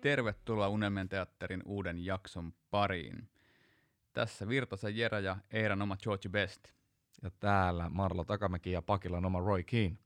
Tervetuloa 0.00 0.68
Unelmien 0.68 1.08
teatterin 1.08 1.62
uuden 1.64 2.04
jakson 2.04 2.52
pariin. 2.70 3.28
Tässä 4.12 4.48
Virtasen 4.48 4.96
Jera 4.96 5.20
ja 5.20 5.36
Eiran 5.50 5.82
oma 5.82 5.96
George 5.96 6.28
Best. 6.28 6.68
Ja 7.22 7.30
täällä 7.30 7.88
Marlo 7.88 8.24
Takamäki 8.24 8.72
ja 8.72 8.82
Pakilan 8.82 9.24
oma 9.24 9.40
Roy 9.40 9.62
Keane. 9.62 9.98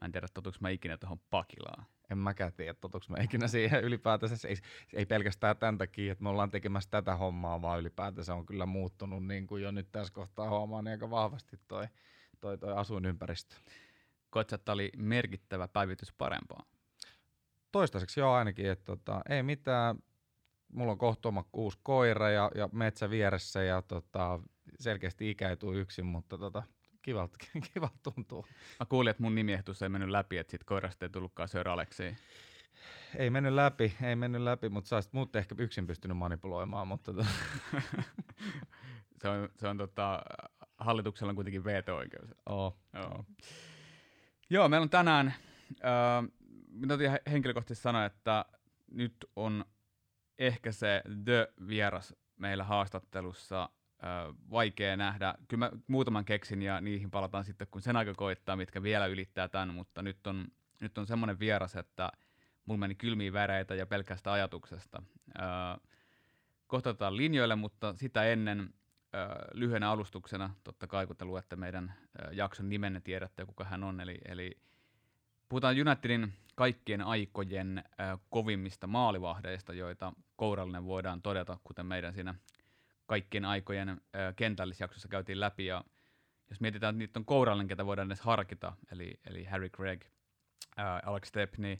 Mä 0.00 0.04
en 0.04 0.12
tiedä, 0.12 0.26
totuuko 0.34 0.58
mä 0.60 0.68
ikinä 0.68 0.96
tuohon 0.96 1.20
Pakilaan. 1.30 1.86
En 2.10 2.18
mäkään 2.18 2.52
tiedä, 2.52 2.74
totuuko 2.74 3.06
mä 3.08 3.16
ikinä 3.22 3.48
siihen 3.48 3.84
ylipäätänsä. 3.84 4.36
Se 4.36 4.48
ei, 4.48 4.56
se 4.56 4.62
ei 4.96 5.06
pelkästään 5.06 5.56
tämän 5.56 5.78
takia, 5.78 6.12
että 6.12 6.24
me 6.24 6.28
ollaan 6.28 6.50
tekemässä 6.50 6.90
tätä 6.90 7.16
hommaa, 7.16 7.62
vaan 7.62 7.80
ylipäätänsä 7.80 8.34
on 8.34 8.46
kyllä 8.46 8.66
muuttunut 8.66 9.26
niin 9.26 9.46
kuin 9.46 9.62
jo 9.62 9.70
nyt 9.70 9.92
tässä 9.92 10.12
kohtaa 10.12 10.50
huomaan 10.50 10.84
niin 10.84 10.92
aika 10.92 11.10
vahvasti 11.10 11.60
toi, 11.68 11.86
toi, 12.40 12.58
toi 12.58 12.72
asuinympäristö. 12.72 13.56
Koetko, 14.30 14.54
että 14.54 14.72
oli 14.72 14.90
merkittävä 14.96 15.68
päivitys 15.68 16.12
parempaa? 16.12 16.75
Toistaiseksi 17.76 18.20
jo 18.20 18.32
ainakin, 18.32 18.70
että 18.70 18.84
tota, 18.84 19.20
ei 19.28 19.42
mitään. 19.42 19.96
Mulla 20.72 20.92
on 20.92 20.98
kohtuuma 20.98 21.44
uusi 21.52 21.78
koira 21.82 22.30
ja, 22.30 22.50
ja 22.54 22.68
metsä 22.72 23.10
vieressä 23.10 23.62
ja 23.62 23.82
tota, 23.82 24.40
selkeästi 24.80 25.30
ikäityy 25.30 25.80
yksin, 25.80 26.06
mutta 26.06 26.38
tota, 26.38 26.62
kivalta, 27.02 27.38
kivalta 27.74 28.12
tuntuu. 28.14 28.46
Mä 28.80 28.86
kuulin, 28.86 29.10
että 29.10 29.22
mun 29.22 29.34
nimiehdotus 29.34 29.82
ei 29.82 29.88
mennyt 29.88 30.10
läpi, 30.10 30.38
että 30.38 30.50
sit 30.50 30.64
koirasta 30.64 31.04
ei 31.04 31.08
tullutkaan 31.08 31.48
Sir 31.48 31.68
Aleksi. 31.68 32.16
Ei 33.16 33.30
mennyt 33.30 33.52
läpi, 33.52 33.96
ei 34.02 34.16
mennyt 34.16 34.42
läpi, 34.42 34.68
mutta 34.68 34.88
sä 34.88 35.08
muut 35.12 35.36
ehkä 35.36 35.54
yksin 35.58 35.86
pystynyt 35.86 36.16
manipuloimaan, 36.16 36.88
mutta 36.88 37.12
tota. 37.12 37.28
se 39.22 39.28
on, 39.28 39.48
se 39.56 39.68
on 39.68 39.76
tota, 39.76 40.22
hallituksella 40.78 41.30
on 41.30 41.36
kuitenkin 41.36 41.64
veto-oikeus. 41.64 42.34
Oo. 42.46 42.78
Joo. 42.92 43.24
Joo, 44.50 44.68
meillä 44.68 44.84
on 44.84 44.90
tänään, 44.90 45.26
äh, 45.26 46.35
minä 46.76 46.94
henkilökohtaisesti 47.30 47.82
sanoa, 47.82 48.04
että 48.04 48.44
nyt 48.90 49.16
on 49.36 49.64
ehkä 50.38 50.72
se 50.72 51.02
The-vieras 51.24 52.14
meillä 52.36 52.64
haastattelussa 52.64 53.68
vaikea 54.50 54.96
nähdä. 54.96 55.34
Kyllä 55.48 55.66
mä 55.66 55.78
muutaman 55.86 56.24
keksin 56.24 56.62
ja 56.62 56.80
niihin 56.80 57.10
palataan 57.10 57.44
sitten, 57.44 57.68
kun 57.70 57.82
sen 57.82 57.96
aika 57.96 58.14
koittaa, 58.14 58.56
mitkä 58.56 58.82
vielä 58.82 59.06
ylittää 59.06 59.48
tämän, 59.48 59.74
mutta 59.74 60.02
nyt 60.02 60.26
on, 60.26 60.44
nyt 60.80 60.98
on 60.98 61.06
semmoinen 61.06 61.38
vieras, 61.38 61.76
että 61.76 62.12
mulla 62.66 62.78
meni 62.78 62.94
kylmiä 62.94 63.32
väreitä 63.32 63.74
ja 63.74 63.86
pelkästä 63.86 64.32
ajatuksesta. 64.32 65.02
kohta 66.66 66.90
otetaan 66.90 67.16
linjoille, 67.16 67.56
mutta 67.56 67.94
sitä 67.96 68.24
ennen 68.24 68.74
lyhyenä 69.52 69.90
alustuksena, 69.90 70.54
totta 70.64 70.86
kai 70.86 71.06
kun 71.06 71.16
te 71.16 71.24
luette 71.24 71.56
meidän 71.56 71.94
jakson 72.32 72.68
nimenne, 72.68 73.00
tiedätte 73.00 73.46
kuka 73.46 73.64
hän 73.64 73.84
on, 73.84 74.00
eli, 74.00 74.18
eli 74.24 74.58
puhutaan 75.48 75.76
Unitedin 75.80 76.32
kaikkien 76.54 77.02
aikojen 77.02 77.84
kovimmista 78.30 78.86
maalivahdeista, 78.86 79.72
joita 79.72 80.12
kourallinen 80.36 80.84
voidaan 80.84 81.22
todeta, 81.22 81.58
kuten 81.64 81.86
meidän 81.86 82.14
siinä 82.14 82.34
kaikkien 83.06 83.44
aikojen 83.44 84.00
kentällisjaksossa 84.36 85.08
käytiin 85.08 85.40
läpi, 85.40 85.66
ja 85.66 85.84
jos 86.50 86.60
mietitään, 86.60 86.94
että 86.94 86.98
niitä 86.98 87.20
on 87.20 87.24
kourallinen, 87.24 87.68
ketä 87.68 87.86
voidaan 87.86 88.08
edes 88.08 88.20
harkita, 88.20 88.72
eli, 88.92 89.20
eli 89.26 89.44
Harry 89.44 89.68
Craig, 89.68 90.04
Alex 91.04 91.28
Stepney, 91.28 91.78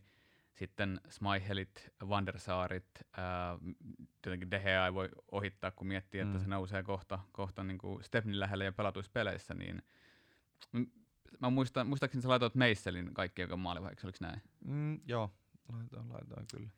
sitten 0.54 1.00
Smaihelit, 1.08 1.88
Vandersaarit, 2.08 2.88
tietenkin 4.22 4.50
De 4.50 4.60
Gea 4.60 4.86
ei 4.86 4.94
voi 4.94 5.08
ohittaa, 5.32 5.70
kun 5.70 5.86
miettii, 5.86 6.20
että 6.20 6.38
mm. 6.38 6.40
se 6.42 6.48
nousee 6.48 6.82
kohta, 6.82 7.18
kohta 7.32 7.64
niin 7.64 7.78
kuin 7.78 8.04
Stepneyn 8.04 8.40
lähelle 8.40 8.64
ja 8.64 8.72
pelatuissa 8.72 9.12
peleissä, 9.14 9.54
niin 9.54 9.82
mä 11.40 11.50
muistan, 11.50 11.86
muistaakseni 11.86 12.22
sä 12.22 12.28
laitoit 12.28 12.54
Meisselin 12.54 13.14
kaikki, 13.14 13.42
joka 13.42 13.56
maalivaiheeksi, 13.56 14.06
oliko 14.06 14.18
näin? 14.20 14.42
Mm, 14.64 15.00
joo, 15.06 15.30
laitoin, 15.72 16.12
laitoin 16.12 16.46
kyllä. 16.54 16.68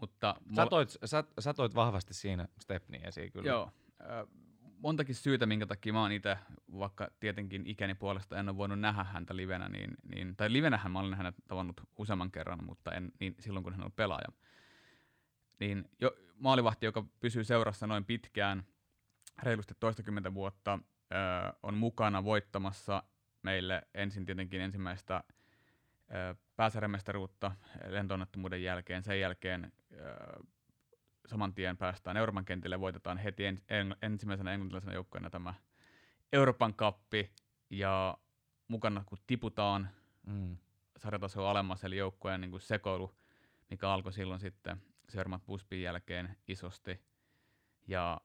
Mutta 0.00 0.36
sä, 0.56 0.66
toit, 0.66 0.96
sä, 1.04 1.24
sä 1.38 1.54
toit 1.54 1.74
vahvasti 1.74 2.14
siinä 2.14 2.48
Stepniä 2.60 3.00
esiin 3.04 3.32
kyllä. 3.32 3.48
Joo. 3.48 3.70
montakin 4.78 5.14
syytä, 5.14 5.46
minkä 5.46 5.66
takia 5.66 5.92
mä 5.92 6.02
oon 6.02 6.12
itse, 6.12 6.38
vaikka 6.78 7.08
tietenkin 7.20 7.66
ikäni 7.66 7.94
puolesta 7.94 8.38
en 8.38 8.48
ole 8.48 8.56
voinut 8.56 8.80
nähdä 8.80 9.04
häntä 9.04 9.36
livenä, 9.36 9.68
niin, 9.68 9.90
niin, 10.14 10.36
tai 10.36 10.52
livenähän 10.52 10.92
mä 10.92 10.98
olen 10.98 11.14
hänet 11.14 11.34
tavannut 11.48 11.80
useamman 11.98 12.30
kerran, 12.30 12.64
mutta 12.64 12.92
en 12.92 13.12
niin 13.20 13.34
silloin, 13.38 13.64
kun 13.64 13.72
hän 13.72 13.84
on 13.84 13.92
pelaaja. 13.92 14.28
Niin 15.60 15.90
jo, 16.00 16.12
maalivahti, 16.34 16.86
joka 16.86 17.04
pysyy 17.20 17.44
seurassa 17.44 17.86
noin 17.86 18.04
pitkään, 18.04 18.64
reilusti 19.42 19.74
toistakymmentä 19.80 20.34
vuotta, 20.34 20.78
on 21.62 21.74
mukana 21.74 22.24
voittamassa 22.24 23.02
meille 23.48 23.82
ensin 23.94 24.24
tietenkin 24.24 24.60
ensimmäistä 24.60 25.24
pääsarjamestaruutta 26.56 27.52
lentoonnettomuuden 27.86 28.62
jälkeen. 28.62 29.02
Sen 29.02 29.20
jälkeen 29.20 29.72
saman 31.26 31.54
tien 31.54 31.76
päästään 31.76 32.16
Euroopan 32.16 32.44
kentille 32.44 32.80
voitetaan 32.80 33.18
heti 33.18 33.44
en, 33.44 33.58
en, 33.68 33.96
ensimmäisenä 34.02 34.52
englantilaisena 34.52 34.94
joukkueena 34.94 35.30
tämä 35.30 35.54
Euroopan 36.32 36.74
kappi 36.74 37.30
ja 37.70 38.18
mukana 38.68 39.04
kun 39.06 39.18
tiputaan 39.26 39.88
mm. 40.26 40.56
sarjatasoa 40.96 41.50
alemmas, 41.50 41.84
eli 41.84 41.96
joukkueen 41.96 42.40
niin 42.40 42.60
sekoilu, 42.60 43.14
mikä 43.70 43.90
alkoi 43.90 44.12
silloin 44.12 44.40
sitten 44.40 44.82
Sörmät 45.08 45.46
Buspin 45.46 45.82
jälkeen 45.82 46.36
isosti 46.48 47.00
ja 47.86 48.20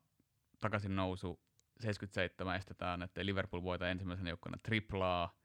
takaisin 0.59 0.95
nousu 0.95 1.39
77 1.79 2.55
estetään, 2.55 3.03
että 3.03 3.25
Liverpool 3.25 3.63
voittaa 3.63 3.89
ensimmäisenä 3.89 4.29
joukkueena 4.29 4.57
triplaa, 4.63 5.35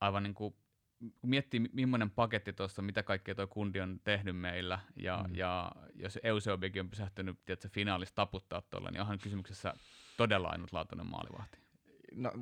aivan 0.00 0.22
niin 0.22 0.34
kuin 0.34 0.54
kun 1.20 1.30
miettii, 1.30 1.60
millainen 1.72 2.10
paketti 2.10 2.52
tuossa, 2.52 2.82
mitä 2.82 3.02
kaikkea 3.02 3.34
tuo 3.34 3.46
kundi 3.46 3.80
on 3.80 4.00
tehnyt 4.04 4.36
meillä, 4.36 4.78
ja, 4.96 5.24
mm. 5.28 5.34
ja 5.34 5.72
jos 5.94 6.18
Eusebiokin 6.22 6.80
on 6.80 6.90
pysähtynyt 6.90 7.38
tiedätkö, 7.44 7.68
finaalissa 7.68 8.14
taputtaa 8.14 8.62
tuolla, 8.62 8.90
niin 8.90 9.00
onhan 9.00 9.18
kysymyksessä 9.18 9.74
todella 10.16 10.48
ainutlaatuinen 10.48 11.06
maalivahti. 11.06 11.63
No, 12.16 12.32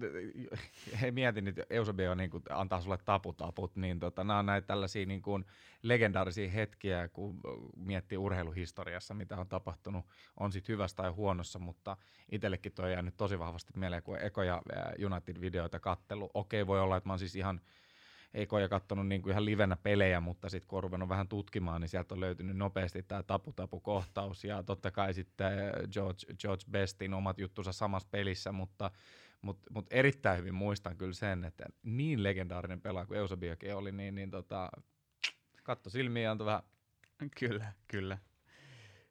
he 1.01 1.11
mietin, 1.11 1.49
että 1.49 1.63
Eusebio 1.71 2.15
niin 2.15 2.31
kuin 2.31 2.43
antaa 2.51 2.81
sulle 2.81 2.99
taputaput, 3.05 3.77
niin 3.77 4.01
tota, 4.01 4.25
nämä 4.25 4.39
on 4.39 4.47
näitä 4.47 4.67
tällaisia 4.67 5.07
niin 5.07 5.23
kuin 5.23 5.45
legendaarisia 5.83 6.51
hetkiä, 6.51 7.09
kun 7.09 7.41
miettii 7.77 8.19
urheiluhistoriassa, 8.19 9.15
mitä 9.15 9.37
on 9.37 9.49
tapahtunut, 9.49 10.07
on 10.41 10.53
sitten 10.53 10.73
hyvässä 10.73 10.97
tai 10.97 11.11
huonossa, 11.11 11.59
mutta 11.59 11.97
itsellekin 12.33 12.73
toi 12.73 12.93
jäänyt 12.93 13.17
tosi 13.17 13.39
vahvasti 13.39 13.73
mieleen, 13.77 14.03
kun 14.03 14.19
ekoja 14.21 14.63
United-videoita 15.07 15.81
kattelu. 15.81 16.31
Okei, 16.35 16.67
voi 16.67 16.81
olla, 16.81 16.97
että 16.97 17.09
mä 17.09 17.13
oon 17.13 17.19
siis 17.19 17.37
ihan 17.37 17.61
ekoja 18.35 18.69
katsonut 18.69 19.07
niin 19.07 19.23
kuin 19.23 19.31
ihan 19.31 19.45
livenä 19.45 19.77
pelejä, 19.77 20.21
mutta 20.21 20.49
sitten 20.49 20.69
kun 20.69 20.77
on 20.77 20.83
ruvennut 20.83 21.09
vähän 21.09 21.29
tutkimaan, 21.29 21.81
niin 21.81 21.89
sieltä 21.89 22.15
on 22.15 22.21
löytynyt 22.21 22.57
nopeasti 22.57 23.03
tämä 23.03 23.23
tapu-tapu-kohtaus 23.23 24.45
ja 24.45 24.63
totta 24.63 24.91
kai 24.91 25.15
sitten 25.15 25.53
George, 25.93 26.35
George 26.41 26.65
Bestin 26.71 27.15
omat 27.15 27.39
juttunsa 27.39 27.73
samassa 27.73 28.09
pelissä, 28.11 28.53
mutta, 28.53 28.91
mutta, 29.43 29.71
mutta 29.71 29.95
erittäin 29.95 30.39
hyvin 30.39 30.55
muistan 30.55 30.97
kyllä 30.97 31.13
sen, 31.13 31.45
että 31.45 31.65
niin 31.83 32.23
legendaarinen 32.23 32.81
pelaaja 32.81 33.07
kuin 33.07 33.19
Eusebiokin 33.19 33.75
oli, 33.75 33.93
niin, 33.93 34.15
niin 34.15 34.31
tota, 34.31 34.71
katto 35.63 35.91
silmiä 35.91 36.23
ja 36.23 36.31
antoi 36.31 36.47
vähän. 36.47 36.63
Kyllä, 37.39 37.73
kyllä. 37.89 38.19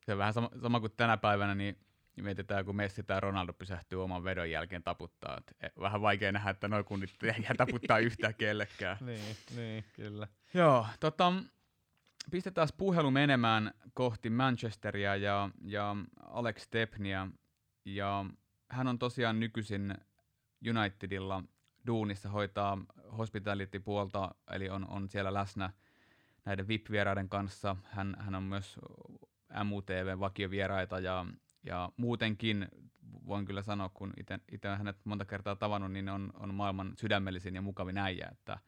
Se 0.05 0.11
on 0.11 0.17
vähän 0.17 0.33
sama, 0.33 0.49
sama 0.61 0.79
kuin 0.79 0.91
tänä 0.97 1.17
päivänä, 1.17 1.55
niin 1.55 1.77
mietitään, 2.21 2.65
kun 2.65 2.75
Messi 2.75 3.03
tai 3.03 3.19
Ronaldo 3.19 3.53
pysähtyy 3.53 4.03
oman 4.03 4.23
vedon 4.23 4.51
jälkeen 4.51 4.83
taputtaa. 4.83 5.37
Et 5.37 5.55
e, 5.61 5.79
vähän 5.79 6.01
vaikea 6.01 6.31
nähdä, 6.31 6.49
että 6.49 6.67
noin 6.67 6.85
kunnit 6.85 7.09
ei 7.23 7.55
taputtaa 7.57 7.99
yhtään 8.07 8.35
kellekään. 8.35 8.97
niin, 9.01 9.35
niin, 9.55 9.85
kyllä. 9.95 10.27
Joo, 10.53 10.87
tota, 10.99 11.33
pistetään 12.31 12.67
puhelu 12.77 13.11
menemään 13.11 13.73
kohti 13.93 14.29
Manchesteria 14.29 15.15
ja, 15.15 15.49
ja 15.61 15.95
Alex 16.23 16.61
Stepnia. 16.61 17.27
Ja 17.85 18.25
hän 18.69 18.87
on 18.87 18.99
tosiaan 18.99 19.39
nykyisin 19.39 19.95
Unitedilla 20.69 21.43
duunissa 21.87 22.29
hoitaa 22.29 22.77
hospitality-puolta, 23.17 24.35
eli 24.51 24.69
on, 24.69 24.87
on 24.89 25.09
siellä 25.09 25.33
läsnä 25.33 25.73
näiden 26.45 26.67
VIP-vieraiden 26.67 27.29
kanssa. 27.29 27.75
Hän, 27.83 28.15
hän 28.19 28.35
on 28.35 28.43
myös 28.43 28.79
MUTV-vakiovieraita 29.63 30.99
ja 30.99 31.25
ja 31.63 31.91
muutenkin 31.97 32.67
voin 33.27 33.45
kyllä 33.45 33.63
sanoa, 33.63 33.89
kun 33.89 34.13
itse 34.51 34.67
hänet 34.67 34.97
monta 35.05 35.25
kertaa 35.25 35.55
tavannut, 35.55 35.91
niin 35.91 36.09
on, 36.09 36.33
on 36.39 36.53
maailman 36.53 36.93
sydämellisin 36.97 37.55
ja 37.55 37.61
mukavin 37.61 37.97
äijä, 37.97 38.29
että 38.31 38.59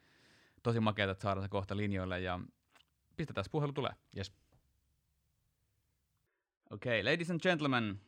tosi 0.63 0.79
makeata, 0.79 1.11
että 1.11 1.21
saadaan 1.21 1.43
se 1.43 1.49
kohta 1.49 1.77
linjoille 1.77 2.19
ja 2.19 2.39
pistetään 3.15 3.45
puhelu 3.51 3.73
tulee. 3.73 3.91
Yes. 4.17 4.33
Okay, 6.69 7.03
ladies 7.03 7.31
and 7.31 7.39
gentlemen, 7.39 7.99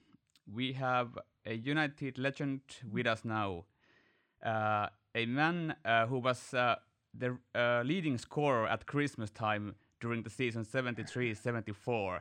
we 0.56 0.74
have 0.74 1.22
a 1.46 1.72
United 1.72 2.14
legend 2.18 2.62
with 2.94 3.12
us 3.12 3.26
now. 3.26 3.64
Uh, 4.46 4.88
a 5.16 5.26
man 5.26 5.76
uh, 5.84 6.06
who 6.06 6.20
was 6.20 6.54
uh, 6.54 6.76
the 7.18 7.38
leading 7.84 8.18
scorer 8.18 8.68
at 8.68 8.86
Christmas 8.86 9.32
time 9.32 9.76
during 10.00 10.22
the 10.24 10.30
season 10.30 10.64
73-74. 10.64 12.20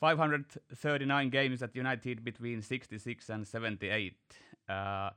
539 0.00 1.28
games 1.30 1.62
at 1.62 1.76
United 1.76 2.24
between 2.24 2.62
66 2.62 3.28
and 3.28 3.46
78. 3.46 4.14
Uh, 4.68 5.10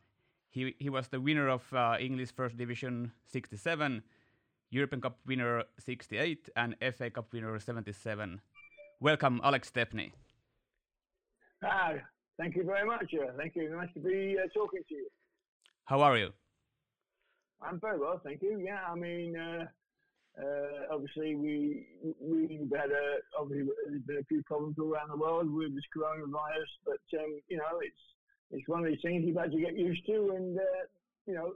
he, 0.49 0.75
he 0.77 0.89
was 0.89 1.07
the 1.07 1.21
winner 1.21 1.47
of 1.47 1.61
uh, 1.73 1.95
English 1.99 2.33
First 2.33 2.57
Division 2.57 3.11
67, 3.27 4.03
European 4.71 5.01
Cup 5.01 5.19
winner 5.25 5.63
68, 5.79 6.49
and 6.55 6.75
FA 6.95 7.09
Cup 7.09 7.31
winner 7.31 7.57
77. 7.59 8.41
Welcome, 8.99 9.39
Alex 9.43 9.69
Stepney. 9.69 10.11
Ah, 11.63 11.93
thank 12.37 12.55
you 12.55 12.63
very 12.63 12.85
much. 12.85 13.13
Thank 13.37 13.55
you. 13.55 13.69
Nice 13.69 13.89
to 13.93 13.99
be 13.99 14.35
talking 14.53 14.81
to 14.89 14.95
you. 14.95 15.07
How 15.85 16.01
are 16.01 16.17
you? 16.17 16.29
I'm 17.61 17.79
very 17.79 17.99
well, 17.99 18.19
thank 18.23 18.41
you. 18.41 18.59
Yeah, 18.59 18.79
I 18.89 18.95
mean, 18.95 19.37
uh, 19.37 19.65
uh, 20.41 20.93
obviously 20.93 21.35
we 21.35 21.85
we've 22.19 22.71
had 22.75 22.91
a 22.91 23.17
obviously 23.39 23.71
there's 23.87 24.01
been 24.03 24.17
a 24.17 24.23
few 24.25 24.41
problems 24.43 24.75
all 24.79 24.93
around 24.93 25.09
the 25.09 25.17
world 25.17 25.51
with 25.51 25.73
this 25.75 25.83
coronavirus, 25.95 26.71
but 26.85 27.19
um, 27.19 27.39
you 27.47 27.57
know 27.57 27.79
it's 27.81 27.95
it's 28.51 28.67
one 28.67 28.79
of 28.79 28.85
these 28.87 29.01
things 29.01 29.23
you've 29.25 29.37
had 29.37 29.51
to 29.51 29.59
get 29.59 29.77
used 29.77 30.05
to, 30.07 30.33
and 30.35 30.57
uh, 30.57 30.85
you 31.25 31.33
know 31.33 31.53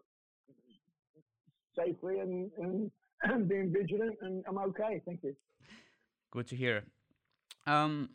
safely 1.78 2.20
and, 2.20 2.52
and, 2.58 2.92
and 3.24 3.48
being 3.48 3.72
vigilant, 3.72 4.18
and 4.22 4.44
I'm 4.48 4.58
okay. 4.58 5.02
Thank 5.06 5.24
you. 5.24 5.36
Good 6.32 6.48
to 6.48 6.56
hear. 6.56 6.84
Um, 7.66 8.10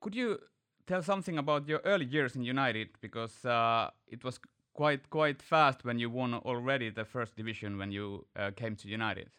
could 0.00 0.14
you 0.14 0.38
tell 0.86 1.02
something 1.02 1.38
about 1.38 1.68
your 1.68 1.80
early 1.84 2.04
years 2.04 2.36
in 2.36 2.42
United 2.42 2.88
because 3.00 3.44
uh, 3.44 3.90
it 4.06 4.24
was 4.24 4.38
quite 4.74 5.08
quite 5.10 5.40
fast 5.40 5.84
when 5.84 5.98
you 5.98 6.10
won 6.10 6.34
already 6.34 6.90
the 6.90 7.04
first 7.04 7.36
division 7.36 7.78
when 7.78 7.90
you 7.90 8.26
uh, 8.36 8.50
came 8.56 8.76
to 8.76 8.88
United. 8.88 9.30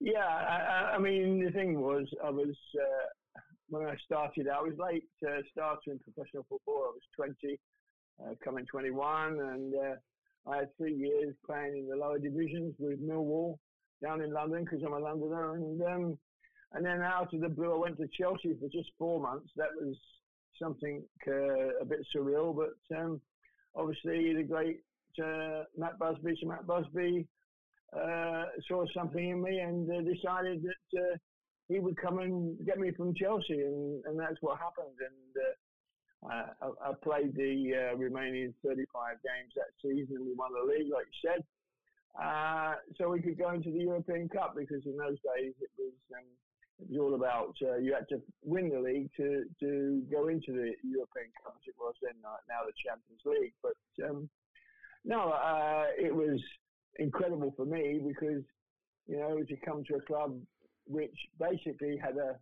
Yeah, 0.00 0.26
I, 0.26 0.94
I, 0.96 0.98
mean 0.98 1.44
the 1.44 1.52
thing 1.52 1.80
was 1.80 2.06
I 2.24 2.30
was 2.30 2.56
uh, 2.74 3.38
when 3.68 3.86
I 3.86 3.94
started 4.04 4.48
I 4.48 4.60
was 4.60 4.72
late 4.78 5.04
uh, 5.24 5.42
starter 5.52 5.92
in 5.92 5.98
professional 6.00 6.44
football. 6.48 6.82
I 6.88 6.92
was 6.94 7.02
20, 7.14 7.60
uh, 8.20 8.34
coming 8.42 8.66
21, 8.66 9.40
and 9.40 9.74
uh, 9.74 10.50
I 10.50 10.56
had 10.56 10.76
three 10.76 10.94
years 10.94 11.34
playing 11.46 11.76
in 11.78 11.88
the 11.88 11.96
lower 11.96 12.18
divisions 12.18 12.74
with 12.78 13.00
Millwall 13.00 13.58
down 14.02 14.22
in 14.22 14.32
London 14.32 14.64
because 14.64 14.80
I'm 14.84 14.92
a 14.94 14.98
Londoner, 14.98 15.54
and 15.54 15.82
um, 15.82 16.18
and 16.74 16.84
then 16.84 17.02
out 17.02 17.32
of 17.34 17.40
the 17.40 17.48
blue 17.48 17.74
I 17.74 17.78
went 17.78 17.98
to 17.98 18.08
Chelsea 18.18 18.56
for 18.60 18.68
just 18.68 18.90
four 18.98 19.20
months. 19.20 19.50
That 19.56 19.68
was 19.80 19.96
something 20.60 21.02
uh, 21.26 21.80
a 21.80 21.84
bit 21.84 22.00
surreal, 22.14 22.54
but 22.56 22.96
um, 22.96 23.20
obviously 23.74 24.34
the 24.34 24.42
great 24.42 24.80
uh, 25.22 25.64
Matt 25.76 25.98
Busby, 25.98 26.36
so 26.40 26.48
Matt 26.48 26.66
Busby 26.66 27.26
uh, 27.92 28.44
saw 28.68 28.84
something 28.94 29.28
in 29.30 29.42
me 29.42 29.58
and 29.58 29.90
uh, 29.90 30.00
decided 30.00 30.62
that 30.62 30.98
uh, 30.98 31.16
he 31.68 31.78
would 31.78 31.96
come 31.96 32.18
and 32.18 32.56
get 32.64 32.78
me 32.78 32.90
from 32.92 33.14
Chelsea, 33.14 33.60
and, 33.60 34.04
and 34.06 34.18
that's 34.18 34.40
what 34.40 34.58
happened. 34.58 34.96
And 34.98 36.32
uh, 36.32 36.66
I, 36.84 36.90
I, 36.90 36.92
played 37.02 37.34
the 37.34 37.94
remaining 37.96 38.54
35 38.64 39.16
games 39.22 39.52
that 39.56 39.72
season, 39.82 40.24
we 40.24 40.34
won 40.34 40.52
the 40.52 40.72
league, 40.72 40.92
like 40.92 41.06
you 41.06 41.30
said. 41.30 41.44
so 42.96 43.10
we 43.10 43.20
could 43.20 43.38
go 43.38 43.50
into 43.50 43.70
the 43.70 43.80
European 43.80 44.28
Cup 44.28 44.54
because 44.56 44.84
in 44.86 44.96
those 44.96 45.18
days 45.36 45.52
it 45.60 45.70
was 45.78 45.92
um, 46.16 46.24
it 46.80 46.88
was 46.90 46.98
all 46.98 47.14
about 47.14 47.54
uh, 47.62 47.76
you 47.76 47.94
had 47.94 48.08
to 48.08 48.20
win 48.42 48.70
the 48.70 48.80
league 48.80 49.10
to, 49.16 49.44
to 49.60 50.02
go 50.10 50.28
into 50.28 50.52
the 50.52 50.72
European 50.82 51.30
Cup 51.42 51.54
as 51.56 51.66
it 51.66 51.74
was 51.78 51.94
then, 52.02 52.14
uh, 52.24 52.36
now 52.48 52.66
the 52.66 52.72
Champions 52.84 53.22
League. 53.24 53.54
But 53.62 54.08
um, 54.08 54.28
no, 55.04 55.30
uh, 55.30 55.84
it 55.98 56.14
was 56.14 56.40
incredible 56.96 57.52
for 57.56 57.64
me 57.64 58.00
because, 58.06 58.42
you 59.06 59.18
know, 59.18 59.42
to 59.42 59.56
come 59.64 59.84
to 59.88 59.96
a 59.96 60.02
club 60.02 60.38
which 60.86 61.14
basically 61.38 61.96
had 61.96 62.16
a 62.16 62.36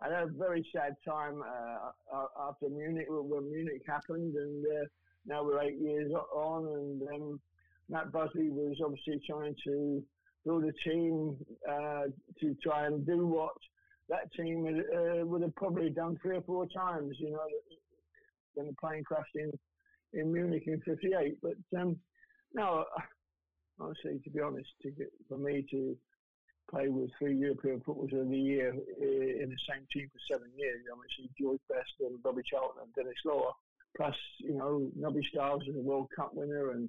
had 0.00 0.12
a 0.12 0.26
very 0.26 0.64
sad 0.72 0.94
time 1.06 1.42
uh, 1.42 2.48
after 2.48 2.68
Munich 2.68 3.06
when 3.08 3.50
Munich 3.50 3.82
happened, 3.86 4.34
and 4.34 4.64
uh, 4.64 4.86
now 5.26 5.44
we're 5.44 5.60
eight 5.60 5.78
years 5.78 6.12
on, 6.12 6.66
and 6.66 7.02
um, 7.14 7.40
Matt 7.88 8.12
Busby 8.12 8.50
was 8.50 8.76
obviously 8.84 9.20
trying 9.28 9.56
to 9.64 10.02
build 10.44 10.64
a 10.64 10.72
team 10.88 11.36
uh, 11.68 12.04
to 12.40 12.56
try 12.62 12.86
and 12.86 13.06
do 13.06 13.26
what 13.26 13.54
that 14.08 14.32
team 14.32 14.66
uh, 14.66 15.24
would 15.24 15.42
have 15.42 15.54
probably 15.56 15.90
done 15.90 16.18
three 16.22 16.36
or 16.36 16.42
four 16.42 16.66
times, 16.66 17.16
you 17.18 17.30
know, 17.30 17.40
when 18.54 18.66
the 18.66 18.74
plane 18.80 19.04
crashed 19.04 19.34
in, 19.34 19.52
in 20.14 20.32
Munich 20.32 20.64
in 20.66 20.80
58. 20.80 21.38
But 21.42 21.78
um, 21.78 21.96
no, 22.54 22.84
honestly, 23.80 24.20
to 24.24 24.30
be 24.30 24.40
honest, 24.40 24.68
to 24.82 24.90
get, 24.90 25.12
for 25.28 25.38
me 25.38 25.66
to 25.70 25.96
play 26.70 26.88
with 26.88 27.10
three 27.18 27.36
European 27.36 27.80
footballers 27.84 28.12
of 28.14 28.28
the 28.28 28.36
year 28.36 28.72
uh, 28.72 29.42
in 29.42 29.48
the 29.48 29.64
same 29.68 29.86
team 29.92 30.08
for 30.12 30.34
seven 30.34 30.50
years, 30.56 30.80
I 30.90 30.96
mean, 30.96 31.08
see 31.16 31.30
George 31.40 31.60
Best 31.68 31.92
and 32.00 32.22
Bobby 32.22 32.42
Charlton 32.50 32.82
and 32.82 32.94
Denis 32.94 33.18
Law, 33.24 33.54
plus, 33.96 34.14
you 34.38 34.56
know, 34.56 34.90
Nobby 34.96 35.26
Stiles 35.30 35.62
is 35.68 35.76
a 35.76 35.80
World 35.80 36.08
Cup 36.14 36.32
winner 36.34 36.72
and 36.72 36.88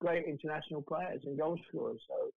great 0.00 0.26
international 0.26 0.82
players 0.82 1.22
and 1.24 1.38
goal 1.38 1.58
scorers. 1.68 2.00
So 2.08 2.30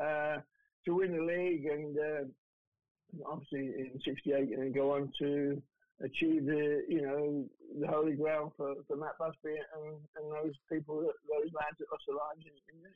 uh, 0.00 0.38
to 0.84 0.94
win 0.94 1.16
the 1.16 1.22
league 1.22 1.66
and 1.66 1.96
uh, 1.98 3.30
obviously 3.30 3.66
in 3.66 4.00
'68 4.04 4.56
and 4.58 4.74
go 4.74 4.92
on 4.94 5.12
to 5.18 5.60
achieve 6.04 6.44
the 6.44 6.84
you 6.88 7.02
know 7.02 7.44
the 7.80 7.86
holy 7.86 8.12
grail 8.12 8.52
for, 8.56 8.74
for 8.86 8.96
Matt 8.96 9.18
Busby 9.18 9.56
and, 9.74 9.96
and 10.16 10.32
those 10.32 10.54
people 10.70 11.00
those 11.00 11.52
lads 11.54 11.76
that 11.78 11.86
lost 11.90 12.04
their 12.06 12.16
lives 12.16 12.44
in, 12.44 12.76
in 12.76 12.92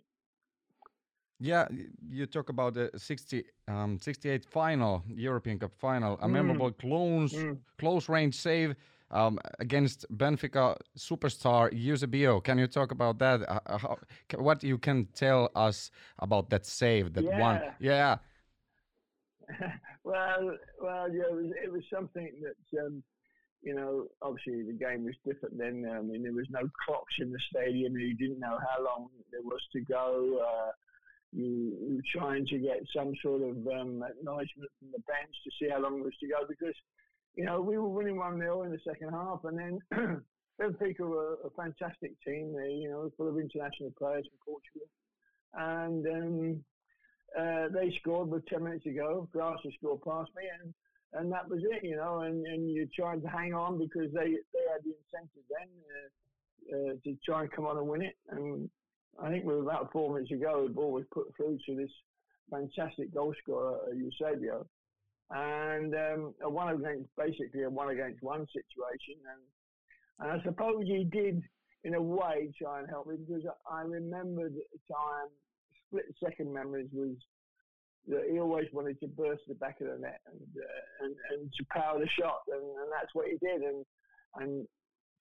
yeah, 1.43 1.67
you 2.11 2.27
talk 2.27 2.51
about 2.51 2.75
the 2.75 2.91
60, 2.95 3.45
um, 3.67 3.99
68 3.99 4.45
final, 4.45 5.03
European 5.09 5.59
Cup 5.59 5.73
final, 5.75 6.19
a 6.21 6.29
mm. 6.29 6.33
memorable 6.33 6.71
close, 6.71 7.33
mm. 7.33 7.57
close 7.79 8.11
range 8.11 8.35
save 8.35 8.77
um, 9.11 9.39
against 9.59 10.07
Benfica 10.17 10.77
superstar 10.99 11.71
Eusebio. 11.73 12.41
Can 12.41 12.59
you 12.59 12.67
talk 12.67 12.93
about 12.93 13.19
that? 13.19 13.49
Uh, 13.49 13.61
uh 13.67 13.79
how, 13.79 13.99
what 14.39 14.63
you 14.63 14.79
can 14.79 15.07
tell 15.15 15.51
us 15.55 15.91
about 16.19 16.51
that 16.51 16.67
save 16.67 17.13
that 17.15 17.25
yeah. 17.25 17.41
one? 17.41 17.61
Yeah. 17.81 18.17
well, 20.05 20.57
well, 20.81 21.13
yeah, 21.13 21.25
it 21.31 21.35
was, 21.35 21.53
it 21.65 21.73
was 21.73 21.83
something 21.93 22.31
that 22.43 22.81
um, 22.81 23.03
you 23.63 23.75
know. 23.75 24.07
Obviously, 24.23 24.63
the 24.63 24.79
game 24.79 25.05
was 25.05 25.15
different 25.27 25.59
then. 25.59 25.91
I 25.91 26.01
mean, 26.01 26.23
there 26.23 26.33
was 26.33 26.47
no 26.51 26.61
clocks 26.85 27.15
in 27.19 27.33
the 27.33 27.41
stadium. 27.53 27.97
You 27.97 28.15
didn't 28.15 28.39
know 28.39 28.59
how 28.59 28.85
long 28.85 29.09
there 29.33 29.43
was 29.43 29.61
to 29.73 29.81
go. 29.81 30.41
Uh, 30.41 30.71
you, 31.33 31.77
you 31.81 31.97
were 31.97 32.21
trying 32.21 32.47
to 32.47 32.59
get 32.59 32.81
some 32.95 33.13
sort 33.23 33.43
of 33.43 33.57
um, 33.69 34.03
acknowledgement 34.03 34.71
from 34.79 34.91
the 34.93 35.03
bench 35.07 35.35
to 35.45 35.51
see 35.59 35.71
how 35.71 35.81
long 35.81 35.99
it 35.99 36.05
was 36.05 36.17
to 36.21 36.29
go 36.29 36.43
because 36.49 36.75
you 37.37 37.45
know, 37.45 37.61
we 37.61 37.79
were 37.79 37.89
winning 37.89 38.17
1 38.17 38.39
0 38.39 38.63
in 38.63 38.73
the 38.73 38.79
second 38.87 39.11
half, 39.11 39.41
and 39.45 39.59
then 39.59 39.79
Benfica 40.61 41.01
were 41.01 41.39
a 41.45 41.51
fantastic 41.51 42.13
team. 42.27 42.55
They, 42.57 42.71
you 42.73 42.91
know, 42.91 43.11
full 43.17 43.29
of 43.29 43.39
international 43.39 43.93
players 43.99 44.27
from 44.29 44.55
Portugal. 44.55 44.89
And 45.55 46.07
um, 46.07 46.65
uh, 47.39 47.69
they 47.73 47.95
scored 48.01 48.29
with 48.29 48.47
10 48.47 48.63
minutes 48.63 48.85
to 48.85 48.93
go. 48.93 49.29
Graça 49.35 49.73
scored 49.79 50.03
past 50.03 50.31
me, 50.37 50.43
and, 50.63 50.75
and 51.15 51.33
that 51.33 51.49
was 51.49 51.61
it, 51.71 51.85
you 51.85 51.97
know. 51.97 52.21
And, 52.21 52.47
and 52.47 52.69
you 52.71 52.89
tried 52.95 53.23
to 53.23 53.29
hang 53.29 53.55
on 53.55 53.79
because 53.79 54.13
they, 54.13 54.37
they 54.53 54.65
had 54.71 54.85
the 54.85 54.95
incentive 54.99 55.47
then 55.49 55.69
uh, 55.97 56.91
uh, 56.91 56.95
to 57.05 57.17
try 57.25 57.43
and 57.43 57.53
come 57.53 57.67
on 57.67 57.79
and 57.79 57.87
win 57.87 58.03
it. 58.03 58.17
And 58.31 58.69
I 59.23 59.31
think 59.31 59.45
with 59.45 59.61
about 59.61 59.93
four 59.93 60.13
minutes 60.13 60.31
to 60.31 60.37
go, 60.37 60.67
the 60.67 60.75
ball 60.75 60.93
was 60.93 61.05
put 61.13 61.35
through 61.37 61.59
to 61.67 61.77
this 61.77 61.91
fantastic 62.51 63.15
goal 63.15 63.35
scorer, 63.43 63.79
Eusebio 63.95 64.67
and 65.31 65.95
um, 65.95 66.35
a 66.43 66.51
one 66.51 66.75
against 66.75 67.09
basically 67.17 67.63
a 67.63 67.71
one 67.71 67.91
against 67.91 68.23
one 68.23 68.47
situation. 68.47 69.21
And, 69.31 69.43
and 70.31 70.41
I 70.41 70.45
suppose 70.45 70.85
he 70.85 71.05
did, 71.05 71.43
in 71.85 71.95
a 71.95 72.03
way, 72.03 72.51
try 72.61 72.81
and 72.81 72.89
help 72.89 73.07
me 73.07 73.17
because 73.17 73.45
I 73.71 73.83
remembered 73.83 74.55
at 74.55 74.71
the 74.73 74.93
time, 74.93 75.29
split 75.87 76.05
second 76.23 76.53
memories 76.53 76.89
was 76.93 77.17
that 78.09 78.27
he 78.31 78.39
always 78.39 78.67
wanted 78.73 78.99
to 79.01 79.07
burst 79.07 79.43
the 79.47 79.55
back 79.55 79.81
of 79.81 79.87
the 79.87 79.99
net 79.99 80.21
and 80.27 80.41
uh, 80.57 81.05
and, 81.05 81.15
and 81.31 81.53
to 81.53 81.65
power 81.71 81.99
the 81.99 82.09
shot, 82.19 82.41
and, 82.49 82.63
and 82.63 82.91
that's 82.93 83.15
what 83.15 83.27
he 83.29 83.37
did. 83.45 83.63
And 83.63 83.85
and 84.37 84.67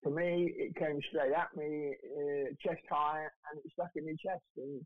for 0.01 0.12
me, 0.12 0.54
it 0.56 0.75
came 0.75 1.00
straight 1.10 1.34
at 1.34 1.56
me, 1.56 1.94
uh, 2.18 2.50
chest 2.63 2.82
high, 2.89 3.28
and 3.51 3.60
it 3.60 3.72
stuck 3.74 3.92
in 3.96 4.06
my 4.06 4.13
chest. 4.13 4.46
And 4.58 4.82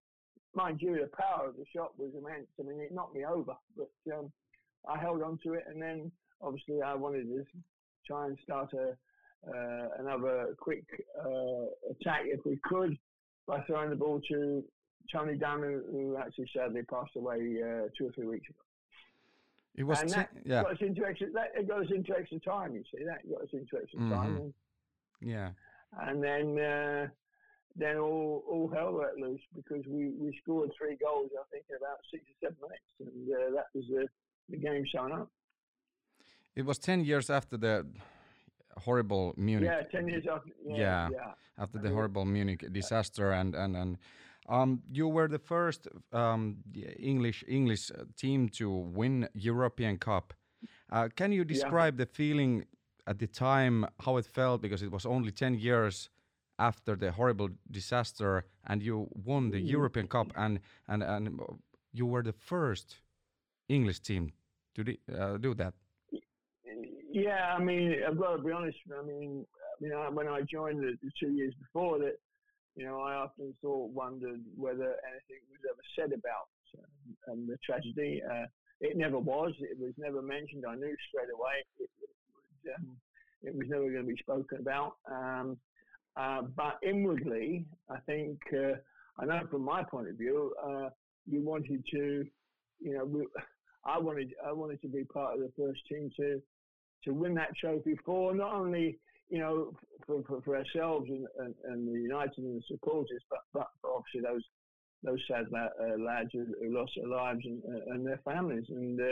mind 0.56 0.82
you, 0.82 0.96
the 0.96 1.10
power 1.16 1.48
of 1.48 1.56
the 1.56 1.66
shot 1.76 1.92
was 1.98 2.12
immense. 2.18 2.48
I 2.60 2.64
mean, 2.64 2.82
it 2.82 2.94
knocked 2.94 3.16
me 3.16 3.26
over, 3.26 3.54
but 3.78 3.92
um, 4.12 4.32
I 4.88 5.00
held 5.00 5.22
on 5.22 5.40
to 5.44 5.54
it, 5.54 5.64
and 5.68 5.82
then 5.82 6.12
obviously 6.42 6.82
I 6.82 6.96
wanted 6.96 7.28
to 7.28 7.46
try 8.06 8.28
and 8.28 8.38
start 8.44 8.74
a 8.74 8.96
uh, 9.46 9.88
another 10.00 10.56
quick 10.58 10.86
uh, 11.20 11.66
attack 11.92 12.22
if 12.26 12.40
we 12.46 12.58
could 12.64 12.98
by 13.46 13.62
throwing 13.68 13.90
the 13.90 13.96
ball 13.96 14.22
to 14.30 14.64
Tony 15.12 15.36
Dunne, 15.36 15.82
who, 15.92 16.18
actually 16.18 16.50
sadly 16.56 16.82
passed 16.84 17.16
away 17.18 17.60
uh, 17.62 17.90
two 17.98 18.08
or 18.08 18.12
three 18.14 18.26
weeks 18.26 18.48
ago. 18.50 18.60
It 19.76 19.84
was 19.84 20.02
and 20.02 20.10
that 20.12 20.30
yeah. 20.46 20.64
got 20.64 20.72
us 20.74 20.78
into 20.82 21.04
extra. 21.04 21.32
That 21.32 21.52
it 21.56 21.68
got 21.68 21.82
us 21.82 21.92
into 21.94 22.16
extra 22.16 22.40
time. 22.40 22.76
You 22.76 22.84
see, 22.94 23.04
that 23.04 23.28
got 23.30 23.42
us 23.42 23.50
into 23.54 23.82
extra 23.82 24.00
mm-hmm. 24.00 24.14
time. 24.14 24.36
And, 24.38 24.54
yeah. 25.22 25.50
And 26.00 26.24
then 26.24 26.60
uh, 26.64 27.08
then 27.76 27.98
all 27.98 28.44
all 28.48 28.72
hell 28.74 28.94
let 28.94 29.18
loose 29.18 29.42
because 29.56 29.84
we, 29.88 30.12
we 30.20 30.38
scored 30.44 30.70
three 30.78 30.96
goals. 31.04 31.32
I 31.34 31.44
think 31.52 31.66
in 31.70 31.78
about 31.78 31.98
six 32.12 32.24
or 32.24 32.48
seven 32.48 32.58
minutes, 32.62 32.94
and 33.02 33.34
uh, 33.34 33.56
that 33.56 33.68
was 33.74 33.86
the 33.90 34.08
the 34.50 34.58
game 34.58 34.86
showing 34.92 35.14
up. 35.14 35.30
It 36.56 36.66
was 36.66 36.78
10 36.78 37.04
years 37.06 37.30
after 37.30 37.58
the 37.58 37.86
horrible 38.78 39.34
Munich. 39.38 39.70
Yeah, 39.72 40.00
10 40.00 40.08
years 40.08 40.26
after. 40.32 40.50
Yeah. 40.66 40.78
Yeah. 40.78 41.10
yeah. 41.12 41.32
after 41.58 41.80
the 41.80 41.90
horrible 41.90 42.26
Munich 42.26 42.66
disaster, 42.72 43.32
and 43.32 43.56
and 43.56 43.76
and 43.76 43.98
um, 44.50 44.82
you 44.92 45.08
were 45.08 45.28
the 45.28 45.40
first 45.40 45.88
um, 46.12 46.58
English 47.00 47.44
English 47.48 47.92
uh, 47.92 48.04
team 48.16 48.50
to 48.50 48.70
win 48.70 49.28
European 49.34 49.98
Cup. 49.98 50.34
Uh, 50.92 51.10
can 51.16 51.32
you 51.32 51.44
describe 51.46 51.98
the 51.98 52.06
feeling 52.06 52.66
at 53.06 53.20
the 53.20 53.28
time, 53.28 53.86
how 54.00 54.18
it 54.18 54.26
felt, 54.26 54.62
because 54.62 54.82
it 54.82 54.92
was 54.92 55.06
only 55.06 55.32
ten 55.32 55.54
years 55.56 56.10
after 56.60 56.96
the 56.96 57.12
horrible 57.12 57.50
disaster, 57.70 58.46
and 58.66 58.82
you 58.82 59.08
won 59.26 59.52
the 59.52 59.60
European 59.60 60.08
Cup, 60.08 60.32
and 60.36 60.60
and 60.88 61.04
and 61.04 61.40
you 61.92 62.06
were 62.06 62.24
the 62.24 62.34
first 62.34 63.03
English 63.70 64.00
team 64.00 64.32
to 64.76 64.84
di- 64.84 65.00
uh, 65.18 65.38
do 65.38 65.54
that. 65.56 65.74
Yeah, 67.12 67.56
I 67.56 67.64
mean, 67.64 67.96
I've 68.08 68.18
got 68.18 68.38
to 68.38 68.44
be 68.44 68.52
honest. 68.52 68.78
I 69.00 69.06
mean, 69.06 69.46
you 69.80 69.90
know, 69.90 70.10
when 70.12 70.28
I 70.28 70.42
joined 70.42 70.82
the, 70.82 70.98
the 71.04 71.12
two 71.20 71.32
years 71.32 71.54
before 71.60 72.00
that, 72.00 72.18
you 72.76 72.86
know, 72.86 73.02
I 73.02 73.14
often 73.14 73.54
thought, 73.62 73.92
wondered 73.92 74.42
whether 74.56 74.96
anything 75.12 75.42
was 75.52 75.62
ever 75.70 75.82
said 75.96 76.12
about 76.12 76.50
uh, 76.78 77.32
um, 77.32 77.48
the 77.48 77.58
tragedy. 77.64 78.22
Uh, 78.28 78.46
it 78.82 78.98
never 78.98 79.20
was. 79.20 79.54
It 79.60 79.78
was 79.80 79.94
never 79.98 80.22
mentioned. 80.22 80.66
I 80.68 80.76
knew 80.76 80.96
straight 81.10 81.30
away 81.34 81.64
it, 81.80 81.90
it, 82.02 82.74
um, 82.80 82.98
it 83.44 83.56
was 83.56 83.68
never 83.70 83.90
going 83.92 84.08
to 84.08 84.12
be 84.12 84.18
spoken 84.18 84.60
about. 84.60 84.96
Um, 85.10 85.58
uh, 86.18 86.42
but 86.56 86.80
inwardly, 86.82 87.66
I 87.90 87.98
think, 88.06 88.40
uh, 88.54 88.78
I 89.20 89.26
know 89.26 89.42
from 89.52 89.64
my 89.64 89.84
point 89.84 90.10
of 90.10 90.16
view, 90.16 90.54
uh, 90.64 90.90
you 91.28 91.42
wanted 91.42 91.84
to, 91.92 92.26
you 92.84 92.98
know, 92.98 93.06
we, 93.06 93.26
I 93.86 93.98
wanted, 94.00 94.34
I 94.46 94.52
wanted 94.52 94.82
to 94.82 94.88
be 94.88 95.04
part 95.04 95.36
of 95.36 95.40
the 95.40 95.52
first 95.58 95.82
team 95.90 96.10
to, 96.18 96.42
to 97.06 97.14
win 97.14 97.34
that 97.36 97.56
trophy 97.60 97.98
for 98.06 98.34
not 98.34 98.54
only 98.54 98.98
you 99.30 99.40
know 99.40 99.72
for, 100.06 100.22
for, 100.24 100.42
for 100.42 100.58
ourselves 100.58 101.10
and, 101.10 101.26
and, 101.40 101.56
and, 101.66 101.88
the 101.88 102.00
United 102.00 102.38
and 102.38 102.58
the 102.58 102.64
supporters, 102.68 103.22
but 103.30 103.40
but 103.54 103.68
for 103.82 103.92
obviously 103.96 104.22
those 104.22 104.44
those 105.04 105.20
sad 105.28 105.46
uh, 105.54 106.02
lads 106.02 106.30
who, 106.32 106.46
who, 106.62 106.74
lost 106.74 106.92
their 106.96 107.08
lives 107.08 107.42
and, 107.44 107.62
and 107.64 108.06
their 108.06 108.22
families, 108.24 108.66
and 108.70 109.00
uh, 109.00 109.04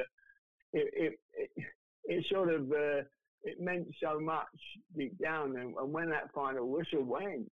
it, 0.74 0.94
it, 0.94 1.20
it, 1.34 1.66
it 2.06 2.26
sort 2.32 2.54
of 2.54 2.72
uh, 2.72 3.02
it 3.44 3.60
meant 3.60 3.88
so 4.02 4.20
much 4.20 4.46
deep 4.98 5.18
down. 5.22 5.58
And, 5.58 5.76
and, 5.76 5.92
when 5.92 6.10
that 6.12 6.34
final 6.34 6.70
whistle 6.70 7.04
went, 7.04 7.52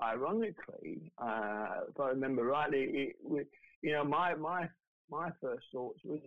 ironically, 0.00 1.12
uh, 1.18 1.66
if 1.90 2.00
I 2.00 2.08
remember 2.08 2.44
rightly, 2.44 3.12
it, 3.28 3.46
you 3.82 3.92
know 3.92 4.04
my 4.04 4.34
my 4.34 4.68
my 5.12 5.28
first 5.40 5.66
thoughts 5.72 6.00
was 6.04 6.20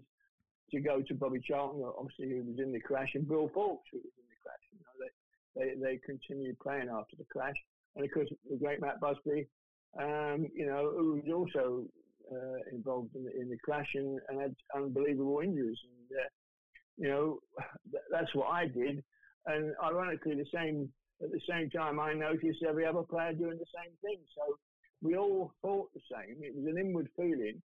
to 0.71 0.79
go 0.79 1.01
to 1.01 1.13
Bobby 1.13 1.41
Charlton, 1.41 1.83
obviously 1.97 2.29
who 2.29 2.43
was 2.43 2.59
in 2.59 2.71
the 2.71 2.79
crash, 2.79 3.09
and 3.15 3.27
Bill 3.27 3.49
Foulkes, 3.53 3.89
who 3.91 3.97
was 3.97 4.13
in 4.17 4.27
the 4.29 4.39
crash. 4.45 4.63
You 4.71 4.79
know, 4.85 4.95
they, 5.01 5.11
they, 5.57 5.97
they 5.97 5.99
continued 6.05 6.59
playing 6.59 6.89
after 6.89 7.15
the 7.17 7.25
crash. 7.31 7.55
And 7.95 8.05
of 8.05 8.11
course, 8.11 8.29
the 8.49 8.57
great 8.57 8.81
Matt 8.81 8.99
Busby, 8.99 9.47
um, 9.99 10.47
you 10.53 10.67
know, 10.67 10.91
who 10.95 11.21
was 11.25 11.31
also 11.33 11.85
uh, 12.31 12.59
involved 12.71 13.15
in 13.15 13.23
the, 13.25 13.31
in 13.39 13.49
the 13.49 13.57
crash 13.57 13.89
and, 13.95 14.19
and, 14.29 14.41
had 14.41 14.55
unbelievable 14.75 15.41
injuries. 15.43 15.77
And, 15.83 16.19
uh, 16.19 16.29
you 16.97 17.07
know, 17.09 17.39
th- 17.91 18.03
that's 18.11 18.33
what 18.35 18.51
I 18.51 18.67
did. 18.67 19.03
And 19.47 19.73
ironically, 19.83 20.35
the 20.35 20.45
same 20.53 20.89
at 21.23 21.31
the 21.31 21.39
same 21.49 21.69
time, 21.69 21.99
I 21.99 22.13
noticed 22.13 22.63
every 22.67 22.85
other 22.85 23.03
player 23.03 23.31
doing 23.31 23.57
the 23.57 23.71
same 23.73 23.93
thing. 24.01 24.19
So 24.35 24.57
we 25.01 25.15
all 25.15 25.53
thought 25.61 25.89
the 25.93 26.01
same. 26.11 26.37
It 26.41 26.53
was 26.55 26.65
an 26.65 26.77
inward 26.77 27.07
feeling 27.15 27.61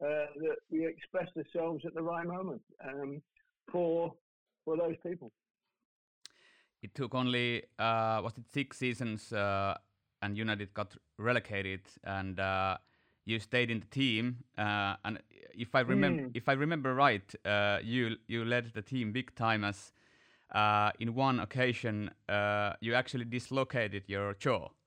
that 0.00 0.56
we 0.70 0.86
expressed 0.86 1.32
ourselves 1.36 1.84
at 1.84 1.94
the 1.94 2.02
right 2.02 2.26
moment 2.26 2.62
um, 2.84 3.20
for 3.70 4.14
for 4.64 4.76
those 4.76 4.96
people. 5.02 5.32
It 6.82 6.94
took 6.94 7.14
only 7.14 7.64
uh, 7.78 8.20
was 8.22 8.38
it 8.38 8.44
six 8.52 8.78
seasons, 8.78 9.32
uh, 9.32 9.74
and 10.22 10.36
United 10.36 10.74
got 10.74 10.96
relegated, 11.18 11.80
and 12.04 12.38
uh, 12.38 12.76
you 13.24 13.40
stayed 13.40 13.70
in 13.70 13.80
the 13.80 13.86
team. 13.86 14.44
Uh, 14.56 14.94
and 15.04 15.18
if 15.54 15.74
I 15.74 15.80
remember, 15.80 16.22
mm. 16.24 16.30
if 16.34 16.48
I 16.48 16.52
remember 16.52 16.94
right, 16.94 17.34
uh, 17.44 17.78
you 17.82 18.16
you 18.28 18.44
led 18.44 18.72
the 18.74 18.82
team 18.82 19.12
big 19.12 19.34
time 19.34 19.64
as. 19.64 19.92
in 21.00 21.14
one 21.14 21.40
occasion, 21.40 22.10
you 22.80 22.94
actually 22.94 23.24
dislocated 23.24 24.04
your 24.06 24.34
jaw. 24.34 24.68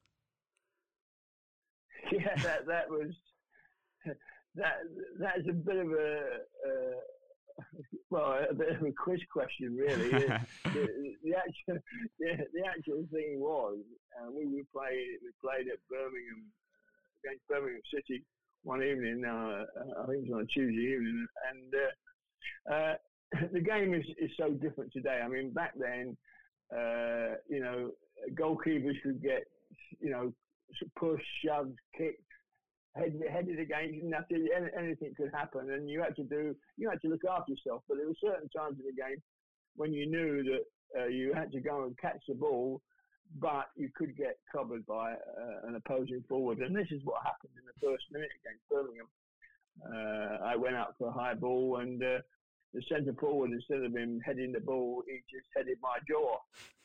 Yeah, 2.12 2.36
that, 2.44 2.66
that 2.68 2.90
was 2.90 3.14
that 4.56 4.84
that's 5.20 5.48
a 5.50 5.54
bit 5.54 5.78
of 5.78 5.92
a 5.92 6.20
uh, 6.68 7.00
well, 8.10 8.46
a 8.50 8.54
bit 8.54 8.76
of 8.76 8.84
a 8.84 8.92
quiz 8.92 9.20
question, 9.32 9.76
really. 9.76 10.10
the, 10.10 11.16
the, 11.24 11.34
actual 11.38 11.80
the, 12.20 12.38
the, 12.54 12.64
actual 12.68 13.06
thing 13.12 13.40
was 13.40 13.78
uh, 14.20 14.30
we 14.32 14.46
we 14.46 14.64
played 14.74 15.20
we 15.24 15.32
played 15.42 15.68
at 15.68 15.80
Birmingham 15.90 16.44
uh, 16.44 17.24
against 17.24 17.48
Birmingham 17.48 17.82
City 17.94 18.24
one 18.64 18.84
evening. 18.84 19.24
Uh, 19.26 19.64
I 20.02 20.06
think 20.08 20.26
it 20.26 20.30
was 20.30 20.34
on 20.34 20.42
a 20.42 20.46
Tuesday 20.46 20.94
evening, 20.94 21.26
and 21.50 21.74
uh, 21.74 22.74
uh, 22.74 22.96
the 23.54 23.62
game 23.62 23.94
is, 23.94 24.06
is 24.20 24.32
so 24.38 24.52
different 24.52 24.92
today. 24.92 25.22
I 25.24 25.28
mean, 25.28 25.52
back 25.52 25.74
then, 25.80 26.18
uh, 26.74 27.36
you 27.50 27.62
know, 27.62 27.92
goalkeepers 28.34 29.02
could 29.04 29.22
get 29.22 29.44
you 30.00 30.10
know 30.10 30.34
pushed, 30.98 31.26
shoved, 31.46 31.78
kicked 31.98 32.22
headed, 32.96 33.22
headed 33.32 33.60
against 33.60 34.04
nothing, 34.04 34.48
anything 34.78 35.14
could 35.16 35.32
happen, 35.34 35.72
and 35.72 35.90
you 35.90 36.02
had 36.02 36.16
to 36.16 36.24
do, 36.24 36.56
you 36.78 36.90
had 36.90 37.02
to 37.02 37.08
look 37.08 37.22
after 37.30 37.52
yourself. 37.52 37.84
But 37.88 37.98
there 37.98 38.08
were 38.08 38.24
certain 38.24 38.50
times 38.50 38.78
in 38.80 38.86
the 38.86 39.02
game 39.02 39.22
when 39.76 39.94
you 39.94 40.10
knew 40.10 40.44
that 40.44 41.02
uh, 41.02 41.08
you 41.08 41.34
had 41.34 41.52
to 41.54 41.60
go 41.60 41.84
and 41.84 41.98
catch 41.98 42.22
the 42.28 42.36
ball, 42.36 42.82
but 43.40 43.68
you 43.78 43.90
could 43.96 44.18
get 44.18 44.38
covered 44.52 44.86
by 44.86 45.14
uh, 45.14 45.68
an 45.68 45.76
opposing 45.76 46.24
forward, 46.28 46.60
and 46.60 46.76
this 46.76 46.92
is 46.92 47.02
what 47.04 47.24
happened 47.24 47.54
in 47.56 47.66
the 47.66 47.88
first 47.88 48.04
minute 48.12 48.30
against 48.44 48.68
Birmingham. 48.70 49.08
Uh, 49.82 50.46
I 50.46 50.56
went 50.58 50.76
out 50.76 50.96
for 50.98 51.08
a 51.08 51.12
high 51.14 51.34
ball, 51.34 51.78
and 51.78 52.04
uh, 52.04 52.20
the 52.74 52.82
centre 52.90 53.16
forward, 53.20 53.52
instead 53.52 53.84
of 53.84 53.96
him 53.96 54.20
heading 54.26 54.52
the 54.52 54.60
ball, 54.60 55.04
he 55.08 55.22
just 55.34 55.48
headed 55.56 55.78
my 55.82 55.98
jaw, 56.08 56.38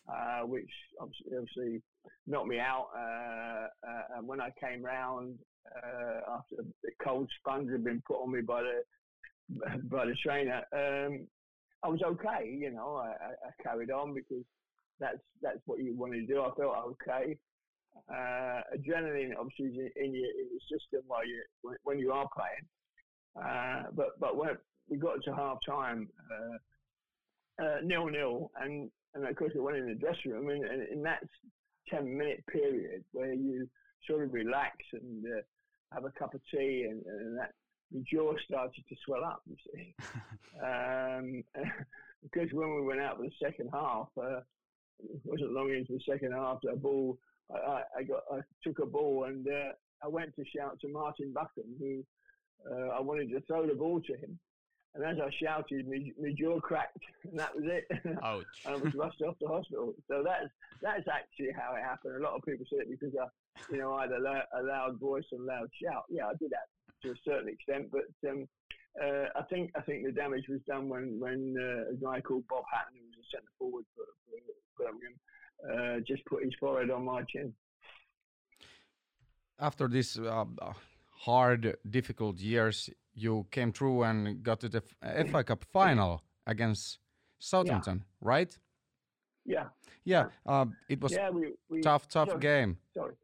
uh, 0.08 0.46
which 0.46 0.70
obviously, 1.00 1.82
knocked 2.28 2.46
me 2.46 2.60
out. 2.60 2.88
Uh, 2.96 4.16
and 4.16 4.28
when 4.28 4.40
I 4.40 4.50
came 4.60 4.84
round, 4.84 5.38
uh, 5.82 6.36
after 6.36 6.56
the 6.82 6.90
cold 7.02 7.30
sponge 7.38 7.70
had 7.70 7.84
been 7.84 8.02
put 8.06 8.22
on 8.22 8.32
me 8.32 8.40
by 8.40 8.62
the 8.62 8.82
by 9.90 10.06
the 10.06 10.14
trainer. 10.24 10.62
Um, 10.72 11.26
I 11.82 11.88
was 11.88 12.02
okay, 12.02 12.56
you 12.58 12.70
know. 12.70 12.96
I, 12.96 13.08
I, 13.08 13.62
carried 13.62 13.90
on 13.90 14.14
because 14.14 14.44
that's 14.98 15.20
that's 15.42 15.60
what 15.66 15.78
you 15.78 15.94
wanted 15.94 16.26
to 16.26 16.34
do. 16.34 16.40
I 16.40 16.50
felt 16.56 16.96
okay. 17.04 17.36
Uh, 18.10 18.60
adrenaline 18.76 19.32
obviously 19.38 19.66
is 19.66 19.92
in, 19.96 20.14
your 20.14 20.30
in 20.30 20.48
your 20.50 20.78
system 20.78 21.02
while 21.06 21.26
you 21.26 21.42
when, 21.62 21.76
when 21.84 21.98
you 21.98 22.12
are 22.12 22.28
playing. 22.34 22.66
Uh, 23.36 23.90
but 23.94 24.18
but 24.18 24.36
when 24.36 24.56
we 24.88 24.96
got 24.96 25.22
to 25.24 25.34
half 25.34 25.58
time, 25.66 26.08
uh, 26.32 27.64
uh, 27.64 27.76
nil 27.84 28.06
nil, 28.06 28.50
and 28.60 28.90
and 29.14 29.26
of 29.26 29.36
course 29.36 29.52
we 29.54 29.60
went 29.60 29.76
in 29.76 29.86
the 29.86 29.94
dressing 29.94 30.32
room, 30.32 30.48
and, 30.48 30.64
and 30.64 30.88
in 30.88 31.02
that 31.02 31.22
ten 31.88 32.16
minute 32.16 32.44
period 32.46 33.04
where 33.12 33.32
you 33.32 33.68
sort 34.06 34.24
of 34.24 34.32
relax 34.32 34.76
and 34.92 35.24
uh, 35.26 35.42
have 35.92 36.04
a 36.04 36.10
cup 36.10 36.34
of 36.34 36.40
tea, 36.50 36.86
and, 36.88 37.02
and 37.06 37.38
that 37.38 37.52
the 37.92 38.02
jaw 38.10 38.32
started 38.44 38.84
to 38.88 38.96
swell 39.04 39.24
up. 39.24 39.42
You 39.46 39.56
see, 39.72 39.94
um, 40.64 41.44
because 42.22 42.52
when 42.52 42.74
we 42.74 42.82
went 42.82 43.00
out 43.00 43.16
for 43.16 43.24
the 43.24 43.32
second 43.42 43.70
half, 43.72 44.08
uh, 44.20 44.40
it 45.00 45.20
wasn't 45.24 45.52
long 45.52 45.70
into 45.70 45.92
the 45.92 46.00
second 46.08 46.32
half. 46.32 46.58
The 46.62 46.76
ball, 46.76 47.18
I, 47.52 47.82
I 47.98 48.02
got, 48.02 48.22
I 48.32 48.40
took 48.64 48.78
a 48.80 48.86
ball, 48.86 49.24
and 49.24 49.46
uh, 49.46 49.72
I 50.02 50.08
went 50.08 50.34
to 50.36 50.44
shout 50.44 50.80
to 50.80 50.88
Martin 50.88 51.32
Buchan, 51.32 51.74
who 51.78 52.04
uh, 52.70 52.88
I 52.96 53.00
wanted 53.00 53.30
to 53.30 53.40
throw 53.42 53.66
the 53.66 53.74
ball 53.74 54.00
to 54.00 54.12
him. 54.14 54.38
And 54.94 55.04
as 55.04 55.18
I 55.22 55.30
shouted, 55.44 55.86
my, 55.88 56.32
jaw 56.32 56.58
cracked, 56.58 57.04
and 57.30 57.38
that 57.38 57.54
was 57.54 57.64
it. 57.66 57.86
Ouch! 58.22 58.44
I 58.66 58.76
was 58.76 58.94
rushed 58.94 59.20
off 59.22 59.38
to 59.40 59.46
hospital. 59.46 59.94
So 60.08 60.22
that's 60.24 60.48
that's 60.80 61.06
actually 61.06 61.52
how 61.52 61.74
it 61.76 61.82
happened. 61.82 62.16
A 62.16 62.24
lot 62.24 62.34
of 62.34 62.42
people 62.42 62.64
say 62.70 62.78
it 62.78 62.90
because 62.90 63.14
I 63.20 63.26
you 63.70 63.78
know, 63.78 63.94
I 63.94 64.02
had 64.02 64.12
a, 64.12 64.60
a, 64.60 64.62
loud 64.62 64.98
voice 65.00 65.24
and 65.32 65.44
loud 65.44 65.68
shout. 65.82 66.04
Yeah, 66.08 66.26
I 66.26 66.32
did 66.38 66.50
that 66.50 66.68
to 67.02 67.12
a 67.12 67.14
certain 67.24 67.48
extent, 67.48 67.90
but 67.90 68.28
um, 68.28 68.46
uh, 69.02 69.26
I 69.36 69.42
think 69.50 69.70
I 69.76 69.82
think 69.82 70.04
the 70.04 70.12
damage 70.12 70.44
was 70.48 70.60
done 70.66 70.88
when 70.88 71.18
when 71.18 71.54
uh, 71.58 71.92
a 71.92 71.96
guy 71.96 72.20
called 72.20 72.44
Bob 72.48 72.64
Hatton, 72.72 72.98
who 72.98 73.06
was 73.06 73.18
a 73.18 73.36
centre 73.36 73.52
forward 73.58 73.84
for, 73.94 74.04
Birmingham, 74.78 75.14
uh, 75.72 76.00
just 76.06 76.24
put 76.26 76.44
his 76.44 76.54
forehead 76.60 76.90
on 76.90 77.04
my 77.04 77.22
chin. 77.22 77.52
After 79.58 79.88
this 79.88 80.18
uh, 80.18 80.44
hard, 81.10 81.76
difficult 81.88 82.38
years, 82.38 82.90
you 83.14 83.46
came 83.50 83.72
through 83.72 84.02
and 84.02 84.42
got 84.42 84.60
to 84.60 84.68
the 84.68 84.82
FA 85.30 85.42
Cup 85.44 85.64
final 85.64 86.22
against 86.46 86.98
Southampton, 87.38 88.04
yeah. 88.04 88.28
right? 88.28 88.58
Yeah. 89.46 89.64
Yeah, 90.04 90.26
uh, 90.46 90.66
it 90.88 91.00
was 91.00 91.12
yeah, 91.12 91.30
we, 91.30 91.54
we, 91.68 91.80
tough, 91.80 92.08
tough 92.08 92.28
sorry, 92.28 92.40
game. 92.40 92.78
Sorry. 92.94 93.14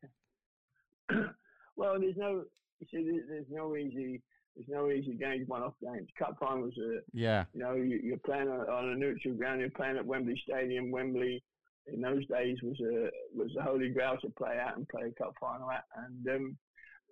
well, 1.76 1.98
there's 2.00 2.16
no, 2.16 2.44
you 2.80 2.86
see, 2.90 3.20
there's 3.28 3.46
no 3.50 3.76
easy 3.76 4.22
There's 4.54 4.68
no 4.68 4.90
easy 4.90 5.14
games, 5.14 5.48
one-off 5.48 5.74
games. 5.82 6.08
Cup 6.18 6.36
finals 6.38 6.74
are, 6.78 7.00
yeah. 7.12 7.44
You 7.54 7.60
know, 7.60 7.74
you, 7.74 8.14
are 8.14 8.26
playing 8.26 8.48
on 8.48 8.88
a 8.90 8.96
neutral 8.96 9.34
ground. 9.34 9.60
You're 9.60 9.70
playing 9.70 9.96
at 9.96 10.06
Wembley 10.06 10.40
Stadium. 10.46 10.90
Wembley 10.90 11.42
in 11.86 12.00
those 12.00 12.26
days 12.26 12.58
was 12.62 12.78
a 12.80 13.10
was 13.36 13.50
the 13.56 13.62
holy 13.62 13.88
grail 13.90 14.16
to 14.20 14.30
play 14.30 14.56
at 14.58 14.76
and 14.76 14.88
play 14.88 15.08
a 15.08 15.22
cup 15.22 15.34
final 15.40 15.70
at. 15.70 15.84
And 15.96 16.28
um, 16.28 16.56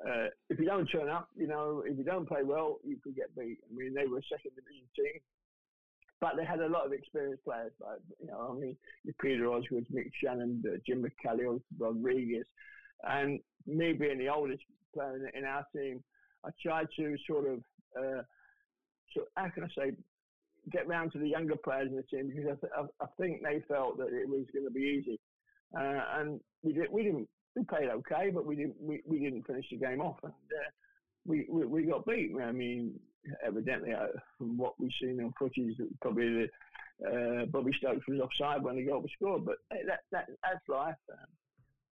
uh, 0.07 0.29
if 0.49 0.59
you 0.59 0.67
don't 0.67 0.87
turn 0.87 1.09
up, 1.09 1.29
you 1.37 1.47
know, 1.47 1.83
if 1.87 1.97
you 1.99 2.05
don't 2.05 2.29
play 2.29 2.43
well, 2.45 2.79
you 2.85 2.97
could 3.03 3.17
get 3.17 3.35
beat. 3.37 3.59
I 3.65 3.75
mean, 3.75 3.95
they 3.95 4.07
were 4.07 4.19
a 4.19 4.31
second 4.31 4.53
division 4.55 4.87
team, 4.97 5.21
but 6.21 6.37
they 6.37 6.45
had 6.45 6.61
a 6.61 6.69
lot 6.69 6.87
of 6.87 6.93
experienced 6.93 7.45
players. 7.45 7.73
Like, 7.81 7.99
you 8.21 8.29
know, 8.29 8.55
I 8.55 8.61
mean, 8.61 8.77
Peter 9.21 9.51
Osgood, 9.51 9.87
Mick 9.93 10.11
Channon, 10.23 10.63
uh, 10.65 10.79
Jim 10.87 11.05
McCalliog, 11.05 11.61
Rodrigues, 11.79 12.47
and 13.05 13.41
me 13.67 13.93
being 13.93 14.19
the 14.19 14.29
oldest 14.29 14.63
player 14.95 15.31
in, 15.35 15.45
our 15.45 15.67
team, 15.75 16.03
I 16.45 16.51
tried 16.63 16.89
to 16.97 17.17
sort 17.29 17.47
of, 17.47 17.61
uh, 17.99 18.23
how 19.37 19.49
can 19.51 19.65
I 19.65 19.69
say, 19.77 19.93
get 20.71 20.87
round 20.87 21.13
to 21.13 21.19
the 21.19 21.29
younger 21.29 21.57
players 21.57 21.89
in 21.89 21.97
the 21.97 22.03
team 22.03 22.29
because 22.29 22.59
I, 22.77 22.81
th- 22.81 22.93
I 23.01 23.07
think 23.19 23.43
they 23.43 23.63
felt 23.69 23.99
that 23.99 24.09
it 24.09 24.29
was 24.29 24.45
going 24.53 24.67
to 24.67 24.71
be 24.71 24.81
easy, 24.81 25.19
uh, 25.77 26.21
and 26.21 26.41
we 26.63 26.73
did. 26.73 26.91
We 26.91 27.03
didn't. 27.03 27.29
We 27.57 27.65
played 27.65 27.89
okay, 27.89 28.31
but 28.33 28.47
we 28.47 28.57
didn't. 28.57 28.77
We, 28.81 29.03
we 29.07 29.19
didn't 29.21 29.47
finish 29.47 29.67
the 29.71 29.79
game 29.79 30.01
off, 30.01 30.19
and 30.23 30.33
uh, 30.33 30.71
we, 31.27 31.47
we, 31.49 31.67
we 31.67 31.83
got 31.85 32.07
beat. 32.07 32.33
I 32.43 32.53
mean, 32.53 32.99
evidently, 33.45 33.93
uh, 33.93 34.07
from 34.39 34.57
what 34.57 34.75
we've 34.79 34.91
seen 35.01 35.21
on 35.21 35.33
footage, 35.39 35.77
probably 36.01 36.47
the, 37.01 37.43
uh, 37.43 37.47
Bobby 37.47 37.73
Stokes 37.79 38.07
was 38.07 38.21
offside 38.21 38.63
when 38.63 38.77
the 38.77 38.85
goal 38.85 39.01
was 39.01 39.11
scored. 39.17 39.45
But 39.45 39.57
that, 39.71 40.01
that 40.13 40.27
that's 40.43 40.69
life. 40.69 40.95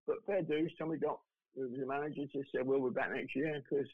But 0.09 0.25
fair 0.25 0.41
dues, 0.41 0.73
Tommy 0.79 0.97
got 0.97 1.19
the 1.55 1.85
manager 1.85 2.23
just 2.33 2.51
said, 2.51 2.65
"We'll 2.65 2.89
be 2.89 2.93
back 2.93 3.11
next 3.11 3.35
year," 3.35 3.61
because 3.61 3.87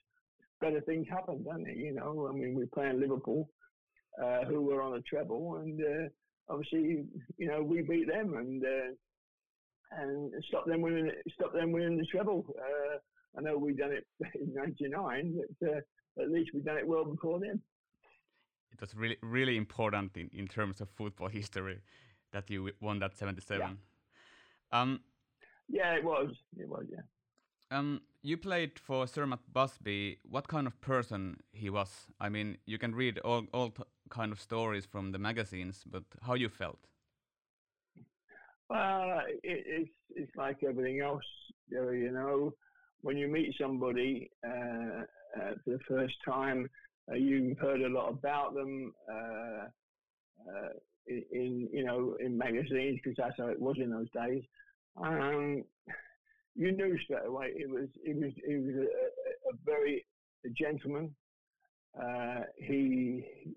better 0.61 0.79
things 0.79 1.07
happen, 1.09 1.43
don't 1.43 1.65
they? 1.65 1.73
You 1.73 1.93
know, 1.93 2.27
I 2.29 2.31
mean, 2.31 2.55
we're 2.55 2.67
playing 2.67 3.01
Liverpool, 3.01 3.49
uh, 4.21 4.45
who 4.45 4.61
were 4.61 4.81
on 4.81 4.97
a 4.97 5.01
treble, 5.01 5.57
and 5.57 5.81
uh, 5.81 6.07
obviously, 6.47 7.05
you 7.37 7.47
know, 7.47 7.61
we 7.61 7.81
beat 7.81 8.07
them 8.07 8.35
and 8.35 8.63
uh, 8.63 8.91
and 9.91 10.33
stop 10.47 10.65
them 10.65 10.81
winning, 10.81 11.11
stop 11.33 11.51
them 11.53 11.73
winning 11.73 11.97
the 11.97 12.05
treble. 12.05 12.45
Uh, 12.57 12.97
I 13.37 13.41
know 13.41 13.57
we 13.57 13.73
done 13.73 13.91
it 13.91 14.07
in 14.35 14.53
'99, 14.53 15.37
but 15.59 15.67
uh, 15.67 15.79
at 16.21 16.31
least 16.31 16.51
we 16.53 16.61
done 16.61 16.77
it 16.77 16.87
well 16.87 17.03
before 17.03 17.41
then. 17.41 17.61
It 18.71 18.79
was 18.79 18.95
really, 18.95 19.17
really 19.21 19.57
important 19.57 20.15
in, 20.15 20.29
in 20.31 20.47
terms 20.47 20.79
of 20.79 20.89
football 20.91 21.27
history 21.39 21.81
that 22.31 22.49
you 22.49 22.71
won 22.79 22.99
that 22.99 23.17
'77. 23.17 23.59
Yeah. 23.59 24.81
Um, 24.81 25.01
yeah, 25.67 25.95
it 25.95 26.03
was. 26.03 26.31
It 26.57 26.69
was. 26.69 26.85
Yeah. 26.89 27.01
Um, 27.71 28.01
you 28.21 28.37
played 28.37 28.79
for 28.79 29.07
Sir 29.07 29.25
Matt 29.25 29.39
Busby. 29.51 30.19
What 30.23 30.47
kind 30.47 30.67
of 30.67 30.79
person 30.81 31.37
he 31.51 31.69
was? 31.69 32.07
I 32.19 32.29
mean, 32.29 32.57
you 32.65 32.77
can 32.77 32.93
read 32.95 33.19
all 33.19 33.45
all 33.53 33.73
kind 34.09 34.31
of 34.31 34.39
stories 34.39 34.85
from 34.85 35.11
the 35.11 35.19
magazines, 35.19 35.83
but 35.85 36.03
how 36.21 36.35
you 36.35 36.49
felt? 36.49 36.79
Well, 38.69 39.21
it, 39.43 39.63
it's 39.67 39.91
it's 40.15 40.35
like 40.35 40.63
everything 40.63 41.01
else, 41.01 41.25
you 41.69 42.11
know. 42.11 42.53
When 43.01 43.17
you 43.17 43.27
meet 43.27 43.53
somebody 43.61 44.31
uh, 44.43 45.03
uh, 45.39 45.53
for 45.63 45.71
the 45.71 45.79
first 45.87 46.15
time, 46.27 46.67
uh, 47.11 47.15
you've 47.15 47.59
heard 47.59 47.81
a 47.81 47.89
lot 47.89 48.09
about 48.09 48.55
them 48.55 48.93
uh, 49.07 49.65
uh, 50.49 50.69
in, 51.07 51.23
in, 51.31 51.69
you 51.71 51.85
know 51.85 52.17
in 52.19 52.37
magazines 52.37 52.99
because 53.03 53.15
that's 53.17 53.37
how 53.37 53.47
it 53.47 53.59
was 53.59 53.77
in 53.79 53.91
those 53.91 54.09
days. 54.11 54.43
Um, 55.01 55.63
you 56.55 56.71
knew 56.71 56.97
straight 57.03 57.25
away 57.25 57.51
it 57.55 57.69
was 57.69 57.89
it 58.03 58.15
was 58.15 58.31
it 58.47 58.65
was 58.65 58.75
a, 58.75 59.49
a 59.49 59.53
very 59.65 60.05
a 60.45 60.49
gentleman. 60.49 61.13
Uh, 62.01 62.41
he 62.57 63.55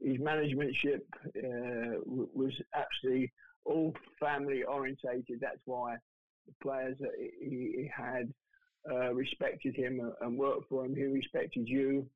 his 0.00 0.18
managementship 0.18 1.02
uh, 1.38 1.98
was 2.06 2.52
actually 2.74 3.32
all 3.64 3.94
family 4.18 4.62
orientated. 4.64 5.38
That's 5.40 5.60
why 5.64 5.96
the 6.46 6.52
players 6.62 6.96
that 7.00 7.12
he, 7.18 7.74
he 7.76 7.90
had 7.94 8.32
uh, 8.90 9.14
respected 9.14 9.76
him 9.76 10.12
and 10.20 10.36
worked 10.36 10.68
for 10.68 10.84
him. 10.84 10.96
He 10.96 11.04
respected 11.04 11.68
you. 11.68 12.06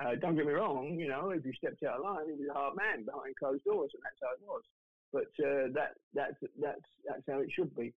Uh, 0.00 0.14
don't 0.20 0.36
get 0.36 0.46
me 0.46 0.52
wrong, 0.52 0.96
you 0.98 1.06
know, 1.06 1.30
if 1.30 1.44
you 1.44 1.52
stepped 1.52 1.82
out 1.82 1.98
of 1.98 2.04
line, 2.04 2.24
he 2.26 2.32
was 2.32 2.48
a 2.50 2.54
hard 2.54 2.74
man 2.76 3.04
behind 3.04 3.36
closed 3.36 3.62
doors, 3.64 3.90
and 3.92 4.02
that's 4.02 4.16
how 4.22 4.32
it 4.32 4.40
was. 4.46 4.62
But 5.12 5.30
uh, 5.44 5.68
that 5.74 5.92
that's 6.14 6.36
that's 6.60 6.80
that's 7.06 7.22
how 7.28 7.40
it 7.40 7.50
should 7.54 7.74
be. 7.76 7.92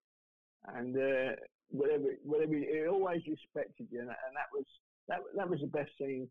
And 0.76 0.96
uh, 0.98 1.36
whatever, 1.70 2.10
whatever, 2.24 2.54
he 2.56 2.88
always 2.88 3.22
respected 3.28 3.88
you, 3.92 4.00
and 4.00 4.10
that 4.10 4.50
was 4.54 4.66
that 5.08 5.20
that 5.36 5.50
was 5.50 5.62
the 5.62 5.68
best 5.68 5.92
thing 5.98 6.28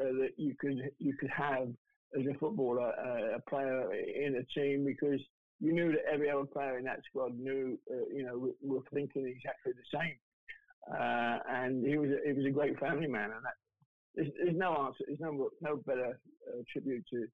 uh, 0.00 0.12
that 0.20 0.30
you 0.36 0.54
could 0.58 0.90
you 0.98 1.14
could 1.16 1.30
have 1.30 1.68
as 2.18 2.26
a 2.26 2.38
footballer, 2.38 2.92
uh, 2.92 3.36
a 3.36 3.50
player 3.50 3.92
in 3.92 4.36
a 4.36 4.58
team, 4.58 4.84
because 4.84 5.20
you 5.60 5.72
knew 5.72 5.90
that 5.92 6.04
every 6.12 6.30
other 6.30 6.44
player 6.44 6.78
in 6.78 6.84
that 6.84 7.00
squad 7.08 7.36
knew, 7.38 7.78
uh, 7.90 8.06
you 8.14 8.24
know, 8.24 8.52
were 8.62 8.82
thinking 8.92 9.26
exactly 9.26 9.72
the 9.72 9.98
same. 9.98 10.16
Uh, 10.90 11.38
and 11.48 11.84
he 11.84 11.96
was 11.96 12.10
a, 12.10 12.26
he 12.26 12.32
was 12.32 12.46
a 12.46 12.50
great 12.50 12.78
family 12.78 13.06
man, 13.08 13.30
and 13.30 13.44
that, 13.44 13.54
there's, 14.14 14.28
there's 14.38 14.56
no 14.56 14.76
answer, 14.86 15.04
there's 15.06 15.20
no 15.20 15.50
no 15.60 15.76
better 15.76 16.18
tribute 16.72 17.04
to, 17.10 17.26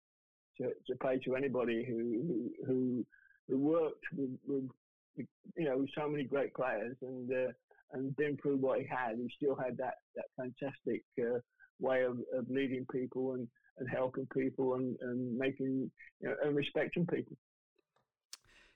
to 0.59 0.71
to 0.87 0.97
pay 0.97 1.19
to 1.19 1.37
anybody 1.37 1.85
who 1.85 2.51
who 2.67 3.05
who 3.49 3.59
worked 3.59 4.05
with, 4.17 4.31
with 4.47 4.69
you 5.57 5.65
know, 5.65 5.79
with 5.79 5.91
so 5.97 6.09
many 6.09 6.25
great 6.25 6.55
players 6.55 6.97
and 7.03 7.31
uh, 7.31 7.53
and 7.93 8.15
been 8.17 8.37
through 8.37 8.57
what 8.57 8.79
he 8.79 8.87
had, 8.87 9.17
he 9.17 9.29
still 9.37 9.57
had 9.57 9.77
that 9.77 9.95
that 10.17 10.27
fantastic 10.37 11.03
uh, 11.21 11.39
way 11.81 12.03
of, 12.03 12.19
of 12.37 12.49
leading 12.49 12.87
people 12.93 13.35
and, 13.35 13.49
and 13.79 13.89
helping 13.89 14.27
people 14.27 14.75
and, 14.75 14.97
and 15.01 15.37
making 15.37 15.91
you 16.21 16.29
know, 16.29 16.35
and 16.45 16.55
respecting 16.55 17.07
people. 17.07 17.37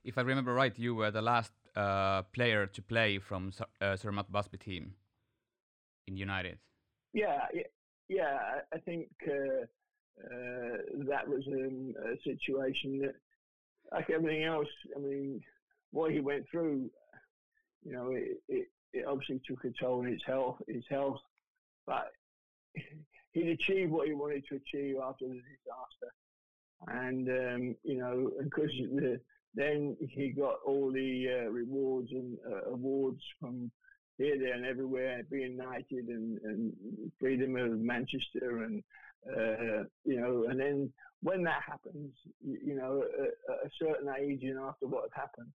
If 0.05 0.19
I 0.19 0.23
remember 0.23 0.53
right, 0.53 0.77
you 0.79 0.95
were 0.95 1.11
the 1.11 1.23
last 1.23 1.53
uh, 1.77 2.23
player 2.35 2.67
to 2.67 2.83
play 2.83 3.19
from 3.19 3.53
uh, 3.81 3.97
Sir 3.97 4.13
Matt 4.13 4.31
Busby 4.31 4.59
team 4.59 4.95
in 6.07 6.17
United. 6.17 6.59
Yeah, 7.13 7.47
yeah, 7.55 7.63
yeah 8.09 8.39
I 8.73 8.79
think 8.79 9.09
uh, 9.27 9.67
that 11.09 11.29
was 11.29 11.47
a 11.47 12.17
situation 12.25 12.99
that, 13.01 13.15
like 13.93 14.11
everything 14.11 14.45
else, 14.45 14.69
I 14.97 15.01
mean, 15.01 15.41
what 15.91 16.11
he 16.11 16.21
went 16.21 16.45
through, 16.51 16.91
you 17.85 17.93
know, 17.93 18.11
it, 18.13 18.39
it, 18.49 18.69
it 18.93 19.05
obviously 19.07 19.41
took 19.47 19.65
a 19.65 19.71
toll 19.81 20.01
on 20.01 20.07
his 20.07 20.23
health, 20.27 20.57
his 20.69 20.85
health, 20.89 21.19
but 21.87 22.11
he'd 23.33 23.49
achieved 23.49 23.93
what 23.93 24.09
he 24.09 24.15
wanted 24.15 24.45
to 24.49 24.57
achieve 24.57 24.97
after 25.03 25.27
the 25.27 25.35
disaster. 25.35 26.13
And, 26.89 27.29
um, 27.29 27.77
you 27.83 27.99
know, 27.99 28.31
because 28.43 28.71
the, 28.95 29.21
then 29.55 29.97
he 30.01 30.31
got 30.31 30.57
all 30.67 30.93
the 30.93 31.29
uh, 31.29 31.51
rewards 31.51 32.11
and 32.11 32.37
uh, 32.51 32.71
awards 32.71 33.23
from 33.41 33.71
here, 34.19 34.39
there, 34.39 34.55
and 34.55 34.65
everywhere, 34.65 35.23
being 35.31 35.57
knighted 35.57 36.09
and, 36.09 36.39
and 36.43 36.73
freedom 37.19 37.57
of 37.57 37.79
Manchester, 37.79 38.65
and 38.65 38.83
uh, 39.27 39.85
you 40.05 40.21
know, 40.21 40.45
and 40.49 40.61
then 40.61 40.93
when 41.23 41.43
that 41.43 41.63
happens, 41.67 42.13
you, 42.45 42.59
you 42.65 42.75
know, 42.77 43.03
at, 43.03 43.55
at, 43.55 43.67
a 43.67 43.71
certain 43.79 44.09
age 44.21 44.43
and 44.43 44.59
after 44.61 44.87
what 44.87 45.09
had 45.11 45.23
happened, 45.23 45.53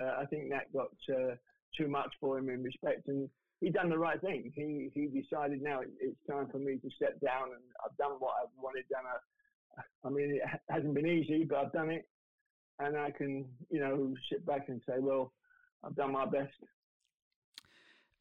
uh, 0.00 0.22
I 0.22 0.26
think 0.26 0.50
that 0.50 0.72
got 0.72 0.92
uh, 1.10 1.34
too 1.76 1.88
much 1.88 2.12
for 2.20 2.38
him 2.38 2.48
in 2.48 2.62
respect, 2.62 3.08
and 3.08 3.28
he 3.60 3.70
done 3.70 3.90
the 3.90 3.98
right 3.98 4.20
thing. 4.20 4.52
He 4.54 4.90
he 4.94 5.06
decided 5.06 5.62
now 5.62 5.80
it's 6.00 6.16
time 6.28 6.48
for 6.50 6.58
me 6.58 6.78
to 6.78 6.90
step 6.96 7.20
down, 7.20 7.48
and 7.52 7.62
I've 7.84 7.96
done 7.96 8.12
what 8.18 8.34
I've 8.42 8.62
wanted 8.62 8.84
done. 8.88 9.04
I, 9.06 10.06
I 10.06 10.10
mean, 10.10 10.38
it 10.40 10.60
hasn't 10.68 10.94
been 10.94 11.06
easy, 11.06 11.44
but 11.44 11.58
I've 11.58 11.72
done 11.72 11.90
it, 11.90 12.06
and 12.78 12.96
I 12.96 13.10
can 13.10 13.46
you 13.70 13.80
know 13.80 14.14
sit 14.30 14.46
back 14.46 14.68
and 14.68 14.80
say, 14.88 14.96
well, 14.98 15.32
I've 15.84 15.96
done 15.96 16.12
my 16.12 16.26
best. 16.26 16.52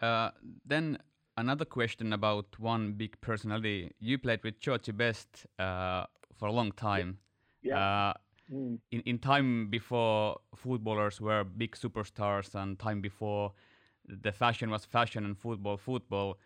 Uh, 0.04 0.32
then 0.66 0.98
another 1.38 1.66
question 1.66 2.12
about 2.14 2.60
one 2.60 2.94
big 2.94 3.20
personality. 3.22 3.92
You 4.00 4.18
played 4.18 4.44
with 4.44 4.60
Georgie 4.60 4.92
Best 4.92 5.46
uh, 5.58 6.06
for 6.38 6.48
a 6.48 6.52
long 6.52 6.72
time. 6.74 7.20
Yeah. 7.62 7.80
Uh, 7.80 8.14
Mm. 8.52 8.80
In 8.92 9.02
in 9.06 9.20
time 9.20 9.70
before 9.70 10.38
footballers 10.56 11.22
were 11.22 11.46
big 11.46 11.76
superstars 11.76 12.54
and 12.56 12.78
time 12.78 13.02
before 13.02 13.54
the 14.06 14.32
fashion 14.34 14.70
was 14.70 14.86
fashion 14.86 15.24
and 15.26 15.38
football 15.38 15.78
football, 15.78 16.38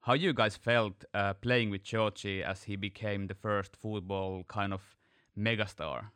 how 0.00 0.12
you 0.12 0.34
guys 0.34 0.56
felt 0.56 1.04
uh, 1.14 1.32
playing 1.34 1.70
with 1.70 1.82
Georgie 1.82 2.42
as 2.44 2.64
he 2.64 2.76
became 2.76 3.26
the 3.26 3.34
first 3.34 3.74
football 3.74 4.44
kind 4.48 4.74
of 4.74 4.82
megastar? 5.34 6.10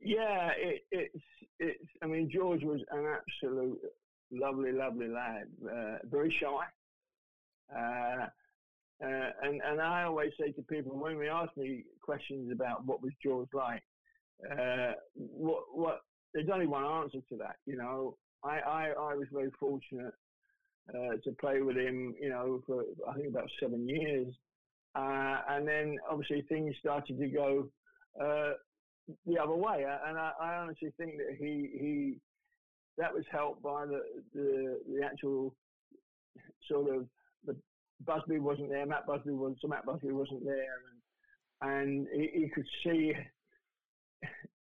Yeah, 0.00 0.52
it, 0.58 0.84
it's 0.90 1.24
it's. 1.58 1.90
I 2.02 2.06
mean, 2.06 2.28
George 2.30 2.62
was 2.62 2.80
an 2.90 3.06
absolute 3.06 3.80
lovely, 4.30 4.72
lovely 4.72 5.08
lad. 5.08 5.48
Uh, 5.64 5.98
very 6.04 6.34
shy. 6.40 6.64
Uh, 7.74 8.26
uh, 9.04 9.30
and 9.42 9.60
and 9.62 9.80
I 9.80 10.04
always 10.04 10.32
say 10.40 10.52
to 10.52 10.62
people 10.62 10.98
when 10.98 11.18
they 11.18 11.28
ask 11.28 11.54
me 11.56 11.84
questions 12.00 12.50
about 12.50 12.84
what 12.86 13.02
was 13.02 13.12
George 13.22 13.48
like, 13.52 13.82
uh, 14.50 14.92
what 15.14 15.64
what 15.72 16.00
there's 16.32 16.48
only 16.52 16.66
one 16.66 16.84
answer 16.84 17.18
to 17.28 17.36
that. 17.38 17.56
You 17.66 17.76
know, 17.76 18.16
I 18.42 18.58
I, 18.58 18.84
I 18.88 19.14
was 19.14 19.26
very 19.32 19.50
fortunate 19.60 20.14
uh, 20.90 21.16
to 21.24 21.32
play 21.40 21.60
with 21.60 21.76
him, 21.76 22.14
you 22.20 22.30
know, 22.30 22.62
for 22.66 22.84
I 23.08 23.14
think 23.14 23.28
about 23.28 23.50
seven 23.60 23.88
years. 23.88 24.34
Uh, 24.94 25.42
and 25.50 25.68
then 25.68 25.98
obviously 26.10 26.40
things 26.48 26.74
started 26.80 27.18
to 27.18 27.28
go 27.28 27.68
the 29.26 29.38
other 29.38 29.54
way. 29.54 29.84
And 30.06 30.18
I, 30.18 30.32
I, 30.40 30.54
honestly 30.56 30.92
think 30.96 31.18
that 31.18 31.36
he 31.38 31.70
he 31.78 32.16
that 32.98 33.14
was 33.14 33.24
helped 33.30 33.62
by 33.62 33.86
the 33.86 34.00
the, 34.34 34.80
the 34.88 35.04
actual 35.04 35.54
sort 36.70 36.94
of 36.94 37.06
the 37.46 37.56
Busby 38.04 38.38
wasn't 38.38 38.70
there, 38.70 38.86
Matt 38.86 39.06
Busby 39.06 39.32
was 39.32 39.56
so 39.60 39.68
Matt 39.68 39.86
Busby 39.86 40.12
wasn't 40.12 40.44
there, 40.44 40.78
and 41.62 42.06
and 42.06 42.52
could 42.52 42.66
see 42.84 43.12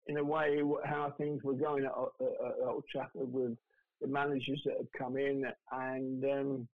in 0.08 0.18
a 0.18 0.24
way 0.24 0.62
how 0.86 1.14
things 1.18 1.42
were 1.44 1.54
going 1.54 1.84
at, 1.86 1.92
at, 1.92 2.28
at 2.28 2.68
Old 2.68 2.84
Trafford 2.92 3.32
with 3.32 3.58
the 4.02 4.08
managers 4.08 4.62
that 4.66 4.78
had 4.78 4.88
come 4.98 5.18
in, 5.18 5.46
and 5.72 6.24
um, 6.26 6.68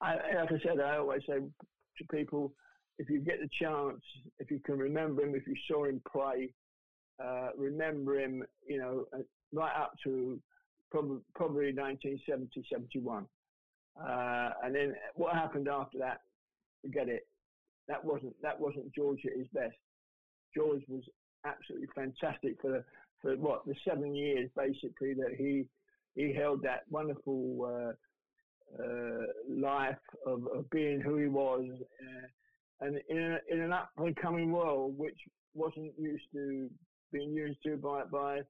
I, 0.00 0.14
like 0.14 0.52
I 0.52 0.58
said, 0.62 0.80
I 0.80 0.96
always 0.96 1.22
say 1.28 1.38
to 1.38 2.04
people, 2.10 2.52
if 2.98 3.08
you 3.08 3.20
get 3.20 3.40
the 3.40 3.48
chance, 3.60 4.00
if 4.38 4.50
you 4.50 4.60
can 4.64 4.78
remember 4.78 5.22
him, 5.22 5.34
if 5.34 5.46
you 5.46 5.54
saw 5.70 5.84
him 5.84 6.00
play, 6.10 6.52
uh, 7.22 7.48
remember 7.56 8.18
him, 8.18 8.42
you 8.66 8.78
know, 8.78 9.04
right 9.52 9.74
up 9.76 9.94
to 10.04 10.38
probably, 10.90 11.18
probably 11.34 11.72
1970, 11.72 12.64
71. 12.70 13.26
Uh, 14.00 14.50
and 14.64 14.74
then 14.74 14.94
what 15.14 15.34
happened 15.34 15.68
after 15.68 15.98
that, 15.98 16.20
forget 16.82 17.08
it. 17.08 17.26
That 17.88 18.04
wasn't 18.04 18.34
that 18.42 18.58
wasn't 18.58 18.92
George 18.92 19.20
at 19.24 19.38
his 19.38 19.46
best. 19.54 19.76
George 20.54 20.82
was 20.88 21.02
absolutely 21.44 21.88
fantastic 21.94 22.60
for 22.60 22.70
the, 22.70 22.84
for 23.22 23.36
what 23.36 23.64
the 23.64 23.74
seven 23.86 24.14
years 24.14 24.50
basically 24.56 25.14
that 25.14 25.34
he 25.38 25.64
he 26.14 26.32
held 26.34 26.62
that 26.62 26.82
wonderful 26.90 27.64
uh, 27.64 28.82
uh, 28.82 29.26
life 29.48 29.96
of, 30.26 30.46
of, 30.54 30.68
being 30.70 31.00
who 31.00 31.18
he 31.18 31.28
was, 31.28 31.64
uh, 31.70 32.84
and 32.86 32.98
in, 33.08 33.18
a, 33.18 33.38
in 33.54 33.60
an 33.60 33.72
up 33.72 33.90
and 33.98 34.16
coming 34.16 34.50
world 34.50 34.96
which 34.98 35.18
wasn't 35.54 35.92
used 35.98 36.24
to 36.32 36.68
being 37.12 37.32
used 37.32 37.62
to 37.62 37.76
by 37.76 38.02
by 38.04 38.40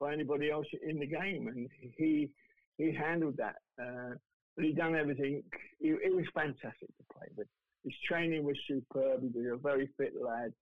by 0.00 0.12
anybody 0.12 0.50
else 0.50 0.66
in 0.86 0.98
the 0.98 1.06
game, 1.06 1.48
and 1.48 1.68
he 1.96 2.30
he 2.76 2.92
handled 2.92 3.36
that. 3.36 3.56
Uh, 3.80 4.14
but 4.56 4.64
he 4.64 4.72
done 4.72 4.94
everything. 4.94 5.42
It, 5.80 5.98
it 6.04 6.14
was 6.14 6.26
fantastic 6.34 6.88
to 6.88 7.14
play 7.16 7.28
with. 7.36 7.48
His 7.84 7.94
training 8.08 8.44
was 8.44 8.56
superb. 8.68 9.20
He 9.20 9.40
was 9.40 9.52
a 9.52 9.56
very 9.56 9.88
fit 9.96 10.14
lad, 10.20 10.52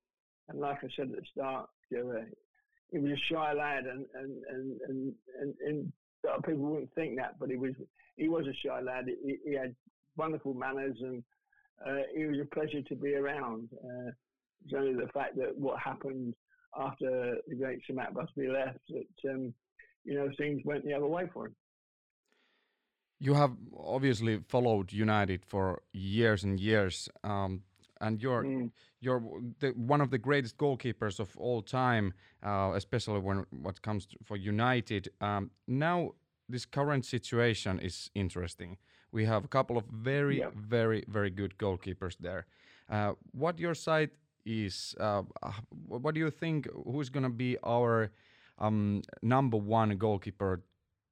and 0.48 0.60
like 0.60 0.78
I 0.82 0.88
said 0.96 1.10
at 1.10 1.16
the 1.16 1.22
start, 1.30 1.68
he 1.88 2.98
was 2.98 3.10
a 3.10 3.32
shy 3.32 3.52
lad, 3.52 3.86
and 3.86 4.06
and 4.14 4.42
and 4.48 4.80
and, 4.88 5.14
and, 5.40 5.54
and 5.66 5.92
people 6.44 6.62
wouldn't 6.62 6.94
think 6.94 7.16
that, 7.16 7.38
but 7.38 7.50
he 7.50 7.56
was 7.56 7.72
he 8.16 8.28
was 8.28 8.46
a 8.46 8.66
shy 8.66 8.80
lad. 8.80 9.06
He, 9.06 9.36
he 9.44 9.54
had 9.54 9.74
wonderful 10.16 10.54
manners, 10.54 10.96
and 11.00 11.22
uh, 11.86 12.02
he 12.14 12.24
was 12.24 12.38
a 12.40 12.54
pleasure 12.54 12.82
to 12.82 12.94
be 12.94 13.14
around. 13.14 13.68
Uh, 13.84 14.10
it's 14.64 14.74
only 14.76 14.94
the 14.94 15.10
fact 15.12 15.36
that 15.36 15.56
what 15.56 15.78
happened 15.80 16.34
after 16.78 17.36
the 17.48 17.54
great 17.54 17.80
Sir 17.86 17.94
Matt 17.94 18.14
Busby 18.14 18.48
left 18.48 18.78
that 18.88 19.30
um, 19.30 19.54
you 20.04 20.14
know 20.14 20.28
things 20.38 20.62
went 20.64 20.84
the 20.84 20.94
other 20.94 21.06
way 21.06 21.28
for 21.32 21.46
him. 21.46 21.54
You 23.18 23.34
have 23.34 23.52
obviously 23.76 24.40
followed 24.48 24.92
United 24.92 25.44
for 25.44 25.82
years 25.92 26.42
and 26.42 26.58
years. 26.58 27.08
Um, 27.22 27.62
and 28.02 28.20
you're 28.20 28.44
mm. 28.44 28.70
you're 29.00 29.22
the, 29.60 29.68
one 29.70 30.00
of 30.00 30.10
the 30.10 30.18
greatest 30.18 30.58
goalkeepers 30.58 31.18
of 31.20 31.34
all 31.38 31.62
time, 31.62 32.12
uh, 32.42 32.72
especially 32.74 33.20
when 33.20 33.46
what 33.50 33.80
comes 33.80 34.08
for 34.24 34.36
United. 34.36 35.08
Um, 35.20 35.50
now 35.66 36.12
this 36.48 36.66
current 36.66 37.06
situation 37.06 37.78
is 37.78 38.10
interesting. 38.14 38.76
We 39.12 39.24
have 39.24 39.44
a 39.44 39.48
couple 39.48 39.78
of 39.78 39.84
very 39.86 40.40
yeah. 40.40 40.50
very 40.54 41.04
very 41.08 41.30
good 41.30 41.56
goalkeepers 41.58 42.16
there. 42.18 42.46
Uh, 42.90 43.12
what 43.30 43.58
your 43.58 43.74
side 43.74 44.10
is? 44.44 44.94
Uh, 44.98 45.22
what 45.86 46.14
do 46.14 46.20
you 46.20 46.30
think? 46.30 46.68
Who's 46.84 47.08
going 47.08 47.24
to 47.24 47.30
be 47.30 47.56
our 47.62 48.10
um, 48.58 49.02
number 49.22 49.56
one 49.56 49.96
goalkeeper 49.96 50.62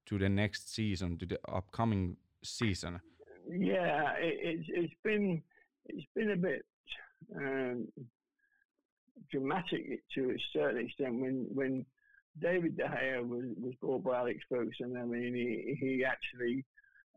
to 0.06 0.18
the 0.18 0.28
next 0.28 0.72
season, 0.72 1.18
to 1.18 1.26
the 1.26 1.38
upcoming 1.48 2.16
season? 2.42 3.00
Yeah, 3.48 4.12
it, 4.18 4.38
it's, 4.42 4.68
it's 4.68 4.94
been 5.02 5.42
it's 5.86 6.06
been 6.14 6.30
a 6.32 6.36
bit 6.36 6.64
um, 7.36 7.88
dramatic 9.30 10.02
to 10.14 10.30
a 10.30 10.36
certain 10.52 10.84
extent 10.84 11.20
when 11.20 11.46
when 11.52 11.86
David 12.40 12.76
De 12.76 12.84
Gea 12.84 13.26
was, 13.26 13.44
was 13.60 13.74
bought 13.80 14.04
by 14.04 14.18
Alex 14.18 14.38
Ferguson. 14.48 14.96
I 14.96 15.04
mean, 15.04 15.34
he, 15.34 15.76
he 15.80 16.04
actually 16.04 16.64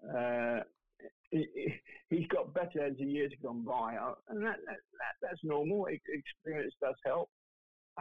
uh, 0.10 0.64
he's 2.10 2.28
got 2.28 2.54
better 2.54 2.86
as 2.86 2.98
the 2.98 3.06
years 3.06 3.32
have 3.32 3.44
gone 3.44 3.64
by, 3.64 3.96
uh, 3.96 4.14
and 4.30 4.44
that, 4.44 4.58
that, 4.66 4.78
that 5.00 5.16
that's 5.22 5.44
normal. 5.44 5.88
Experience 5.88 6.74
does 6.82 6.96
help, 7.06 7.30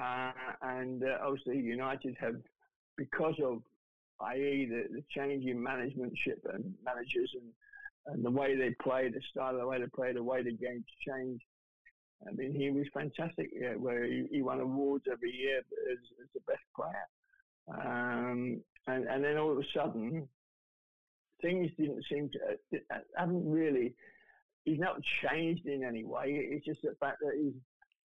uh, 0.00 0.32
and 0.62 1.02
uh, 1.02 1.18
obviously 1.24 1.58
United 1.58 2.16
have 2.20 2.36
because 2.96 3.34
of 3.42 3.62
i.e. 4.20 4.68
the, 4.70 4.84
the 4.94 5.02
change 5.16 5.44
in 5.46 5.56
managementship 5.56 6.38
and 6.52 6.74
managers 6.84 7.30
and 7.34 7.50
and 8.06 8.24
the 8.24 8.30
way 8.30 8.56
they 8.56 8.74
play, 8.82 9.08
the 9.08 9.20
style, 9.30 9.54
of 9.54 9.60
the 9.60 9.66
way 9.66 9.78
they 9.78 9.86
play, 9.86 10.12
the 10.12 10.22
way 10.22 10.42
the 10.42 10.52
game's 10.52 10.84
changed. 11.06 11.44
I 12.26 12.32
mean, 12.32 12.54
he 12.54 12.70
was 12.70 12.86
fantastic. 12.92 13.50
Yeah, 13.52 13.74
where 13.74 14.04
he, 14.04 14.26
he, 14.30 14.42
won 14.42 14.60
awards 14.60 15.04
every 15.10 15.30
year 15.30 15.58
as, 15.58 15.98
as 16.20 16.28
the 16.34 16.40
best 16.46 16.62
player. 16.74 17.06
Um, 17.68 18.60
and, 18.86 19.06
and 19.06 19.24
then 19.24 19.36
all 19.36 19.52
of 19.52 19.58
a 19.58 19.64
sudden, 19.74 20.28
things 21.42 21.70
didn't 21.78 22.04
seem 22.10 22.30
to 22.30 22.78
uh, 22.90 22.98
haven't 23.16 23.50
really. 23.50 23.94
He's 24.64 24.78
not 24.78 24.96
changed 25.28 25.66
in 25.66 25.82
any 25.84 26.04
way. 26.04 26.26
It's 26.28 26.64
just 26.64 26.82
the 26.82 26.94
fact 27.00 27.18
that 27.20 27.32
he's 27.36 27.54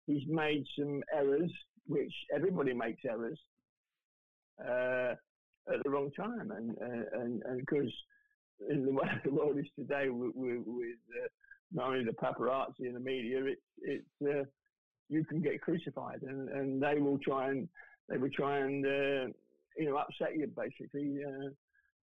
he's 0.06 0.28
made 0.28 0.64
some 0.78 1.02
errors, 1.14 1.52
which 1.86 2.12
everybody 2.34 2.72
makes 2.72 3.02
errors 3.04 3.38
uh, 4.60 5.14
at 5.72 5.82
the 5.84 5.90
wrong 5.90 6.10
time, 6.16 6.50
and 6.50 6.70
uh, 6.80 7.20
and 7.20 7.42
and 7.44 7.60
because 7.60 7.92
in 8.70 8.84
the 8.84 8.92
way 8.92 9.08
the 9.24 9.30
world 9.30 9.58
is 9.58 9.66
today, 9.78 10.08
with, 10.08 10.32
with, 10.34 10.60
uh, 10.60 11.28
not 11.72 11.88
only 11.88 12.04
the 12.04 12.12
paparazzi 12.12 12.86
and 12.86 12.96
the 12.96 13.00
media, 13.00 13.44
it's 13.44 13.60
it's 13.82 14.28
uh, 14.28 14.44
you 15.08 15.24
can 15.24 15.40
get 15.40 15.60
crucified, 15.60 16.22
and, 16.22 16.48
and 16.48 16.82
they 16.82 17.00
will 17.00 17.18
try 17.18 17.50
and 17.50 17.68
they 18.08 18.16
will 18.16 18.30
try 18.30 18.58
and 18.58 18.84
uh, 18.84 19.32
you 19.76 19.86
know 19.86 19.96
upset 19.96 20.36
you 20.36 20.50
basically 20.56 21.18
uh, 21.24 21.50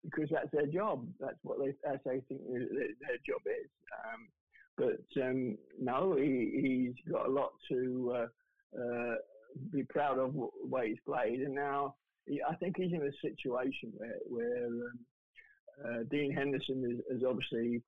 because 0.05 0.29
that's 0.31 0.51
their 0.53 0.67
job. 0.67 1.07
That's 1.21 1.39
what 1.43 1.59
they 1.59 1.75
that's 1.85 2.03
they 2.05 2.23
think 2.29 2.41
their, 2.49 3.19
job 3.27 3.43
is. 3.47 3.71
Um, 4.05 4.29
but 4.77 5.23
um, 5.23 5.59
no, 5.81 6.17
he, 6.17 6.95
he's 6.95 7.13
got 7.13 7.27
a 7.27 7.33
lot 7.33 7.51
to 7.71 8.15
uh, 8.17 8.81
uh, 8.81 9.15
be 9.73 9.83
proud 9.85 10.19
of 10.19 10.33
the 10.33 10.49
way 10.63 10.89
he's 10.89 10.99
played, 11.07 11.41
and 11.41 11.55
now 11.55 11.97
he, 12.27 12.41
I 12.49 12.55
think 12.57 12.77
he's 12.77 12.93
in 12.93 13.03
a 13.03 13.29
situation 13.29 13.93
where 13.97 14.19
where 14.29 14.67
um, 14.67 14.99
uh, 15.85 16.03
Dean 16.11 16.33
Henderson 16.33 16.85
is, 16.91 17.17
is 17.17 17.25
obviously 17.27 17.83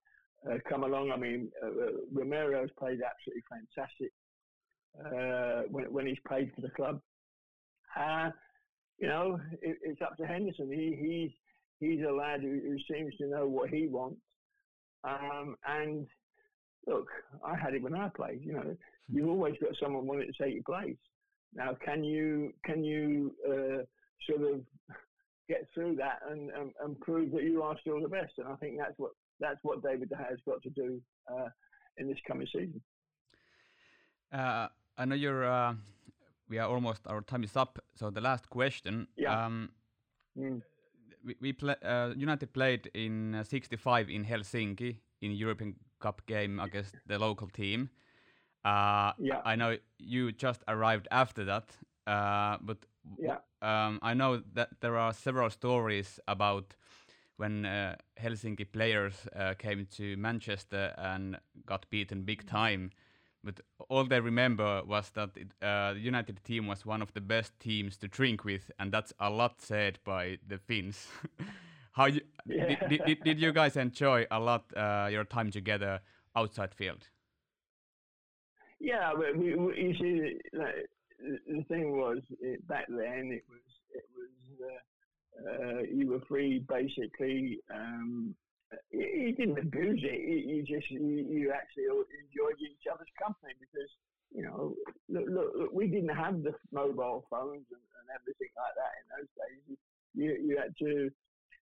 uh, 0.51 0.59
come 0.69 0.85
along. 0.85 1.13
I 1.13 1.17
mean, 1.17 1.51
uh, 1.63 1.69
uh 1.69 1.91
Romero 2.13 2.61
has 2.61 2.71
played 2.79 3.01
absolutely 3.03 3.45
fantastic 3.49 4.13
when, 5.71 5.93
when 5.93 6.07
he's 6.07 6.19
played 6.27 6.53
for 6.55 6.61
the 6.61 6.71
club. 6.71 7.01
Uh, 7.97 8.31
you 8.99 9.09
know, 9.09 9.41
it, 9.61 9.79
it's 9.83 10.03
up 10.03 10.17
to 10.17 10.27
Henderson. 10.27 10.71
He, 10.71 10.97
he's 10.99 11.31
he's 11.83 12.05
a 12.09 12.13
lad 12.13 12.41
who, 12.41 12.61
who 12.61 12.77
seems 12.91 13.15
to 13.17 13.27
know 13.27 13.47
what 13.47 13.69
he 13.69 13.89
wants. 13.89 14.21
Um, 15.05 15.57
and 15.67 16.07
look, 16.87 17.09
I 17.45 17.57
had 17.57 17.75
it 17.75 17.83
when 17.83 17.95
I 17.95 18.09
played. 18.09 18.41
You 18.43 18.53
know, 18.53 18.77
you've 19.13 19.29
always 19.29 19.55
got 19.61 19.73
someone 19.81 20.07
wanting 20.07 20.33
to 20.33 20.45
take 20.45 20.55
your 20.55 20.63
place. 20.63 20.97
Now, 21.55 21.77
can 21.85 22.05
you 22.05 22.55
can 22.65 22.85
you 22.85 23.35
uh, 23.47 23.83
sort 24.29 24.55
of 24.55 24.61
get 25.49 25.67
through 25.75 25.97
that 25.97 26.21
and, 26.31 26.51
and, 26.51 26.71
and, 26.83 26.99
prove 27.01 27.33
that 27.33 27.43
you 27.43 27.63
are 27.63 27.77
still 27.81 28.01
the 28.01 28.09
best? 28.09 28.35
And 28.39 28.47
I 28.49 28.55
think 28.57 28.79
that's 28.79 28.95
what 28.97 29.11
that's 29.41 29.59
what 29.63 29.83
David 29.83 30.09
De 30.09 30.15
Gea 30.15 30.31
has 30.31 30.39
got 30.47 30.63
to 30.63 30.71
do 30.71 31.01
uh, 31.31 31.49
in 31.99 32.09
this 32.09 32.19
coming 32.27 32.47
season. 32.47 32.81
Uh, 34.33 34.69
I 34.97 35.05
know 35.05 35.17
you're. 35.17 35.45
Uh, 35.45 35.75
we 36.49 36.59
are 36.59 36.69
almost. 36.69 37.03
Our 37.07 37.23
time 37.23 37.45
is 37.45 37.57
up. 37.57 37.81
So 37.97 38.09
the 38.09 38.21
last 38.21 38.49
question. 38.49 39.09
Yeah. 39.17 39.45
Um, 39.45 39.71
mm. 40.39 40.63
We, 41.25 41.37
we 41.41 41.53
play, 41.53 41.77
uh, 41.83 42.13
United 42.17 42.53
played 42.53 42.91
in 42.95 43.43
'65 43.45 44.11
in 44.11 44.25
Helsinki 44.25 44.97
in 45.21 45.33
European 45.33 45.77
Cup 46.01 46.27
game 46.27 46.59
against 46.61 46.97
the 47.07 47.19
local 47.19 47.49
team. 47.49 47.91
Uh, 48.65 49.13
yeah. 49.19 49.41
I 49.45 49.57
know 49.57 49.79
you 49.99 50.33
just 50.33 50.63
arrived 50.69 51.09
after 51.11 51.45
that, 51.45 51.77
uh, 52.07 52.59
but 52.61 52.79
yeah. 53.19 53.39
um, 53.61 53.99
I 54.03 54.15
know 54.15 54.43
that 54.55 54.81
there 54.81 54.97
are 54.97 55.13
several 55.13 55.51
stories 55.51 56.21
about 56.29 56.75
when 57.37 57.67
uh, 57.67 57.97
Helsinki 58.21 58.71
players 58.71 59.15
uh, 59.35 59.55
came 59.55 59.87
to 59.97 60.17
Manchester 60.17 60.95
and 60.97 61.39
got 61.67 61.91
beaten 61.91 62.23
big 62.23 62.47
time. 62.47 62.91
But 63.45 63.61
all 63.89 64.05
they 64.05 64.21
remember 64.21 64.83
was 64.85 65.11
that 65.11 65.31
it, 65.37 65.49
uh, 65.63 65.95
the 65.95 66.01
United 66.01 66.43
team 66.45 66.67
was 66.69 66.87
one 66.87 67.03
of 67.03 67.13
the 67.13 67.21
best 67.21 67.59
teams 67.59 67.97
to 67.99 68.09
drink 68.09 68.45
with, 68.45 68.71
and 68.79 68.93
that's 68.93 69.13
a 69.19 69.31
lot 69.31 69.61
said 69.61 69.99
by 70.05 70.39
the 70.47 70.59
Finns. 70.59 71.09
How 71.93 72.07
you, 72.07 72.21
Yeah. 72.47 72.65
did, 72.67 72.89
did, 72.89 73.05
did, 73.05 73.23
did 73.25 73.41
you 73.41 73.53
guys 73.53 73.77
enjoy 73.77 74.27
a 74.31 74.41
lot 74.41 74.65
uh, 74.77 75.09
your 75.11 75.25
time 75.25 75.51
together 75.51 76.01
outside 76.37 76.75
field? 76.75 77.09
Yeah, 78.81 79.13
but 79.17 79.37
we, 79.37 79.55
we, 79.55 79.77
you 79.77 79.95
see, 79.99 80.39
like, 80.53 80.87
the 81.19 81.39
the 81.47 81.65
thing 81.65 81.97
was 81.97 82.19
it, 82.41 82.67
back 82.67 82.87
then 82.89 83.31
it 83.33 83.45
was 83.49 83.61
it 83.95 84.05
was 84.17 84.71
uh, 84.71 85.51
uh, 85.51 85.83
you 85.83 86.09
were 86.09 86.21
free 86.29 86.65
basically. 86.69 87.61
Um, 87.73 88.35
you, 88.91 89.35
didn't 89.35 89.59
abuse 89.59 90.01
it. 90.03 90.21
You, 90.21 90.63
just 90.63 90.91
you, 90.91 91.53
actually 91.53 91.85
enjoyed 91.85 92.59
each 92.61 92.87
other's 92.93 93.13
company 93.23 93.53
because 93.61 93.91
you 94.33 94.43
know 94.43 94.75
look, 95.09 95.27
look, 95.29 95.51
look, 95.57 95.73
we 95.73 95.89
didn't 95.89 96.15
have 96.15 96.43
the 96.43 96.55
mobile 96.73 97.25
phones 97.31 97.67
and, 97.71 97.85
and 98.01 98.07
everything 98.15 98.53
like 98.57 98.75
that 98.77 98.93
in 99.01 99.05
those 99.13 99.31
days. 99.37 99.79
You 100.15 100.29
you 100.49 100.59
had 100.59 100.75
to 100.81 101.11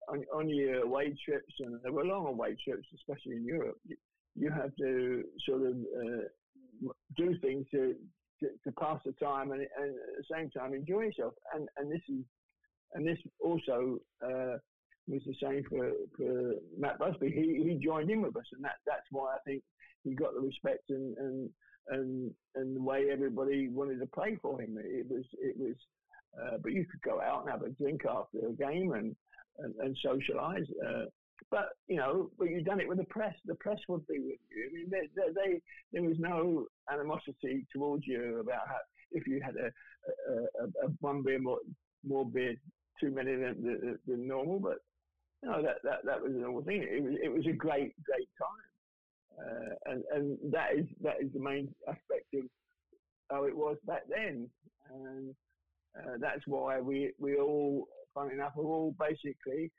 on, 0.09 0.25
on 0.35 0.49
your 0.49 0.83
away 0.83 1.15
trips 1.25 1.55
and 1.61 1.81
there 1.83 1.93
were 1.93 2.05
long 2.05 2.27
away 2.27 2.57
trips, 2.63 2.87
especially 2.95 3.37
in 3.37 3.45
Europe. 3.45 3.79
You, 3.87 3.97
you 4.37 4.51
have 4.51 4.75
to 4.77 5.25
sort 5.49 5.63
of 5.63 5.73
uh, 5.73 6.89
do 7.17 7.39
things 7.41 7.67
to, 7.71 7.95
to, 8.41 8.49
to 8.65 8.73
pass 8.79 9.01
the 9.05 9.13
time 9.13 9.53
and, 9.53 9.61
and, 9.61 9.91
at 9.91 10.17
the 10.19 10.35
same 10.35 10.51
time 10.51 10.75
enjoy 10.75 11.03
yourself. 11.03 11.35
And 11.55 11.69
and 11.77 11.91
this 11.91 12.03
is 12.09 12.25
and 12.95 13.07
this 13.07 13.19
also 13.41 13.99
uh, 14.25 14.57
was 15.07 15.23
the 15.27 15.35
same 15.43 15.65
for, 15.69 15.91
for 16.17 16.55
Matt 16.79 16.99
Busby. 16.99 17.31
He 17.31 17.69
he 17.69 17.85
joined 17.85 18.11
in 18.11 18.23
with 18.23 18.37
us, 18.37 18.47
and 18.53 18.65
that 18.65 18.77
that's 18.87 19.07
why 19.11 19.35
I 19.35 19.39
think 19.45 19.63
he 20.03 20.15
got 20.15 20.35
the 20.35 20.41
respect 20.41 20.91
and 20.91 21.17
and 21.19 21.51
and, 21.89 22.31
and 22.55 22.77
the 22.77 22.83
way 22.83 23.07
everybody 23.13 23.69
wanted 23.69 24.01
to 24.01 24.07
play 24.07 24.39
for 24.41 24.61
him. 24.61 24.79
It 24.79 25.07
was 25.09 25.25
it 25.41 25.57
was. 25.57 25.77
Uh, 26.35 26.57
but 26.61 26.73
you 26.73 26.85
could 26.85 27.01
go 27.03 27.21
out 27.21 27.43
and 27.43 27.51
have 27.51 27.63
a 27.63 27.71
drink 27.71 28.03
after 28.11 28.39
a 28.49 28.53
game 28.53 28.93
and 28.93 29.15
and, 29.59 29.75
and 29.77 29.97
socialise. 30.05 30.67
Uh, 30.85 31.05
but 31.51 31.69
you 31.87 31.97
know, 31.97 32.31
but 32.39 32.51
you've 32.51 32.65
done 32.65 32.81
it 32.81 32.89
with 32.89 32.99
the 32.99 33.05
press. 33.05 33.35
The 33.45 33.55
press 33.57 33.79
would 33.89 34.07
be 34.07 34.19
with 34.19 34.39
you. 34.51 34.69
I 34.69 34.75
mean, 34.75 34.91
they, 34.91 35.09
they, 35.15 35.33
they 35.33 35.61
there 35.93 36.03
was 36.03 36.19
no 36.19 36.67
animosity 36.93 37.67
towards 37.73 38.07
you 38.07 38.41
about 38.41 38.67
how 38.67 38.79
if 39.13 39.27
you 39.27 39.41
had 39.45 39.55
a, 39.57 39.67
a, 40.33 40.65
a, 40.65 40.87
a 40.87 40.91
one 41.01 41.23
beer 41.23 41.39
more, 41.39 41.59
more 42.07 42.27
beer 42.27 42.55
too 43.01 43.11
many 43.11 43.33
than, 43.33 43.63
than, 43.63 43.99
than 44.07 44.27
normal. 44.27 44.59
But 44.59 44.79
know 45.45 45.63
that, 45.63 45.77
that 45.85 46.05
that 46.05 46.23
was 46.23 46.33
the 46.33 46.39
normal 46.39 46.63
thing. 46.63 46.83
It 46.83 47.03
was 47.03 47.15
it 47.23 47.33
was 47.33 47.47
a 47.47 47.53
great 47.53 47.95
great 48.05 48.29
time, 48.39 48.67
uh, 49.39 49.91
and 49.91 50.05
and 50.15 50.53
that 50.53 50.75
is 50.75 50.87
that 51.03 51.17
is 51.21 51.33
the 51.33 51.41
main 51.41 51.75
aspect 51.89 52.35
of 52.35 52.45
how 53.31 53.45
it 53.45 53.57
was 53.57 53.77
back 53.87 54.03
then, 54.09 54.49
and 54.93 55.35
uh, 55.99 56.17
that's 56.21 56.47
why 56.47 56.81
we 56.81 57.13
we 57.19 57.37
all, 57.37 57.89
fun 58.15 58.31
enough, 58.31 58.53
are 58.57 58.65
all 58.65 58.95
basically 58.99 59.71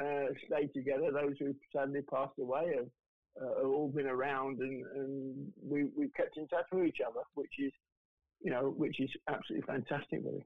uh, 0.00 0.26
stayed 0.46 0.72
together. 0.74 1.10
Those 1.10 1.34
who 1.38 1.54
sadly 1.74 2.02
passed 2.02 2.38
away 2.38 2.74
have, 2.76 2.88
uh, 3.42 3.56
have 3.62 3.66
all 3.66 3.88
been 3.88 4.06
around, 4.06 4.60
and, 4.60 4.84
and 4.94 5.52
we 5.62 5.84
we 5.96 6.08
kept 6.16 6.36
in 6.36 6.46
touch 6.48 6.66
with 6.72 6.86
each 6.86 6.98
other, 7.06 7.20
which 7.34 7.52
is, 7.58 7.72
you 8.42 8.50
know, 8.50 8.74
which 8.76 9.00
is 9.00 9.10
absolutely 9.28 9.66
fantastic, 9.66 10.20
really. 10.24 10.44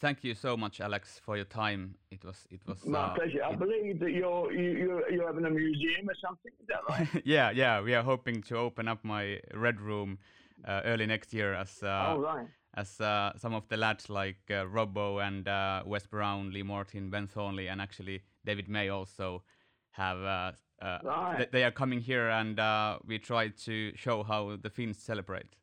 Thank 0.00 0.22
you 0.22 0.34
so 0.34 0.56
much, 0.56 0.80
Alex, 0.80 1.20
for 1.24 1.34
your 1.36 1.44
time. 1.44 1.96
It 2.10 2.24
was 2.24 2.46
it 2.50 2.60
was 2.66 2.86
My 2.86 2.98
uh, 3.00 3.14
pleasure. 3.14 3.42
I 3.44 3.50
it- 3.52 3.58
believe 3.58 3.98
that 4.00 4.12
you're 4.12 4.52
you, 4.52 4.70
you're 4.78 5.10
you're 5.10 5.26
having 5.26 5.44
a 5.44 5.50
museum 5.50 6.08
or 6.08 6.14
something. 6.24 6.52
Is 6.60 6.66
that 6.68 6.82
right? 6.88 7.22
yeah, 7.26 7.50
yeah. 7.50 7.80
We 7.80 7.94
are 7.94 8.04
hoping 8.04 8.42
to 8.42 8.56
open 8.58 8.86
up 8.86 9.04
my 9.04 9.40
red 9.54 9.80
room 9.80 10.18
uh, 10.64 10.82
early 10.84 11.06
next 11.06 11.34
year 11.34 11.52
as 11.54 11.82
uh, 11.82 12.14
oh 12.14 12.20
right. 12.20 12.46
as 12.74 13.00
uh, 13.00 13.32
some 13.36 13.54
of 13.54 13.66
the 13.68 13.76
lads 13.76 14.08
like 14.08 14.38
uh, 14.50 14.64
Robbo 14.66 15.20
and 15.26 15.48
uh, 15.48 15.82
Wes 15.84 16.06
Brown, 16.06 16.52
Lee 16.52 16.62
Martin, 16.62 17.10
Ben 17.10 17.26
Thornley, 17.26 17.66
and 17.68 17.80
actually 17.80 18.22
David 18.44 18.68
May 18.68 18.88
also 18.90 19.42
have. 19.90 20.18
Uh, 20.18 20.52
uh, 20.80 20.98
Right. 21.02 21.36
th- 21.38 21.50
they 21.50 21.64
are 21.64 21.72
coming 21.72 21.98
here, 22.00 22.28
and 22.28 22.60
uh, 22.60 23.00
we 23.04 23.18
try 23.18 23.48
to 23.48 23.92
show 23.96 24.22
how 24.22 24.54
the 24.62 24.70
Finns 24.70 24.96
celebrate. 24.96 25.56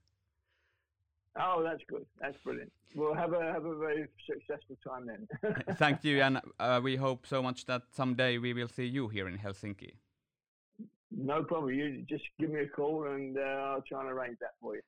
Oh, 1.38 1.62
that's 1.63 1.84
good. 1.88 2.06
That's 2.21 2.38
brilliant. 2.43 2.71
We'll 2.95 3.13
have 3.13 3.34
a 3.34 3.41
have 3.52 3.65
a 3.65 3.76
very 3.76 4.08
successful 4.26 4.78
time 4.88 5.06
then. 5.08 5.28
Thank 5.76 6.04
you, 6.06 6.21
and 6.21 6.39
uh, 6.60 6.80
we 6.82 6.95
hope 6.95 7.28
so 7.28 7.41
much 7.43 7.65
that 7.65 7.82
someday 7.91 8.38
we 8.38 8.54
will 8.54 8.69
see 8.69 8.86
you 8.86 9.10
here 9.10 9.28
in 9.28 9.38
Helsinki. 9.38 9.91
no 11.12 11.43
problem. 11.43 11.74
You 11.74 12.04
just 12.08 12.24
give 12.39 12.50
me 12.52 12.62
a 12.62 12.67
call 12.67 13.08
and 13.08 13.38
uh, 13.38 13.41
I'll 13.41 13.82
try 13.82 14.00
and 14.02 14.10
arrange 14.10 14.38
that 14.39 14.54
for 14.62 14.76
you. 14.76 14.82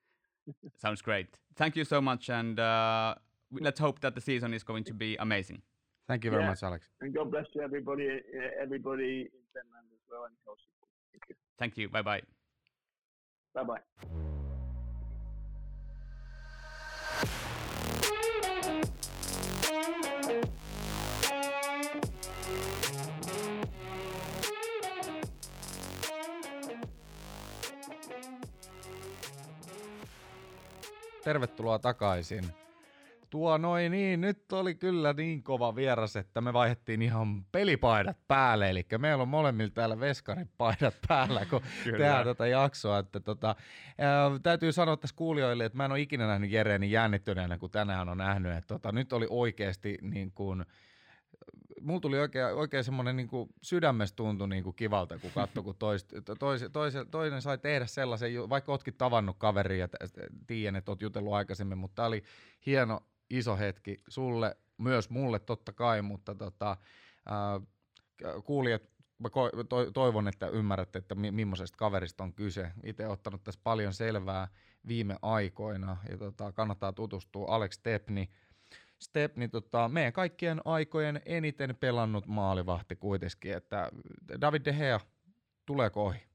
Sounds 0.78 1.02
great. 1.02 1.28
Thank 1.56 1.76
you 1.76 1.84
so 1.84 2.00
much, 2.02 2.30
and 2.30 2.58
uh, 2.60 3.16
let's 3.52 3.80
hope 3.80 4.00
that 4.00 4.16
the 4.16 4.22
season 4.22 4.54
is 4.54 4.64
going 4.64 4.86
to 4.86 4.94
be 4.94 5.18
amazing. 5.18 5.62
Thank 6.08 6.24
you 6.24 6.32
very 6.32 6.44
Yeah. 6.44 6.50
much, 6.50 6.64
Alex. 6.64 6.88
And 7.02 7.14
God 7.14 7.30
bless 7.32 7.46
to 7.56 7.60
everybody, 7.62 8.08
uh, 8.08 8.64
everybody 8.64 9.22
in 9.36 9.44
Finland 9.54 9.88
as 9.92 10.00
well 10.10 10.24
and 10.24 10.36
Helsinki. 10.48 10.88
Thank 11.12 11.24
you. 11.30 11.36
Thank 11.60 11.78
you. 11.78 11.90
Bye 11.90 12.02
bye. 12.04 12.22
Bye 13.54 13.64
bye. 13.64 14.37
Tervetuloa 31.28 31.80
takaisin. 31.80 32.44
Tuo 33.30 33.58
noin 33.58 33.92
niin, 33.92 34.22
nyt 34.22 34.54
oli 34.54 34.76
kyllä 34.76 35.14
niin 35.14 35.44
kova 35.44 35.76
vieras, 35.76 36.16
että 36.16 36.42
me 36.42 36.54
vaihdettiin 36.54 37.02
ihan 37.02 37.46
pelipaidat 37.52 38.18
päälle, 38.28 38.70
eli 38.70 38.86
meillä 38.98 39.22
on 39.22 39.28
molemmilla 39.28 39.72
täällä 39.74 40.00
veskarin 40.00 40.50
paidat 40.58 40.96
päällä, 41.08 41.46
kun 41.46 41.62
Kyllä. 41.84 41.98
tehdään 41.98 42.26
tätä 42.26 42.48
jaksoa. 42.48 43.00
Että 43.00 43.20
tota, 43.20 43.56
ää, 43.98 44.30
täytyy 44.44 44.72
sanoa 44.72 44.98
tässä 44.98 45.16
kuulijoille, 45.16 45.66
että 45.66 45.78
mä 45.78 45.86
en 45.86 45.92
ole 45.92 46.02
ikinä 46.02 46.28
nähnyt 46.28 46.52
Jere 46.52 46.80
niin 46.80 46.92
jännittyneenä 46.92 47.58
kuin 47.58 47.72
tänään 47.72 48.10
on 48.10 48.18
nähnyt. 48.18 48.58
Että 48.58 48.68
tota, 48.68 48.92
nyt 48.92 49.14
oli 49.14 49.28
oikeasti 49.30 49.98
niin 50.02 50.32
kuin, 50.32 50.66
mulla 51.82 52.00
tuli 52.00 52.20
oikein, 52.20 52.46
oikein 52.46 52.84
semmoinen 52.84 53.16
niin 53.16 53.30
sydämestä 53.62 54.16
tuntui 54.16 54.48
niin 54.48 54.64
kuin 54.64 54.76
kivalta, 54.76 55.20
kun 55.20 55.32
katsoi, 55.36 55.64
kun 55.64 55.76
tois, 55.76 56.06
tois, 56.40 56.66
tois, 56.74 56.94
toinen 57.12 57.42
sai 57.42 57.58
tehdä 57.58 57.86
sellaisen, 57.86 58.50
vaikka 58.50 58.72
ootkin 58.72 58.94
tavannut 58.94 59.36
kaveria 59.40 59.88
ja 59.94 60.08
tiedän, 60.48 60.76
että 60.76 60.92
oot 60.92 61.02
jutellut 61.02 61.34
aikaisemmin, 61.34 61.78
mutta 61.78 61.96
tämä 61.96 62.08
oli 62.08 62.24
hieno 62.66 63.00
iso 63.30 63.58
hetki 63.58 63.98
sulle, 64.08 64.58
myös 64.78 65.10
mulle 65.10 65.40
totta 65.40 65.74
kai, 65.74 66.02
mutta 66.02 66.36
tota, 66.36 66.78
kuulijat, 68.46 68.82
mä 69.20 69.30
toivon, 69.94 70.28
että 70.28 70.48
ymmärrätte, 70.48 71.00
että 71.00 71.16
mi- 71.16 71.32
millaisesta 71.32 71.78
kaverista 71.78 72.24
on 72.24 72.34
kyse. 72.34 72.72
Itse 72.84 73.08
ottanut 73.08 73.44
tässä 73.44 73.62
paljon 73.64 73.94
selvää 73.94 74.48
viime 74.88 75.16
aikoina 75.22 75.98
ja 76.10 76.18
tota, 76.18 76.52
kannattaa 76.52 76.94
tutustua 76.94 77.56
Alex 77.56 77.80
Stepni, 79.00 79.46
Stepni, 79.46 79.48
tota, 79.48 79.90
meidän 79.90 80.14
kaikkien 80.14 80.62
aikojen 80.66 81.22
eniten 81.26 81.76
pelannut 81.76 82.26
maalivahti 82.28 82.96
kuitenkin, 82.96 83.54
että 83.58 83.92
David 84.42 84.62
De 84.66 84.74
Gea, 84.74 85.00
tuleeko 85.66 86.06
ohi? 86.06 86.28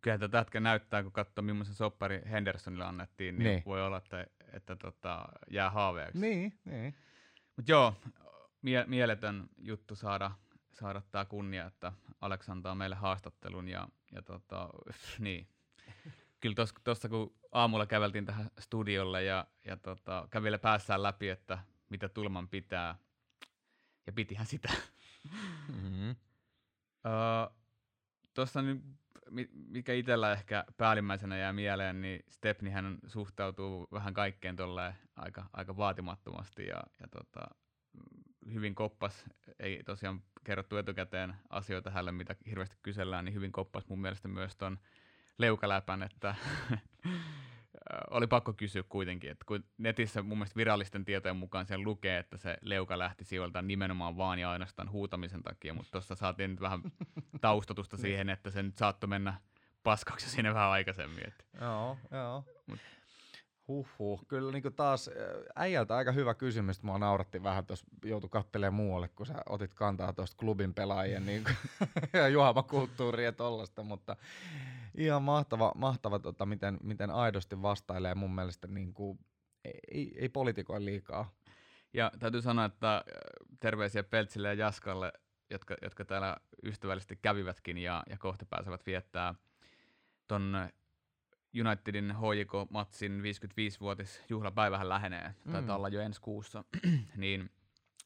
Kyllä 0.00 0.18
tätä 0.18 0.38
jätkä 0.38 0.60
näyttää, 0.60 1.02
kun 1.02 1.12
katsoo 1.12 1.42
millaisen 1.42 1.74
soppari 1.74 2.22
Hendersonille 2.30 2.84
annettiin, 2.84 3.38
niin, 3.38 3.44
Niin. 3.44 3.62
voi 3.66 3.82
olla, 3.82 3.96
että, 3.96 4.26
että 4.52 4.76
tota, 4.76 5.24
jää 5.50 5.70
haaveeksi. 5.70 6.20
Niin, 6.20 6.58
niin. 6.64 6.94
Mutta 7.56 7.72
joo, 7.72 7.94
mie- 8.62 8.84
mieletön 8.86 9.48
juttu 9.58 9.96
saada, 9.96 10.30
saada 10.72 11.02
tämä 11.10 11.24
kunnia, 11.24 11.66
että 11.66 11.92
Alex 12.20 12.48
antaa 12.48 12.74
meille 12.74 12.96
haastattelun 12.96 13.68
ja, 13.68 13.88
ja 14.12 14.22
tota, 14.22 14.68
niin. 15.18 15.48
Kyllä 16.42 16.66
tuossa 16.84 17.08
kun 17.08 17.34
aamulla 17.52 17.86
käveltiin 17.86 18.26
tähän 18.26 18.50
studiolle 18.58 19.24
ja, 19.24 19.46
ja 19.64 19.76
tota, 19.76 20.28
kävi 20.30 20.44
vielä 20.44 20.58
päässään 20.58 21.02
läpi, 21.02 21.28
että 21.28 21.58
mitä 21.88 22.08
tulman 22.08 22.48
pitää, 22.48 22.98
ja 24.06 24.12
pitihän 24.12 24.46
sitä. 24.46 24.72
Mm-hmm. 25.68 26.16
Öö, 27.06 27.62
Tuossa 28.34 28.62
nyt, 28.62 28.84
mi- 29.30 29.50
mikä 29.52 29.92
itsellä 29.92 30.32
ehkä 30.32 30.64
päällimmäisenä 30.76 31.36
jää 31.36 31.52
mieleen, 31.52 32.00
niin 32.00 32.24
Stepnihän 32.28 32.98
suhtautuu 33.06 33.88
vähän 33.92 34.14
kaikkeen 34.14 34.56
tolleen 34.56 34.94
aika, 35.16 35.46
aika 35.52 35.76
vaatimattomasti 35.76 36.66
ja, 36.66 36.82
ja 37.00 37.08
tota, 37.10 37.40
hyvin 38.52 38.74
koppas, 38.74 39.24
ei 39.58 39.82
tosiaan 39.82 40.22
kerrottu 40.44 40.76
etukäteen 40.76 41.34
asioita 41.50 41.90
hänelle, 41.90 42.12
mitä 42.12 42.36
hirveästi 42.46 42.76
kysellään, 42.82 43.24
niin 43.24 43.34
hyvin 43.34 43.52
koppas 43.52 43.88
mun 43.88 44.00
mielestä 44.00 44.28
myös 44.28 44.56
ton 44.56 44.78
leukaläpän, 45.38 46.02
että 46.02 46.34
oli 48.10 48.26
pakko 48.26 48.52
kysyä 48.52 48.82
kuitenkin, 48.82 49.30
että 49.30 49.44
kun 49.44 49.64
netissä 49.78 50.22
mun 50.22 50.38
mielestä 50.38 50.56
virallisten 50.56 51.04
tietojen 51.04 51.36
mukaan 51.36 51.66
siellä 51.66 51.84
lukee, 51.84 52.18
että 52.18 52.36
se 52.36 52.58
leuka 52.60 52.98
lähti 52.98 53.24
sijoilta 53.24 53.62
nimenomaan 53.62 54.16
vaan 54.16 54.38
ja 54.38 54.50
ainoastaan 54.50 54.90
huutamisen 54.90 55.42
takia, 55.42 55.74
mutta 55.74 55.92
tuossa 55.92 56.14
saatiin 56.14 56.50
nyt 56.50 56.60
vähän 56.60 56.82
taustatusta 57.40 57.96
siihen, 57.96 58.28
että 58.28 58.50
se 58.50 58.62
nyt 58.62 58.76
saattoi 58.76 59.08
mennä 59.08 59.34
paskaksi 59.82 60.30
siinä 60.30 60.54
vähän 60.54 60.68
aikaisemmin. 60.70 61.28
Että. 61.28 61.44
Joo, 61.60 61.98
joo. 62.10 62.44
Mut- 62.66 62.80
Huhhuh, 63.68 64.26
kyllä 64.28 64.52
niin 64.52 64.74
taas 64.76 65.10
äijältä 65.56 65.96
aika 65.96 66.12
hyvä 66.12 66.34
kysymys. 66.34 66.82
Mua 66.82 66.98
nauratti 66.98 67.42
vähän 67.42 67.66
tuossa, 67.66 67.86
joutu 68.04 68.28
kattelemaan 68.28 68.74
muualle, 68.74 69.08
kun 69.08 69.26
sä 69.26 69.34
otit 69.48 69.74
kantaa 69.74 70.12
tuosta 70.12 70.36
klubin 70.36 70.74
pelaajien 70.74 71.26
niin 71.26 71.44
ja 72.12 72.28
juomakulttuuria 72.28 73.24
ja 73.24 73.32
tollasta, 73.32 73.82
mutta 73.82 74.16
ihan 74.94 75.22
mahtava, 75.22 75.72
mahtava 75.74 76.18
tota, 76.18 76.46
miten, 76.46 76.78
miten 76.82 77.10
aidosti 77.10 77.62
vastailee 77.62 78.14
mun 78.14 78.34
mielestä 78.34 78.68
niin 78.68 78.94
kuin, 78.94 79.18
ei, 79.64 80.14
ei 80.18 80.28
politikoi 80.28 80.84
liikaa. 80.84 81.30
Ja 81.92 82.12
täytyy 82.18 82.42
sanoa, 82.42 82.64
että 82.64 83.04
terveisiä 83.60 84.02
Peltsille 84.02 84.48
ja 84.48 84.54
Jaskalle, 84.54 85.12
jotka, 85.50 85.74
jotka 85.82 86.04
täällä 86.04 86.36
ystävällisesti 86.64 87.18
kävivätkin 87.22 87.78
ja, 87.78 88.02
ja 88.10 88.18
kohta 88.18 88.46
pääsevät 88.46 88.86
viettää 88.86 89.34
ton 90.28 90.68
Unitedin 91.60 92.14
HJK-matsin 92.16 93.20
55-vuotis 93.22 94.22
juhlapäivähän 94.28 94.88
lähenee, 94.88 95.34
mm. 95.44 95.52
taitaa 95.52 95.76
olla 95.76 95.88
jo 95.88 96.00
ensi 96.00 96.20
kuussa, 96.20 96.64
niin 97.16 97.50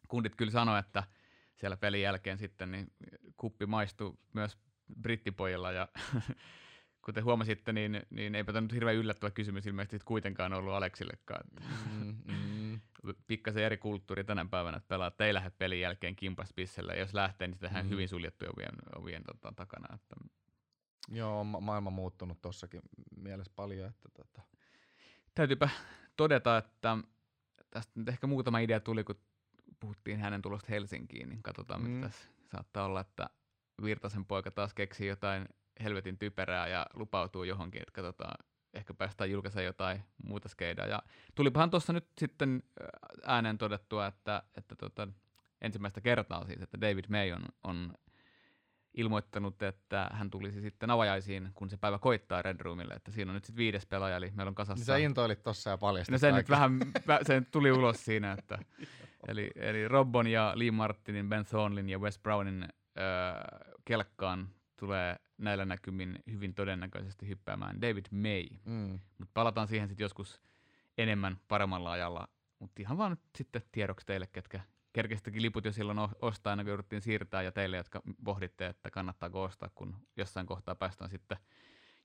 kundit 0.09 0.37
kyllä 0.37 0.52
sanoi, 0.52 0.78
että 0.78 1.04
siellä 1.54 1.76
pelin 1.76 2.02
jälkeen 2.02 2.38
sitten 2.38 2.70
niin 2.70 2.92
kuppi 3.37 3.66
maistui 3.66 4.18
myös 4.32 4.59
brittipojilla 5.00 5.72
ja 5.72 5.88
kuten 7.06 7.24
huomasitte, 7.24 7.72
niin, 7.72 8.02
niin 8.11 8.35
eipä 8.35 8.52
tämä 8.52 8.61
nyt 8.61 8.72
hirveän 8.72 8.96
yllättävä 8.96 9.30
kysymys 9.30 9.66
ilmeisesti 9.66 9.98
kuitenkaan 10.04 10.52
ollut 10.52 10.74
Aleksillekaan. 10.74 11.44
Mm, 11.94 12.16
mm. 12.24 12.80
Pikkasen 13.26 13.62
eri 13.62 13.76
kulttuuri 13.76 14.24
tänä 14.24 14.46
päivänä, 14.50 14.76
että 14.76 14.88
pelaat 14.88 15.20
ei 15.20 15.35
lähde 15.35 15.50
pelin 15.50 15.80
jälkeen 15.80 16.16
kimpas 16.16 16.52
pisselle, 16.52 16.94
ja 16.94 17.00
jos 17.00 17.14
lähtee, 17.14 17.48
niin 17.48 17.59
tehdään 17.59 17.87
mm. 17.87 17.90
hyvin 17.90 18.09
suljettujen 18.09 18.52
ovien, 18.52 18.74
ovien 18.96 19.24
tota, 19.24 19.52
takana. 19.56 19.94
Että 19.94 20.16
Joo, 21.08 21.44
ma- 21.44 21.60
maailma 21.60 21.90
muuttunut 21.90 22.42
tuossakin 22.42 22.82
mielessä 23.16 23.52
paljon. 23.56 23.88
Että 23.88 24.08
tota. 24.08 24.42
Täytyypä 25.34 25.68
todeta, 26.16 26.58
että 26.58 26.98
tästä 27.70 27.92
nyt 27.94 28.08
ehkä 28.08 28.26
muutama 28.26 28.58
idea 28.58 28.80
tuli, 28.80 29.04
kun 29.04 29.20
puhuttiin 29.80 30.20
hänen 30.20 30.42
tulosta 30.42 30.66
Helsinkiin, 30.70 31.28
niin 31.28 31.42
katsotaan, 31.42 31.82
mm. 31.82 31.88
mitä 31.88 32.06
tässä 32.06 32.28
saattaa 32.52 32.84
olla, 32.84 33.00
että 33.00 33.30
Virtasen 33.82 34.24
poika 34.24 34.50
taas 34.50 34.74
keksii 34.74 35.08
jotain 35.08 35.48
helvetin 35.82 36.18
typerää 36.18 36.68
ja 36.68 36.86
lupautuu 36.94 37.44
johonkin, 37.44 37.82
että 37.82 37.92
katsotaan, 37.92 38.44
ehkä 38.74 38.94
päästään 38.94 39.30
julkaisemaan 39.30 39.66
jotain 39.66 40.02
muuta 40.24 40.48
skeidaa. 40.48 40.86
Ja 40.86 41.02
tulipahan 41.34 41.70
tuossa 41.70 41.92
nyt 41.92 42.08
sitten 42.18 42.62
ääneen 43.24 43.58
todettua, 43.58 44.06
että, 44.06 44.42
että 44.54 44.76
tota, 44.76 45.08
ensimmäistä 45.60 46.00
kertaa 46.00 46.46
siis, 46.46 46.62
että 46.62 46.80
David 46.80 47.04
May 47.08 47.32
on, 47.32 47.44
on 47.64 47.94
ilmoittanut, 48.96 49.62
että 49.62 50.11
hän 50.12 50.30
tulisi 50.30 50.61
sitten 50.61 50.90
avajaisiin, 50.90 51.50
kun 51.54 51.70
se 51.70 51.76
päivä 51.76 51.98
koittaa 51.98 52.42
Red 52.42 52.61
Roomille, 52.61 52.94
että 52.94 53.11
siinä 53.11 53.30
on 53.30 53.35
nyt 53.35 53.44
sitten 53.44 53.59
viides 53.59 53.87
pelaaja, 53.87 54.16
eli 54.16 54.32
meillä 54.35 54.48
on 54.48 54.54
kasassa... 54.54 54.74
Niin 54.74 54.85
sä 54.85 54.96
intoilit 54.96 55.42
tossa 55.42 55.70
ja 55.70 55.78
paljastit 55.78 56.12
No 56.12 56.18
se 56.18 56.32
nyt 56.32 56.50
vähän, 56.50 56.78
se 57.26 57.42
tuli 57.50 57.72
ulos 57.72 58.04
siinä, 58.04 58.32
että 58.32 58.59
eli, 59.28 59.50
eli 59.56 59.88
Robbon 59.88 60.26
ja 60.26 60.52
Lee 60.54 60.70
Martinin, 60.70 61.28
Ben 61.28 61.44
Thornlin 61.44 61.88
ja 61.88 61.98
Wes 61.98 62.18
Brownin 62.18 62.62
äh, 62.62 62.68
kelkkaan 63.85 64.48
tulee 64.76 65.16
näillä 65.38 65.64
näkymin 65.64 66.18
hyvin 66.30 66.54
todennäköisesti 66.54 67.28
hyppäämään 67.28 67.80
David 67.80 68.04
May. 68.11 68.59
Mm. 68.64 69.00
Mutta 69.18 69.30
palataan 69.35 69.68
siihen 69.68 69.88
sitten 69.88 70.04
joskus 70.04 70.42
enemmän 70.98 71.40
paremmalla 71.48 71.92
ajalla. 71.92 72.28
Mutta 72.59 72.82
ihan 72.82 72.98
vaan 72.98 73.11
nyt 73.11 73.20
sitten 73.38 73.62
tiedoksi 73.72 74.06
teille, 74.06 74.26
ketkä 74.26 74.61
kerkesistäkin 74.96 75.42
liput 75.42 75.64
jo 75.64 75.72
silloin 75.72 75.98
ostaa 76.22 76.52
ennen 76.52 76.66
kuin 76.66 76.70
jouduttiin 76.70 77.02
siirtää, 77.02 77.42
ja 77.42 77.52
teille, 77.52 77.76
jotka 77.76 78.02
pohditte, 78.24 78.66
että 78.66 78.90
kannattaako 78.90 79.42
ostaa, 79.42 79.70
kun 79.74 79.96
jossain 80.16 80.46
kohtaa 80.46 80.74
päästään 80.74 81.11
sitten 81.11 81.38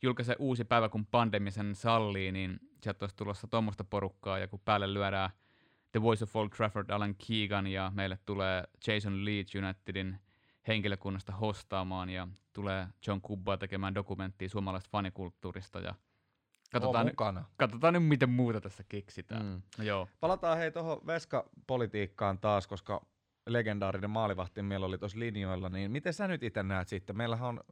julkaisen 0.01 0.36
uusi 0.39 0.63
päivä, 0.63 0.89
kun 0.89 1.06
pandemisen 1.06 1.75
sallii, 1.75 2.32
niin 2.32 2.60
sieltä 2.84 3.04
olisi 3.04 3.15
tulossa 3.15 3.47
tuommoista 3.47 3.84
porukkaa, 3.84 4.39
ja 4.39 4.47
kun 4.47 4.60
päälle 4.65 4.93
lyödään 4.93 5.30
The 5.91 6.01
Voice 6.01 6.23
of 6.23 6.36
Old 6.36 6.49
Trafford, 6.49 6.89
Alan 6.89 7.15
Keegan, 7.27 7.67
ja 7.67 7.91
meille 7.95 8.19
tulee 8.25 8.63
Jason 8.88 9.25
Leeds 9.25 9.56
Unitedin 9.56 10.19
henkilökunnasta 10.67 11.32
hostaamaan, 11.32 12.10
ja 12.10 12.27
tulee 12.54 12.88
John 13.08 13.21
Kubbaa 13.21 13.58
tekemään 13.58 13.95
dokumenttia 13.95 14.49
suomalaisesta 14.49 14.91
fanikulttuurista, 14.91 15.80
ja 15.80 15.95
Katsotaan, 16.71 17.07
mukana. 17.07 17.45
katsotaan 17.57 17.93
nyt, 17.93 18.05
miten 18.07 18.29
muuta 18.29 18.62
tässä 18.62 18.84
keksitään. 18.89 19.45
Mm. 19.45 19.62
No, 19.77 19.84
joo. 19.84 20.07
Palataan 20.19 20.57
hei 20.57 20.71
tuohon 20.71 21.07
veskapolitiikkaan 21.07 22.39
taas, 22.39 22.67
koska 22.67 23.05
legendaarinen 23.47 24.10
maalivahti 24.10 24.62
meillä 24.62 24.86
oli 24.86 24.97
tuossa 24.97 25.19
linjoilla, 25.19 25.69
niin 25.69 25.91
miten 25.91 26.13
sä 26.13 26.27
nyt 26.27 26.43
itse 26.43 26.63
näet 26.63 26.88
sitten? 26.88 27.17
Meillähän 27.17 27.49
on 27.49 27.63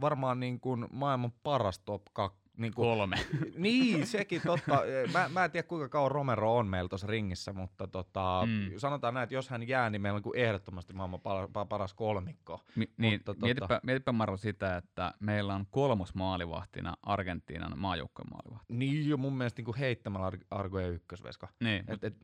varmaan 0.00 0.40
niin 0.40 0.60
kuin 0.60 0.86
maailman 0.92 1.32
paras 1.42 1.78
top 1.78 2.02
2 2.12 2.45
niin 2.56 2.74
kuin, 2.74 2.86
Kolme. 2.86 3.16
Niin, 3.56 4.06
sekin 4.06 4.42
totta. 4.46 4.82
Mä, 5.12 5.28
mä 5.28 5.44
en 5.44 5.50
tiedä 5.50 5.68
kuinka 5.68 5.88
kauan 5.88 6.10
Romero 6.10 6.56
on 6.56 6.66
meillä 6.66 6.88
tuossa 6.88 7.06
ringissä, 7.06 7.52
mutta 7.52 7.86
tota, 7.86 8.42
mm. 8.46 8.70
sanotaan 8.76 9.14
näin, 9.14 9.24
että 9.24 9.34
jos 9.34 9.48
hän 9.48 9.68
jää, 9.68 9.90
niin 9.90 10.02
meillä 10.02 10.16
on 10.16 10.22
kuin 10.22 10.38
ehdottomasti 10.38 10.92
maailman 10.92 11.20
paras 11.68 11.94
kolmikko. 11.94 12.60
Mi- 12.76 12.90
niin, 12.96 13.12
mutta, 13.12 13.32
tota- 13.32 13.44
mietipä, 13.44 13.66
tota... 13.66 13.80
mietipä 13.82 14.12
Maro 14.12 14.36
sitä, 14.36 14.76
että 14.76 15.14
meillä 15.20 15.54
on 15.54 15.66
kolmos 15.70 16.14
maalivahtina 16.14 16.96
Argentiinan 17.02 17.78
maajoukkojen 17.78 18.30
maalivahti. 18.30 18.74
Niin 18.74 19.08
jo 19.08 19.16
mun 19.16 19.36
mielestä 19.36 19.58
niin 19.58 19.64
kuin 19.64 19.78
heittämällä 19.78 20.26
Ar- 20.26 20.38
Argojen 20.50 20.92
ykkösveska. 20.92 21.48
Niin. 21.60 21.84
Et, 21.88 22.04
et, 22.04 22.16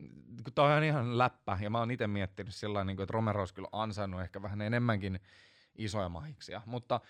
kun 0.44 0.52
tää 0.54 0.64
on 0.64 0.84
ihan 0.84 1.18
läppä, 1.18 1.58
ja 1.60 1.70
mä 1.70 1.78
oon 1.78 1.90
itse 1.90 2.06
miettinyt 2.06 2.54
sillä 2.54 2.84
niin 2.84 2.96
kuin, 2.96 3.04
että 3.04 3.12
Romero 3.12 3.40
olisi 3.40 3.54
kyllä 3.54 3.68
ansainnut 3.72 4.20
ehkä 4.20 4.42
vähän 4.42 4.62
enemmänkin 4.62 5.20
isoja 5.78 6.08
mahiksia, 6.08 6.62
mutta 6.66 7.00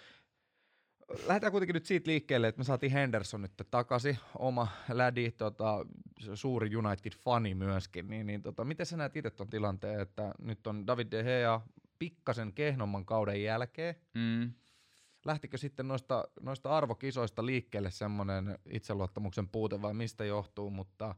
lähdetään 1.27 1.51
kuitenkin 1.51 1.75
nyt 1.75 1.87
siitä 1.87 2.11
liikkeelle, 2.11 2.49
että 2.49 2.59
me 2.59 2.65
saatiin 2.65 2.93
Henderson 2.93 3.43
nyt 3.43 3.53
takaisin, 3.71 4.19
oma 4.39 4.69
lädi, 4.93 5.31
tota, 5.31 5.87
suuri 6.35 6.77
United-fani 6.77 7.55
myöskin, 7.55 8.09
niin, 8.09 8.27
niin 8.27 8.43
tota, 8.43 8.65
miten 8.65 8.87
sä 8.87 8.97
näet 8.97 9.17
itse 9.17 9.31
tuon 9.31 9.51
tilanteen, 9.51 10.01
että 10.01 10.35
nyt 10.39 10.67
on 10.67 10.87
David 10.87 11.07
De 11.11 11.23
Gea 11.23 11.61
pikkasen 11.99 12.53
kehnomman 12.53 13.05
kauden 13.05 13.43
jälkeen, 13.43 13.95
mm. 14.15 14.53
lähtikö 15.25 15.59
sitten 15.59 15.89
noista, 15.89 16.29
noista 16.41 16.71
arvokisoista 16.71 17.47
liikkeelle 17.47 17.91
semmoinen 17.91 18.59
itseluottamuksen 18.71 19.49
puute 19.49 19.83
vai 19.83 19.95
mistä 19.95 20.25
johtuu, 20.25 20.71
mutta 20.71 21.15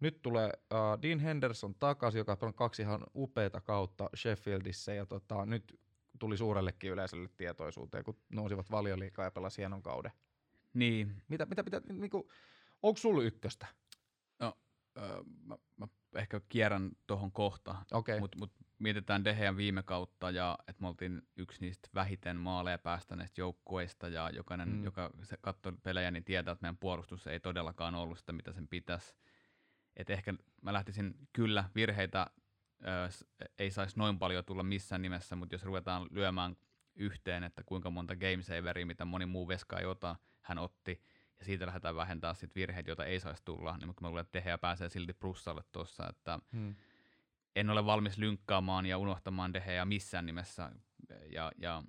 nyt 0.00 0.22
tulee 0.22 0.50
uh, 0.72 1.02
Dean 1.02 1.20
Henderson 1.20 1.74
takaisin, 1.74 2.18
joka 2.18 2.38
on 2.40 2.54
kaksi 2.54 2.82
ihan 2.82 3.00
upeita 3.14 3.60
kautta 3.60 4.10
Sheffieldissä. 4.16 4.94
Ja 4.94 5.06
tota, 5.06 5.46
nyt 5.46 5.80
tuli 6.18 6.36
suurellekin 6.36 6.90
yleisölle 6.90 7.28
tietoisuuteen, 7.36 8.04
kun 8.04 8.18
nousivat 8.32 8.70
valioliikaa 8.70 9.24
ja 9.24 9.30
pelasi 9.30 9.58
hienon 9.58 9.82
kauden. 9.82 10.12
Niin. 10.74 11.22
Mitä, 11.28 11.46
mitä, 11.46 11.62
mitä 11.62 11.80
niinku, 11.92 12.30
onko 12.82 12.98
sulla 12.98 13.22
ykköstä? 13.22 13.66
No, 14.38 14.58
öö, 14.98 15.22
mä, 15.44 15.58
mä, 15.76 15.88
ehkä 16.14 16.40
kierrän 16.48 16.90
tuohon 17.06 17.32
kohta, 17.32 17.74
okay. 17.92 18.20
mutta 18.20 18.38
mut 18.38 18.52
mietitään 18.78 19.24
Dehean 19.24 19.56
viime 19.56 19.82
kautta 19.82 20.30
ja 20.30 20.58
että 20.68 20.82
me 20.82 20.88
oltiin 20.88 21.22
yksi 21.36 21.60
niistä 21.60 21.88
vähiten 21.94 22.36
maaleja 22.36 22.78
päästäneistä 22.78 23.40
joukkueista 23.40 24.08
ja 24.08 24.30
jokainen, 24.30 24.68
mm. 24.68 24.84
joka 24.84 25.10
katsoi 25.40 25.72
pelejä, 25.82 26.10
niin 26.10 26.24
tietää, 26.24 26.52
että 26.52 26.62
meidän 26.62 26.76
puolustus 26.76 27.26
ei 27.26 27.40
todellakaan 27.40 27.94
ollut 27.94 28.18
sitä, 28.18 28.32
mitä 28.32 28.52
sen 28.52 28.68
pitäisi. 28.68 29.14
Et 29.96 30.10
ehkä 30.10 30.34
mä 30.62 30.72
lähtisin 30.72 31.14
kyllä 31.32 31.64
virheitä 31.74 32.26
ei 33.58 33.70
saisi 33.70 33.98
noin 33.98 34.18
paljon 34.18 34.44
tulla 34.44 34.62
missään 34.62 35.02
nimessä, 35.02 35.36
mutta 35.36 35.54
jos 35.54 35.64
ruvetaan 35.64 36.06
lyömään 36.10 36.56
yhteen, 36.96 37.44
että 37.44 37.62
kuinka 37.66 37.90
monta 37.90 38.16
gamesaveria, 38.16 38.86
mitä 38.86 39.04
moni 39.04 39.26
muu 39.26 39.48
veska 39.48 39.78
ei 39.78 39.86
ota, 39.86 40.16
hän 40.40 40.58
otti, 40.58 41.02
ja 41.38 41.44
siitä 41.44 41.66
lähdetään 41.66 41.96
vähentämään 41.96 42.36
sit 42.36 42.54
virheitä, 42.54 42.90
joita 42.90 43.04
ei 43.04 43.20
saisi 43.20 43.42
tulla, 43.44 43.76
niin 43.76 43.94
mä 44.00 44.08
luulen, 44.08 44.22
että 44.22 44.38
Deheä 44.38 44.58
pääsee 44.58 44.88
silti 44.88 45.12
plussalle 45.12 45.62
tuossa, 45.72 46.08
että 46.08 46.38
hmm. 46.52 46.74
en 47.56 47.70
ole 47.70 47.86
valmis 47.86 48.18
lynkkaamaan 48.18 48.86
ja 48.86 48.98
unohtamaan 48.98 49.52
Deheä 49.52 49.84
missään 49.84 50.26
nimessä, 50.26 50.72
ja, 51.30 51.52
ja 51.58 51.82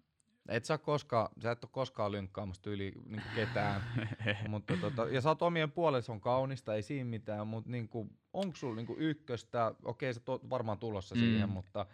et 0.50 0.66
sä, 0.66 0.78
koskaan, 0.78 1.30
sä 1.42 1.52
et 1.52 1.64
ole 1.64 1.70
koskaan 1.74 2.12
lynkkaamassa 2.12 2.70
yli 2.70 2.94
niin 3.06 3.22
ketään. 3.36 3.82
mutta 4.48 4.78
tota, 4.78 5.08
ja 5.10 5.22
sä 5.22 5.30
oot 5.30 5.42
omien 5.42 5.72
puolella, 5.72 6.14
on 6.14 6.22
kaunista, 6.22 6.76
ei 6.76 6.82
siinä 6.82 7.10
mitään, 7.10 7.48
mutta 7.48 7.70
niin 7.70 7.90
onko 8.34 8.56
sulla 8.56 8.76
niin 8.76 8.88
ykköstä, 8.98 9.76
okei 9.84 10.14
sä 10.14 10.22
oot 10.28 10.50
varmaan 10.50 10.80
tulossa 10.80 11.16
mm. 11.16 11.22
siihen, 11.22 11.50
mutta... 11.50 11.86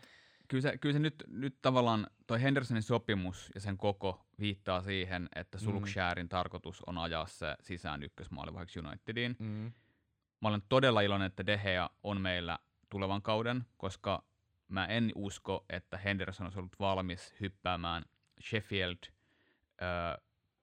Kyllä 0.48 0.62
se, 0.62 0.78
kyllä 0.78 0.94
se 0.94 1.00
nyt, 1.00 1.24
nyt 1.28 1.56
tavallaan, 1.62 2.08
toi 2.28 2.42
Hendersonin 2.42 2.84
sopimus 2.84 3.52
ja 3.56 3.62
sen 3.62 3.78
koko 3.78 4.26
viittaa 4.40 4.82
siihen, 4.82 5.30
että 5.36 5.58
Sulksjärin 5.58 6.26
mm. 6.26 6.30
tarkoitus 6.30 6.84
on 6.88 6.98
ajaa 6.98 7.28
se 7.28 7.56
sisään 7.62 8.04
ykkösmaalivaiheeksi 8.04 8.80
Unitediin. 8.80 9.36
Mm. 9.40 9.72
Mä 10.42 10.50
olen 10.50 10.62
todella 10.70 11.02
iloinen, 11.02 11.26
että 11.26 11.46
Dehea 11.46 11.90
on 12.04 12.22
meillä 12.22 12.60
tulevan 12.90 13.22
kauden, 13.22 13.66
koska 13.78 14.24
mä 14.68 14.86
en 14.86 15.12
usko, 15.16 15.66
että 15.70 15.98
Henderson 15.98 16.46
olisi 16.46 16.60
ollut 16.60 16.80
valmis 16.80 17.34
hyppäämään 17.42 18.06
Sheffield, 18.42 18.98
äh, 19.82 20.18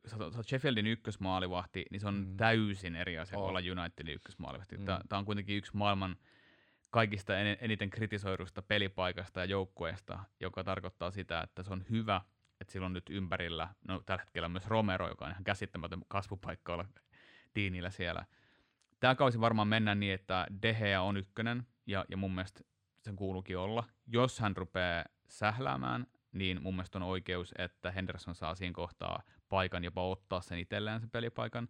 sä 0.06 0.42
Sheffieldin 0.42 0.86
ykkösmaalivahti, 0.86 1.84
niin 1.90 2.00
se 2.00 2.08
on 2.08 2.14
mm. 2.14 2.36
täysin 2.36 2.96
eri 2.96 3.18
asia 3.18 3.38
oh. 3.38 3.48
olla 3.48 3.58
Unitedin 3.58 4.14
ykkösmaalivahti. 4.14 4.78
Mm. 4.78 4.84
Tämä 4.84 5.18
on 5.18 5.24
kuitenkin 5.24 5.56
yksi 5.56 5.76
maailman 5.76 6.16
kaikista 6.90 7.38
eniten 7.38 7.90
kritisoidusta 7.90 8.62
pelipaikasta 8.62 9.40
ja 9.40 9.44
joukkueesta, 9.44 10.18
joka 10.40 10.64
tarkoittaa 10.64 11.10
sitä, 11.10 11.40
että 11.40 11.62
se 11.62 11.72
on 11.72 11.84
hyvä, 11.90 12.20
että 12.60 12.72
sillä 12.72 12.86
on 12.86 12.92
nyt 12.92 13.10
ympärillä, 13.10 13.68
no 13.88 14.02
tällä 14.06 14.22
hetkellä 14.22 14.48
myös 14.48 14.66
Romero, 14.66 15.08
joka 15.08 15.24
on 15.24 15.30
ihan 15.30 15.44
käsittämätön 15.44 16.02
kasvupaikka 16.08 16.72
olla 16.72 16.84
Diinillä 17.54 17.90
siellä. 17.90 18.26
tämä 19.00 19.14
kausi 19.14 19.40
varmaan 19.40 19.68
mennään 19.68 20.00
niin, 20.00 20.14
että 20.14 20.46
De 20.62 20.74
Gea 20.74 21.02
on 21.02 21.16
ykkönen, 21.16 21.66
ja, 21.86 22.04
ja 22.08 22.16
mun 22.16 22.34
mielestä 22.34 22.60
sen 23.00 23.16
kuuluukin 23.16 23.58
olla. 23.58 23.84
Jos 24.06 24.40
hän 24.40 24.56
rupeaa 24.56 25.04
sähläämään, 25.28 26.06
niin 26.32 26.62
mun 26.62 26.74
mielestä 26.74 26.98
on 26.98 27.02
oikeus, 27.02 27.54
että 27.58 27.90
Henderson 27.90 28.34
saa 28.34 28.54
siinä 28.54 28.72
kohtaa 28.72 29.22
paikan, 29.48 29.84
jopa 29.84 30.08
ottaa 30.08 30.40
sen 30.40 30.58
itselleen 30.58 31.00
sen 31.00 31.10
pelipaikan. 31.10 31.68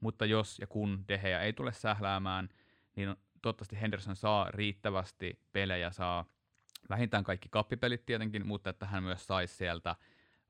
Mutta 0.00 0.26
jos 0.26 0.58
ja 0.58 0.66
kun 0.66 1.04
De 1.08 1.18
Gea 1.18 1.40
ei 1.40 1.52
tule 1.52 1.72
sähläämään, 1.72 2.48
niin 2.96 3.16
toivottavasti 3.42 3.80
Henderson 3.80 4.16
saa 4.16 4.50
riittävästi 4.50 5.40
pelejä, 5.52 5.90
saa 5.90 6.24
vähintään 6.88 7.24
kaikki 7.24 7.48
kappipelit 7.48 8.06
tietenkin, 8.06 8.46
mutta 8.46 8.70
että 8.70 8.86
hän 8.86 9.02
myös 9.02 9.26
saisi 9.26 9.56
sieltä 9.56 9.96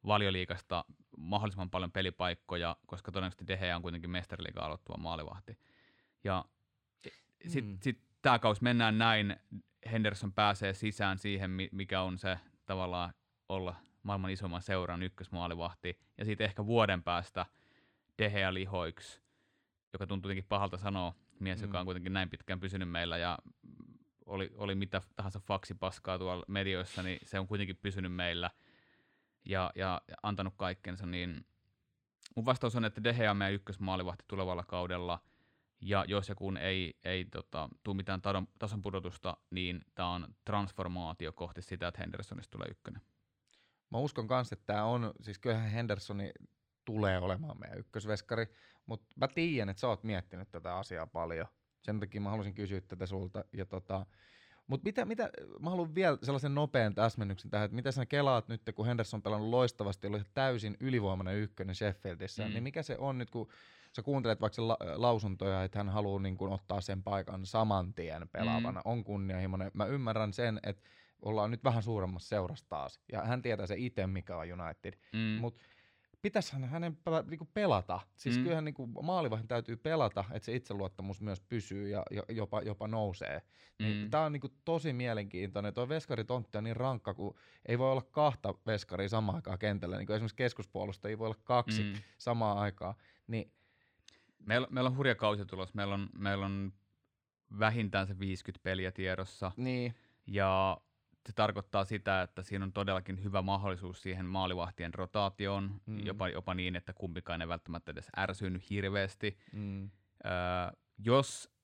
valioliikasta 0.07 0.85
mahdollisimman 1.17 1.71
paljon 1.71 1.93
pelipaikkoja, 1.93 2.77
koska 2.87 3.13
todennäköisesti 3.13 3.47
De 3.47 3.57
Gea 3.57 3.77
on 3.77 3.83
kuitenkin 3.83 4.11
mestariliiga 4.11 4.61
aloittava 4.61 5.03
maalivahti. 5.03 5.59
Ja 6.25 6.45
sitten 7.47 7.75
mm. 7.75 7.79
sit 7.83 8.03
tämä 8.23 8.39
kausi 8.39 8.63
mennään 8.63 8.99
näin, 8.99 9.37
Henderson 9.93 10.33
pääsee 10.33 10.75
sisään 10.75 11.19
siihen, 11.19 11.51
mikä 11.73 12.03
on 12.03 12.19
se 12.19 12.39
tavallaan 12.67 13.13
olla 13.51 13.75
maailman 14.03 14.31
isomman 14.31 14.63
seuran 14.63 15.03
ykkösmaalivahti, 15.03 15.99
ja 16.19 16.25
sitten 16.25 16.45
ehkä 16.45 16.67
vuoden 16.67 17.03
päästä 17.03 17.47
De 18.19 18.31
Gea 18.31 18.55
lihoiksi, 18.55 19.21
joka 19.93 20.07
tuntuu 20.07 20.29
jotenkin 20.29 20.49
pahalta 20.49 20.77
sanoa, 20.77 21.15
mies, 21.41 21.59
mm. 21.59 21.65
joka 21.65 21.81
on 21.81 21.85
kuitenkin 21.85 22.13
näin 22.13 22.31
pitkään 22.31 22.61
pysynyt 22.61 22.91
meillä, 22.91 23.19
ja 23.19 23.39
oli, 24.27 24.51
oli 24.57 24.75
mitä 24.75 25.01
tahansa 25.17 25.41
faksipaskaa 25.41 26.19
tuolla 26.19 26.45
medioissa, 26.49 27.03
niin 27.03 27.19
se 27.23 27.39
on 27.39 27.47
kuitenkin 27.47 27.77
pysynyt 27.77 28.13
meillä 28.13 28.51
ja, 29.45 29.73
ja 29.75 30.01
antanut 30.23 30.55
kaikkensa, 30.57 31.07
niin 31.07 31.47
mun 32.37 32.45
vastaus 32.45 32.77
on, 32.77 32.85
että 32.85 33.05
De 33.05 33.15
Gea 33.15 33.31
on 33.31 33.37
meidän 33.37 33.55
ykkösmaalivahti 33.55 34.25
tulevalla 34.29 34.65
kaudella, 34.65 35.19
ja 35.81 36.05
jos 36.09 36.29
ja 36.29 36.35
kun 36.35 36.57
ei, 36.57 36.99
ei 37.05 37.25
tota, 37.25 37.69
tule 37.83 37.97
mitään 37.97 38.23
tason, 38.23 38.49
tason 38.59 38.83
pudotusta, 38.83 39.37
niin 39.51 39.81
tämä 39.95 40.09
on 40.09 40.35
transformaatio 40.45 41.33
kohti 41.33 41.63
sitä, 41.63 41.89
että 41.89 42.01
Hendersonista 42.01 42.51
tulee 42.51 42.69
ykkönen. 42.71 43.03
Mä 43.91 43.99
uskon 43.99 44.29
kanssa, 44.29 44.55
että 44.55 44.67
tämä 44.67 44.85
on, 44.85 45.13
siis 45.21 45.39
kyllähän 45.39 45.71
Hendersoni 45.71 46.31
tulee 46.85 47.19
olemaan 47.19 47.61
meidän 47.61 47.79
ykkösveskari, 47.79 48.47
mutta 48.87 49.07
mä 49.17 49.29
tiedän, 49.29 49.69
että 49.69 49.81
sä 49.81 49.89
oot 49.89 50.05
miettinyt 50.05 50.51
tätä 50.51 50.77
asiaa 50.77 51.07
paljon. 51.07 51.47
Sen 51.83 52.01
takia 52.01 52.21
mä 52.21 52.31
haluaisin 52.31 52.55
kysyä 52.55 52.81
tätä 52.81 53.07
sulta. 53.07 53.45
Ja 53.53 53.67
tota, 53.67 54.07
mutta 54.67 54.85
mitä, 54.85 55.05
mitä, 55.05 55.31
mä 55.61 55.71
haluan 55.71 55.95
vielä 55.95 56.19
sellaisen 56.23 56.55
nopean 56.55 56.95
täsmennyksen 56.95 57.51
tähän, 57.51 57.65
että 57.65 57.75
mitä 57.75 57.93
sä 57.93 58.07
kelaat 58.07 58.49
nyt, 58.49 58.63
kun 58.75 58.87
Henderson 58.87 59.19
on 59.19 59.23
pelannut 59.23 59.51
loistavasti, 59.51 60.07
oli 60.07 60.23
täysin 60.35 60.77
ylivoimainen 60.81 61.37
ykkönen 61.37 61.75
Sheffieldissä, 61.75 62.45
mm. 62.45 62.53
niin 62.53 62.63
mikä 62.63 62.83
se 62.83 62.97
on 62.99 63.19
nyt, 63.19 63.31
kun 63.31 63.49
sä 63.97 64.03
kuuntelet 64.03 64.41
vaikka 64.41 64.69
la- 64.69 64.79
lausuntoja, 64.95 65.65
että 65.65 65.79
hän 65.79 65.89
haluaa 65.89 66.23
niin 66.23 66.37
kuin 66.37 66.53
ottaa 66.53 66.81
sen 66.81 67.03
paikan 67.03 67.47
saman 67.47 67.95
tien 67.95 68.29
pelaavana, 68.29 68.81
mm. 68.81 68.91
on 68.91 69.05
kunnianhimoinen. 69.05 69.71
Mä 69.75 69.87
ymmärrän 69.87 70.33
sen, 70.33 70.61
että 70.63 70.83
ollaan 71.23 71.51
nyt 71.51 71.65
vähän 71.65 71.83
suuremmassa 71.83 72.29
seurassa 72.29 72.67
taas, 72.69 73.01
ja 73.13 73.23
hän 73.23 73.43
tietää 73.43 73.67
se 73.67 73.75
itse, 73.79 74.07
mikä 74.07 74.37
on 74.37 74.47
United, 74.53 74.95
mm. 75.13 75.41
mutta 75.41 75.63
pitäisihän 76.23 76.65
hänen 76.65 76.99
niinku 77.31 77.49
pelata. 77.55 78.01
Siis 78.17 78.37
mm. 78.37 78.43
kyllähän 78.43 78.65
niinku 78.65 78.87
maalivahin 78.87 79.49
täytyy 79.49 79.77
pelata, 79.77 80.25
että 80.33 80.47
se 80.47 80.55
itseluottamus 80.55 81.21
myös 81.21 81.41
pysyy 81.41 81.89
ja, 81.89 82.03
jopa, 82.29 82.63
jopa 82.63 82.89
nousee. 82.89 83.43
Niin 83.79 84.05
mm. 84.05 84.11
Tämä 84.11 84.25
on 84.25 84.33
niinku 84.33 84.49
tosi 84.65 84.93
mielenkiintoinen. 84.93 85.75
Tuo 85.75 85.89
veskaritontti 85.89 86.59
on 86.59 86.65
niin 86.65 86.77
rankka, 86.77 87.15
kun 87.15 87.35
ei 87.67 87.79
voi 87.79 87.93
olla 87.93 88.03
kahta 88.03 88.55
veskaria 88.67 89.09
samaan 89.09 89.37
aikaan 89.37 89.59
kentällä. 89.59 89.99
Niin 89.99 90.13
esimerkiksi 90.13 90.37
keskuspuolusta 90.37 91.09
ei 91.09 91.19
voi 91.19 91.27
olla 91.27 91.41
kaksi 91.45 91.83
mm. 91.83 91.93
samaan 92.19 92.59
aikaan. 92.59 92.95
Niin, 93.27 93.53
meillä, 94.39 94.69
meillä 94.71 94.91
on 94.91 94.97
hurja 94.97 95.15
kausi 95.15 95.45
tulossa. 95.45 95.73
Meillä 95.77 95.95
on, 95.95 96.09
meillä 96.19 96.47
on 96.47 96.73
vähintään 97.59 98.07
se 98.07 98.19
50 98.19 98.63
peliä 98.63 98.93
tiedossa. 98.93 99.53
Niin. 99.57 99.95
Ja 100.27 100.81
se 101.31 101.35
tarkoittaa 101.35 101.85
sitä, 101.85 102.23
että 102.23 102.43
siinä 102.43 102.65
on 102.65 102.73
todellakin 102.73 103.25
hyvä 103.25 103.43
mahdollisuus 103.43 104.03
siihen 104.03 104.27
maalivahtien 104.27 104.95
rotaatioon, 104.95 105.81
mm. 105.87 106.07
jopa, 106.07 106.29
jopa 106.29 106.55
niin, 106.55 106.77
että 106.77 106.93
kumpikaan 106.93 107.41
ei 107.41 107.49
välttämättä 107.49 107.91
edes 107.91 108.09
ärsynyt 108.19 108.71
hirveästi. 108.71 109.39
Mm. 109.53 109.91
Öö, 110.25 110.31
jos 110.99 111.55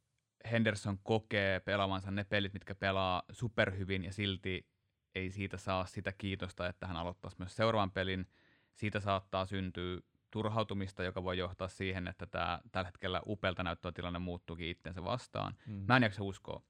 Henderson 0.50 0.98
kokee 0.98 1.60
pelaavansa 1.60 2.10
ne 2.10 2.24
pelit, 2.24 2.52
mitkä 2.52 2.74
pelaa 2.74 3.22
superhyvin 3.30 4.04
ja 4.04 4.12
silti 4.12 4.68
ei 5.14 5.30
siitä 5.30 5.56
saa 5.56 5.86
sitä 5.86 6.12
kiitosta, 6.12 6.66
että 6.66 6.86
hän 6.86 6.96
aloittaisi 6.96 7.36
myös 7.38 7.56
seuraavan 7.56 7.90
pelin, 7.90 8.26
siitä 8.74 9.00
saattaa 9.00 9.46
syntyä 9.46 10.00
turhautumista, 10.30 11.02
joka 11.04 11.24
voi 11.24 11.38
johtaa 11.38 11.68
siihen, 11.68 12.08
että 12.08 12.26
tämä 12.26 12.60
tällä 12.72 12.88
hetkellä 12.88 13.22
upelta 13.26 13.62
näyttävä 13.62 13.92
tilanne 13.92 14.18
muuttuukin 14.18 14.68
itsensä 14.68 15.04
vastaan. 15.04 15.54
Mm. 15.66 15.84
Mä 15.88 15.96
en 15.96 16.02
jaksa 16.02 16.22
uskoa. 16.22 16.62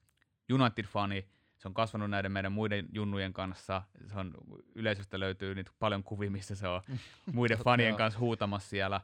United-fani 0.53 1.29
se 1.57 1.67
on 1.67 1.73
kasvanut 1.73 2.09
näiden 2.09 2.31
meidän 2.31 2.51
muiden 2.51 2.85
junnujen 2.93 3.33
kanssa. 3.33 3.81
Se 4.07 4.19
on, 4.19 4.33
yleisöstä 4.75 5.19
löytyy 5.19 5.55
niitä 5.55 5.71
paljon 5.79 6.03
kuvia, 6.03 6.31
missä 6.31 6.55
se 6.55 6.67
on 6.67 6.81
muiden 7.33 7.57
fanien 7.57 7.95
kanssa 7.95 8.19
huutamassa 8.19 8.69
siellä. 8.69 9.01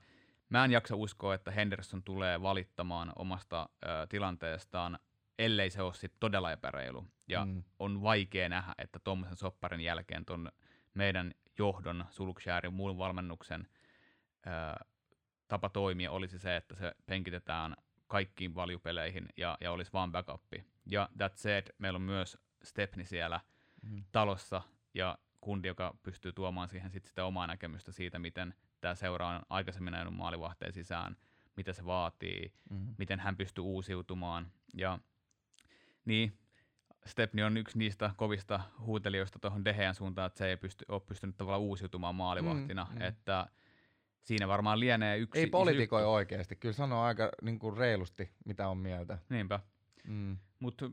Mä 0.50 0.66
en 0.66 0.72
jaksa 0.72 0.96
uskoa, 0.96 1.34
että 1.34 1.52
Henderson 1.52 2.04
tulee 2.04 2.42
valittamaan 2.42 3.14
omasta 3.16 3.70
ö, 3.86 3.88
tilanteestaan, 4.10 5.00
ellei 5.40 5.70
se 5.70 5.82
ole 5.82 5.94
sit 5.94 6.14
todella 6.20 6.52
epäreilu. 6.52 7.08
Ja 7.28 7.46
mm. 7.46 7.64
on 7.80 8.02
vaikea 8.02 8.50
nähdä, 8.50 8.74
että 8.78 9.00
tuommoisen 9.00 9.38
sopparin 9.38 9.82
jälkeen 9.82 10.26
ton 10.26 10.52
meidän 10.94 11.34
johdon, 11.58 12.06
Sulukshärin, 12.10 12.74
muun 12.74 12.98
valmennuksen 12.98 13.68
ö, 14.48 14.86
tapa 15.48 15.70
toimia 15.70 16.12
olisi 16.12 16.40
se, 16.40 16.56
että 16.56 16.76
se 16.76 16.96
penkitetään 17.06 17.76
kaikkiin 18.14 18.56
valjupeleihin 18.56 19.26
ja, 19.38 19.58
ja 19.62 19.72
olisi 19.72 19.94
vaan 19.94 20.12
backupi. 20.12 20.66
Ja 20.86 21.10
that 21.18 21.38
said, 21.38 21.68
meillä 21.78 21.98
on 21.98 22.02
myös 22.02 22.38
Stepni 22.64 23.06
siellä 23.06 23.40
mm. 23.82 24.04
talossa 24.12 24.62
ja 24.94 25.18
kundi, 25.42 25.68
joka 25.68 25.98
pystyy 26.04 26.32
tuomaan 26.34 26.70
siihen 26.70 26.92
sit 26.92 27.06
sitä 27.06 27.26
omaa 27.26 27.48
näkemystä 27.48 27.92
siitä, 27.92 28.20
miten 28.20 28.54
tämä 28.82 28.96
seura 28.96 29.28
on 29.28 29.42
aikaisemmin 29.50 29.94
ajanut 29.94 30.16
maalivahteen 30.16 30.74
sisään, 30.74 31.18
mitä 31.58 31.74
se 31.74 31.86
vaatii, 31.86 32.54
mm. 32.70 32.96
miten 32.98 33.20
hän 33.20 33.38
pystyy 33.38 33.64
uusiutumaan. 33.64 34.52
Ja 34.74 35.00
niin, 36.06 36.38
Stepni 37.06 37.44
on 37.44 37.58
yksi 37.58 37.78
niistä 37.78 38.12
kovista 38.18 38.60
huutelijoista 38.80 39.40
tuohon 39.40 39.66
Dehean 39.66 39.96
suuntaan, 39.96 40.28
että 40.28 40.38
se 40.38 40.50
ei 40.50 40.58
pysty, 40.58 40.86
ole 40.88 41.02
pystynyt 41.02 41.38
tavallaan 41.38 41.62
uusiutumaan 41.62 42.16
maalivahtina, 42.16 42.88
mm, 42.90 42.96
mm. 42.96 43.02
että 43.02 43.48
siinä 44.24 44.48
varmaan 44.48 44.80
lienee 44.80 45.18
yksi... 45.18 45.40
Ei 45.40 45.48
politikoi 45.48 46.06
oikeasti, 46.06 46.56
kyllä 46.56 46.74
sanoo 46.74 47.04
aika 47.04 47.30
niin 47.42 47.60
kuin 47.60 47.78
reilusti, 47.78 48.32
mitä 48.46 48.68
on 48.68 48.78
mieltä. 48.78 49.18
Niinpä. 49.30 49.60
Mm. 50.08 50.38
Mutta 50.60 50.90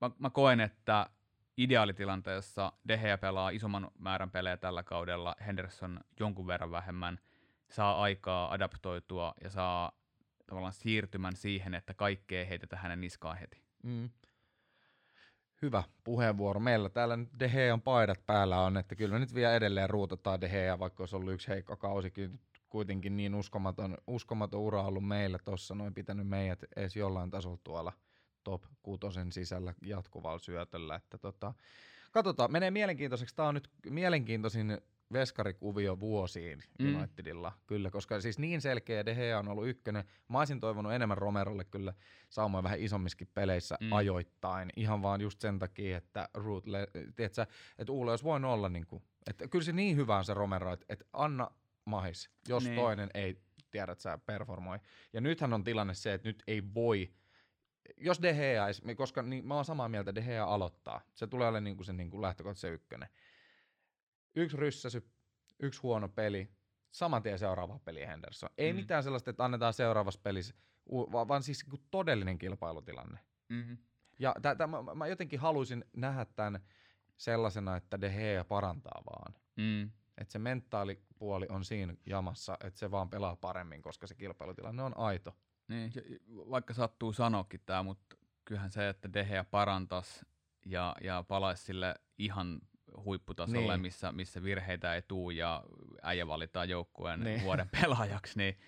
mä, 0.00 0.10
mä 0.18 0.30
koen, 0.30 0.60
että 0.60 1.10
ideaalitilanteessa 1.56 2.72
Deheä 2.88 3.18
pelaa 3.18 3.50
isomman 3.50 3.90
määrän 3.98 4.30
pelejä 4.30 4.56
tällä 4.56 4.82
kaudella, 4.82 5.36
Henderson 5.46 6.00
jonkun 6.20 6.46
verran 6.46 6.70
vähemmän, 6.70 7.18
saa 7.70 8.02
aikaa 8.02 8.52
adaptoitua 8.52 9.34
ja 9.42 9.50
saa 9.50 9.92
tavallaan 10.46 10.72
siirtymän 10.72 11.36
siihen, 11.36 11.74
että 11.74 11.94
kaikkea 11.94 12.44
heitetään 12.44 12.82
hänen 12.82 13.00
niskaan 13.00 13.36
heti. 13.36 13.62
Mm. 13.82 14.10
Hyvä 15.62 15.82
puheenvuoro. 16.04 16.60
Meillä 16.60 16.88
täällä 16.88 17.16
nyt 17.16 17.28
De 17.38 17.48
Gean 17.48 17.80
paidat 17.82 18.26
päällä 18.26 18.60
on, 18.60 18.76
että 18.76 18.94
kyllä 18.94 19.12
me 19.12 19.18
nyt 19.18 19.34
vielä 19.34 19.54
edelleen 19.54 19.90
ruutetaan 19.90 20.40
De 20.40 20.48
Gea, 20.48 20.78
vaikka 20.78 21.02
olisi 21.02 21.16
ollut 21.16 21.32
yksi 21.32 21.48
heikko 21.48 21.76
kausi. 21.76 22.12
Kuitenkin 22.68 23.16
niin 23.16 23.34
uskomaton, 23.34 23.98
uskomaton 24.06 24.60
ura 24.60 24.82
ollut 24.82 25.08
meillä 25.08 25.38
tuossa, 25.44 25.74
noin 25.74 25.94
pitänyt 25.94 26.28
meidät 26.28 26.64
edes 26.76 26.96
jollain 26.96 27.30
tasolla 27.30 27.58
tuolla– 27.64 27.92
top 28.44 28.62
kutosen 28.82 29.32
sisällä 29.32 29.74
jatkuvalla 29.82 30.38
syötöllä. 30.38 30.94
Että 30.94 31.18
tota, 31.18 31.54
katsotaan, 32.12 32.52
menee 32.52 32.70
mielenkiintoiseksi. 32.70 33.36
Tämä 33.36 33.48
on 33.48 33.54
nyt 33.54 33.70
mielenkiintoisin 33.90 34.78
veskarikuvio 35.12 36.00
vuosiin 36.00 36.62
mm. 36.78 36.94
Unitedilla, 36.94 37.52
kyllä, 37.66 37.90
koska 37.90 38.20
siis 38.20 38.38
niin 38.38 38.60
selkeä 38.60 39.06
De 39.06 39.14
Gea 39.14 39.38
on 39.38 39.48
ollut 39.48 39.68
ykkönen. 39.68 40.04
Mä 40.28 40.38
olisin 40.38 40.60
toivonut 40.60 40.92
enemmän 40.92 41.18
Romerolle 41.18 41.64
kyllä 41.64 41.94
saumoin 42.28 42.64
vähän 42.64 42.80
isommiskin 42.80 43.28
peleissä 43.34 43.76
mm. 43.80 43.92
ajoittain, 43.92 44.70
ihan 44.76 45.02
vaan 45.02 45.20
just 45.20 45.40
sen 45.40 45.58
takia, 45.58 45.96
että 45.96 46.28
Root, 46.34 46.64
tiedätkö, 47.16 47.46
että 47.78 47.92
Uule 47.92 48.10
olisi 48.10 48.24
voinut 48.24 48.50
olla 48.50 48.68
niin 48.68 48.86
kuin, 48.86 49.02
että 49.26 49.48
kyllä 49.48 49.64
se 49.64 49.72
niin 49.72 49.96
hyvä 49.96 50.16
on 50.16 50.24
se 50.24 50.34
Romero, 50.34 50.72
että, 50.72 50.86
että 50.88 51.04
anna 51.12 51.50
mahis, 51.84 52.30
jos 52.48 52.64
niin. 52.64 52.76
toinen 52.76 53.10
ei 53.14 53.42
tiedä, 53.70 53.92
että 53.92 54.02
sä 54.02 54.18
performoi. 54.18 54.78
Ja 55.12 55.20
nythän 55.20 55.52
on 55.52 55.64
tilanne 55.64 55.94
se, 55.94 56.14
että 56.14 56.28
nyt 56.28 56.42
ei 56.46 56.62
voi 56.74 57.12
jos 57.96 58.22
De 58.22 58.34
Gea, 58.34 58.66
koska 58.96 59.22
niin, 59.22 59.46
mä 59.46 59.54
oon 59.54 59.64
samaa 59.64 59.88
mieltä, 59.88 60.14
De 60.14 60.22
Gea 60.22 60.44
aloittaa. 60.44 61.00
Se 61.14 61.26
tulee 61.26 61.48
olemaan 61.48 61.64
niin 61.64 61.76
kuin 61.76 61.86
se 61.86 61.92
niin 61.92 62.10
kuin 62.10 62.22
lähtökohta 62.22 62.60
se 62.60 62.68
ykkönen. 62.68 63.08
Yksi 64.34 64.56
ryssäsy, 64.56 65.10
yksi 65.58 65.80
huono 65.80 66.08
peli, 66.08 66.50
saman 66.90 67.22
tien 67.22 67.38
seuraava 67.38 67.78
peli 67.78 68.06
Henderson. 68.06 68.50
Ei 68.58 68.72
mm. 68.72 68.76
mitään 68.76 69.02
sellaista, 69.02 69.30
että 69.30 69.44
annetaan 69.44 69.74
seuraavassa 69.74 70.20
pelissä, 70.22 70.54
vaan, 71.28 71.42
siis 71.42 71.66
niin 71.66 71.82
todellinen 71.90 72.38
kilpailutilanne. 72.38 73.18
Mm-hmm. 73.48 73.78
Ja 74.18 74.34
t- 74.42 74.58
t- 74.58 74.70
mä, 74.70 74.94
mä 74.94 75.06
jotenkin 75.06 75.40
haluaisin 75.40 75.84
nähdä 75.96 76.24
tämän 76.24 76.60
sellaisena, 77.16 77.76
että 77.76 78.00
De 78.00 78.10
Gea 78.10 78.44
parantaa 78.44 79.02
vaan. 79.06 79.34
Mm. 79.56 79.90
Että 80.18 80.32
se 80.32 80.38
mentaalipuoli 80.38 81.46
on 81.48 81.64
siinä 81.64 81.94
jamassa, 82.06 82.56
että 82.64 82.80
se 82.80 82.90
vaan 82.90 83.10
pelaa 83.10 83.36
paremmin, 83.36 83.82
koska 83.82 84.06
se 84.06 84.14
kilpailutilanne 84.14 84.82
on 84.82 84.96
aito. 84.96 85.36
Niin, 85.68 85.92
vaikka 86.28 86.74
sattuu 86.74 87.12
sanoakin 87.12 87.60
tämä, 87.66 87.82
mutta 87.82 88.16
kyllähän 88.44 88.70
se, 88.70 88.88
että 88.88 89.12
Deheä 89.12 89.44
parantas 89.44 90.26
ja, 90.66 90.96
ja 91.02 91.24
palaisi 91.28 91.64
sille 91.64 91.94
ihan 92.18 92.60
huipputasolle, 93.04 93.72
Niin. 93.72 93.80
missä, 93.80 94.12
missä 94.12 94.42
virheitä 94.42 94.94
ei 94.94 95.02
tuu 95.02 95.30
ja 95.30 95.64
äijä 96.02 96.26
valitaan 96.26 96.68
joukkueen 96.68 97.20
Niin. 97.20 97.42
vuoden 97.44 97.68
pelaajaksi, 97.82 98.38
niin 98.38 98.58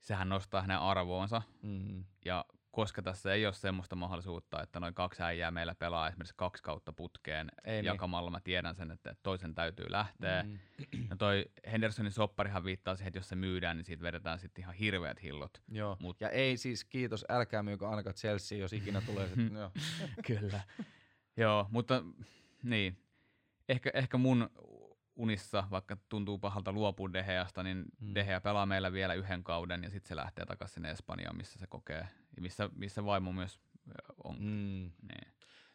sehän 0.00 0.28
nostaa 0.28 0.60
hänen 0.60 0.78
arvoonsa. 0.78 1.42
Mm. 1.62 2.04
Ja 2.24 2.44
koska 2.70 3.02
tässä 3.02 3.32
ei 3.34 3.46
ole 3.46 3.54
semmoista 3.54 3.96
mahdollisuutta, 3.96 4.62
että 4.62 4.80
noin 4.80 4.94
kaksi 4.94 5.22
äijää 5.22 5.50
meillä 5.50 5.74
pelaa 5.74 6.08
esimerkiksi 6.08 6.34
kaksi 6.36 6.62
kautta 6.62 6.92
putkeen 6.92 7.48
Ei 7.64 7.72
niin. 7.76 7.84
jakamalla, 7.84 8.30
mä 8.30 8.40
tiedän 8.40 8.74
sen, 8.74 8.90
että 8.90 9.14
toisen 9.22 9.54
täytyy 9.54 9.86
lähteä. 9.88 10.42
Mm. 10.42 10.58
No 11.10 11.16
toi 11.16 11.44
Hendersonin 11.72 12.12
sopparihan 12.12 12.64
viittaa 12.64 12.96
siihen, 12.96 13.08
että 13.08 13.18
jos 13.18 13.28
se 13.28 13.36
myydään, 13.36 13.76
niin 13.76 13.84
siitä 13.84 14.02
vedetään 14.02 14.38
sitten 14.38 14.62
ihan 14.62 14.74
hirveät 14.74 15.22
hillot. 15.22 15.62
Joo. 15.68 15.96
Mut- 16.00 16.16
Ja 16.20 16.28
ei 16.30 16.56
siis, 16.56 16.84
kiitos, 16.84 17.24
älkää 17.28 17.62
myykö 17.62 17.88
ainakaan 17.88 18.14
Chelsea, 18.14 18.58
jos 18.58 18.72
ikinä 18.72 19.00
tulee 19.00 19.28
joo. 19.58 19.70
Kyllä. 20.26 20.60
Joo, 21.36 21.66
mutta 21.70 22.02
niin. 22.62 22.98
Ehkä, 23.68 23.90
ehkä 23.94 24.18
mun 24.18 24.50
unissa, 25.16 25.64
vaikka 25.70 25.96
tuntuu 26.08 26.38
pahalta 26.38 26.72
luopua 26.72 27.12
Deheasta, 27.12 27.62
niin 27.62 27.84
Mm. 28.00 28.14
Dehea 28.14 28.40
pelaa 28.40 28.66
meillä 28.66 28.92
vielä 28.92 29.14
yhden 29.14 29.44
kauden 29.44 29.82
ja 29.82 29.90
sitten 29.90 30.08
se 30.08 30.16
lähtee 30.16 30.46
takaisin 30.46 30.74
sinne 30.74 30.90
Espanjaan, 30.90 31.36
missä 31.36 31.58
se 31.58 31.66
kokee, 31.66 32.08
ja 32.36 32.42
missä, 32.42 32.70
missä 32.76 33.04
vaimo 33.04 33.32
myös 33.32 33.60
on. 34.24 34.36
Mm. 34.38 34.44
Mm. 34.46 34.90
Niin. 35.08 35.32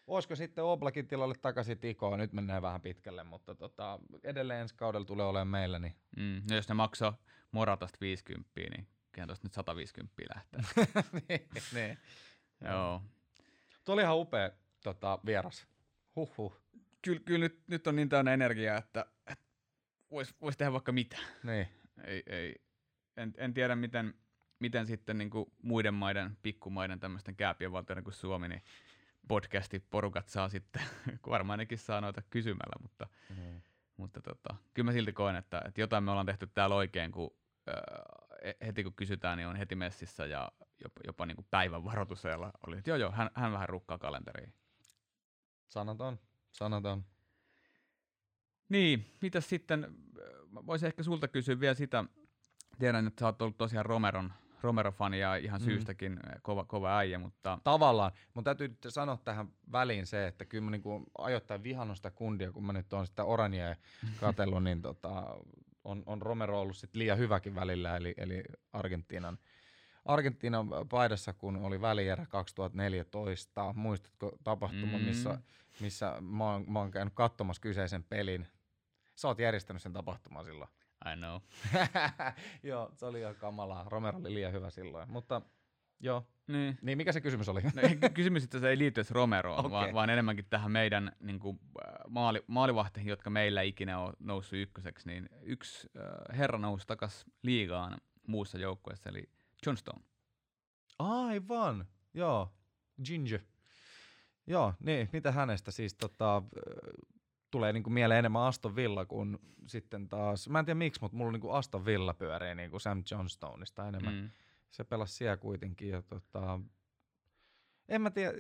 Olisiko 0.08 0.36
sitten 0.36 0.64
Oblakin 0.64 1.08
tilalle 1.08 1.36
takaisin 1.42 1.80
Tikoa? 1.80 2.18
Nyt 2.18 2.34
mennään 2.34 2.62
vähän 2.62 2.82
pitkälle, 2.82 3.24
mutta 3.24 3.56
tota, 3.56 4.00
edelleen 4.24 4.62
ensi 4.62 4.76
kaudella 4.76 5.06
tulee 5.06 5.26
olemaan 5.26 5.48
meillä. 5.48 5.80
Niin... 5.80 5.96
Mm. 6.18 6.42
No 6.50 6.56
jos 6.56 6.68
ne 6.70 6.74
maksaa 6.76 7.18
Moratasta 7.52 7.98
50, 8.02 8.50
niin 8.56 8.88
kyllähän 9.12 9.28
tuosta 9.28 9.46
nyt 9.46 9.54
150 9.54 10.14
lähtee. 10.36 10.62
niin, 11.30 11.48
niin. 11.74 11.98
Joo. 12.62 13.02
Tuo 13.86 13.94
oli 13.94 14.02
ihan 14.02 14.18
upea 14.18 14.52
tota, 14.84 15.20
vieras. 15.26 15.68
Huhhuh. 16.16 16.62
Kyllä, 17.02 17.20
kyllä 17.26 17.40
nyt, 17.40 17.64
nyt 17.68 17.88
on 17.88 17.96
niin 17.96 18.10
täynnä 18.10 18.34
energiaa, 18.34 18.78
että, 18.78 19.06
että 19.32 19.46
voisi 20.12 20.36
vois 20.42 20.58
tehdä 20.58 20.72
vaikka 20.74 20.92
mitä. 20.92 21.18
Niin. 21.44 21.68
ei, 22.04 22.24
ei, 22.28 22.56
en, 23.18 23.34
en 23.38 23.54
tiedä, 23.54 23.76
miten, 23.76 24.14
miten 24.60 24.86
sitten 24.88 25.18
niin 25.18 25.30
kuin 25.30 25.52
muiden 25.62 25.94
maiden, 25.94 26.38
pikkumaiden, 26.44 27.00
tämmöisten 27.00 27.36
kääpien 27.36 27.72
valtioiden 27.72 28.04
kuin 28.04 28.14
Suomi, 28.14 28.48
niin 28.48 28.62
podcasti-porukat 29.28 30.28
saa 30.28 30.50
sitten, 30.50 30.82
kun 31.22 31.32
varmaan 31.32 31.60
nekin 31.60 31.78
saa 31.78 32.02
noita 32.02 32.22
kysymällä, 32.30 32.76
mutta, 32.82 33.08
Mm. 33.30 33.62
mutta 33.98 34.22
tota, 34.22 34.56
kyllä 34.74 34.86
mä 34.86 34.92
silti 34.92 35.14
koen, 35.14 35.36
että, 35.36 35.62
että 35.66 35.82
jotain 35.82 36.04
me 36.04 36.12
ollaan 36.12 36.26
tehty 36.26 36.48
täällä 36.48 36.76
oikein, 36.76 37.12
kun 37.12 37.36
äh, 37.70 38.56
heti 38.68 38.84
kun 38.84 38.94
kysytään, 38.94 39.38
niin 39.38 39.48
on 39.48 39.56
heti 39.56 39.76
messissä 39.76 40.26
ja 40.26 40.52
jopa, 40.84 41.02
jopa 41.08 41.26
niin 41.26 41.36
kuin 41.36 41.48
päivän 41.52 41.84
varoitusajalla 41.84 42.52
oli, 42.68 42.78
että 42.78 42.90
joo 42.90 42.98
joo, 42.98 43.12
hän, 43.12 43.30
hän 43.34 43.52
vähän 43.52 43.70
rukkaa 43.70 43.98
kalenteriin. 43.98 44.54
Sanaton. 45.68 46.20
Sanaton. 46.58 47.04
Niin, 48.70 49.06
mitä 49.22 49.42
sitten, 49.42 49.84
äh, 49.84 50.66
voisin 50.66 50.88
ehkä 50.88 51.04
sulta 51.04 51.28
kysyä 51.28 51.60
vielä 51.60 51.74
sitä, 51.74 52.06
tiedän, 52.80 53.08
että 53.08 53.20
sä 53.20 53.26
oot 53.26 53.42
ollut 53.42 53.58
tosiaan 53.58 53.86
Romeron, 53.86 54.34
Romero-fani 54.62 55.20
ja 55.20 55.36
ihan 55.36 55.62
Mm. 55.62 55.66
syystäkin 55.66 56.14
äh, 56.28 56.36
kova, 56.42 56.66
kova 56.66 56.98
äijä, 56.98 57.20
mutta 57.20 57.60
Tavallaan. 57.64 58.12
Mun 58.34 58.44
täytyy 58.44 58.68
nyt 58.68 58.78
sanoa 58.90 59.18
tähän 59.18 59.48
väliin 59.72 60.06
se, 60.06 60.28
että 60.28 60.46
kyllä 60.46 60.64
mä 60.64 60.72
niinku 60.72 61.04
ajoittain 61.18 61.64
vihannut 61.64 61.98
sitä 61.98 62.12
kundia, 62.12 62.52
kun 62.52 62.66
mä 62.66 62.74
nyt 62.74 62.94
oon 62.94 63.08
sitä 63.08 63.24
Orania 63.24 63.76
katsellut, 64.20 64.64
niin 64.64 64.82
tota, 64.82 65.36
on, 65.84 66.04
on 66.06 66.22
Romero 66.22 66.62
ollut 66.62 66.78
sit 66.78 66.96
liian 66.96 67.18
hyväkin 67.18 67.56
välillä, 67.56 67.98
eli, 67.98 68.14
eli 68.18 68.44
Argentiinan, 68.74 69.38
Argentiinan 70.06 70.68
paidassa, 70.90 71.34
kun 71.34 71.58
oli 71.58 71.82
välierä 71.82 72.26
2014. 72.26 73.74
Muistatko 73.74 74.38
tapahtuma, 74.44 74.98
Mm. 74.98 75.04
missä, 75.04 75.42
missä 75.80 76.18
mä, 76.22 76.52
oon, 76.52 76.72
mä 76.72 76.80
oon 76.80 76.92
käynyt 76.92 77.14
katsomassa 77.14 77.62
kyseisen 77.62 78.04
pelin? 78.04 78.48
Sä 79.16 79.28
oot 79.28 79.40
järjestänyt 79.40 79.82
sen 79.82 79.94
tapahtuman 79.94 80.46
silloin. 80.46 80.70
I 81.14 81.18
know. 81.18 81.42
joo, 82.64 82.92
se 82.96 83.06
oli 83.06 83.20
ihan 83.20 83.36
kamalaa. 83.36 83.86
Romero 83.90 84.18
oli 84.18 84.34
liian 84.34 84.54
hyvä 84.54 84.70
silloin. 84.70 85.12
Mutta 85.12 85.42
joo. 86.00 86.28
Niin. 86.48 86.78
Niin, 86.82 86.98
mikä 86.98 87.12
se 87.12 87.22
kysymys 87.22 87.50
oli? 87.50 87.62
No, 87.62 88.10
kysymys 88.14 88.44
itse 88.44 88.58
asiassa 88.58 88.70
ei 88.70 88.78
liity 88.78 89.02
edes 89.02 89.12
Romeroon, 89.12 89.60
okay. 89.60 89.72
vaan, 89.72 89.94
vaan 89.94 90.10
enemmänkin 90.10 90.46
tähän 90.50 90.72
meidän 90.72 91.12
niin 91.20 91.40
kuin, 91.40 91.60
maali, 92.10 92.44
maalivahteihin, 92.48 93.10
jotka 93.10 93.30
meillä 93.30 93.62
ei 93.62 93.70
ikinä 93.70 94.00
ole 94.00 94.14
noussut 94.20 94.60
ykköseksi, 94.60 95.08
niin 95.08 95.30
yksi 95.42 95.90
äh, 95.98 96.38
herra 96.38 96.60
nousi 96.60 96.88
takaisin 96.88 97.34
liigaan 97.44 97.98
muussa 98.28 98.58
joukkueessa, 98.58 99.10
eli 99.10 99.30
John 99.66 99.78
Stone. 99.78 100.04
Aivan, 101.00 101.86
joo. 102.14 102.54
Ginger. 103.04 103.42
Joo, 104.48 104.74
niin, 104.80 105.10
mitä 105.14 105.32
hänestä 105.32 105.72
siis 105.72 105.94
tota, 105.94 106.44
tulee 107.52 107.74
niinku 107.74 107.90
mieleen 107.90 108.20
enemmän 108.20 108.42
Aston 108.42 108.76
Villa 108.76 109.06
kuin 109.06 109.38
sitten 109.68 110.10
taas, 110.10 110.50
mä 110.50 110.60
en 110.60 110.66
tiedä 110.66 110.78
miksi, 110.78 111.02
mutta 111.02 111.18
mulla 111.18 111.32
niinku 111.32 111.52
Aston 111.52 111.86
Villa 111.86 112.14
pyörii 112.14 112.56
niinku 112.56 112.80
Sam 112.80 113.04
Johnstoneista 113.12 113.88
enemmän. 113.88 114.14
Mm. 114.14 114.30
Se 114.72 114.84
pelasi 114.84 115.14
siellä 115.14 115.38
kuitenkin 115.38 115.90
ja 115.90 116.02
tota, 116.02 116.60
en 117.90 118.02
mä 118.02 118.12
tiedä, 118.12 118.34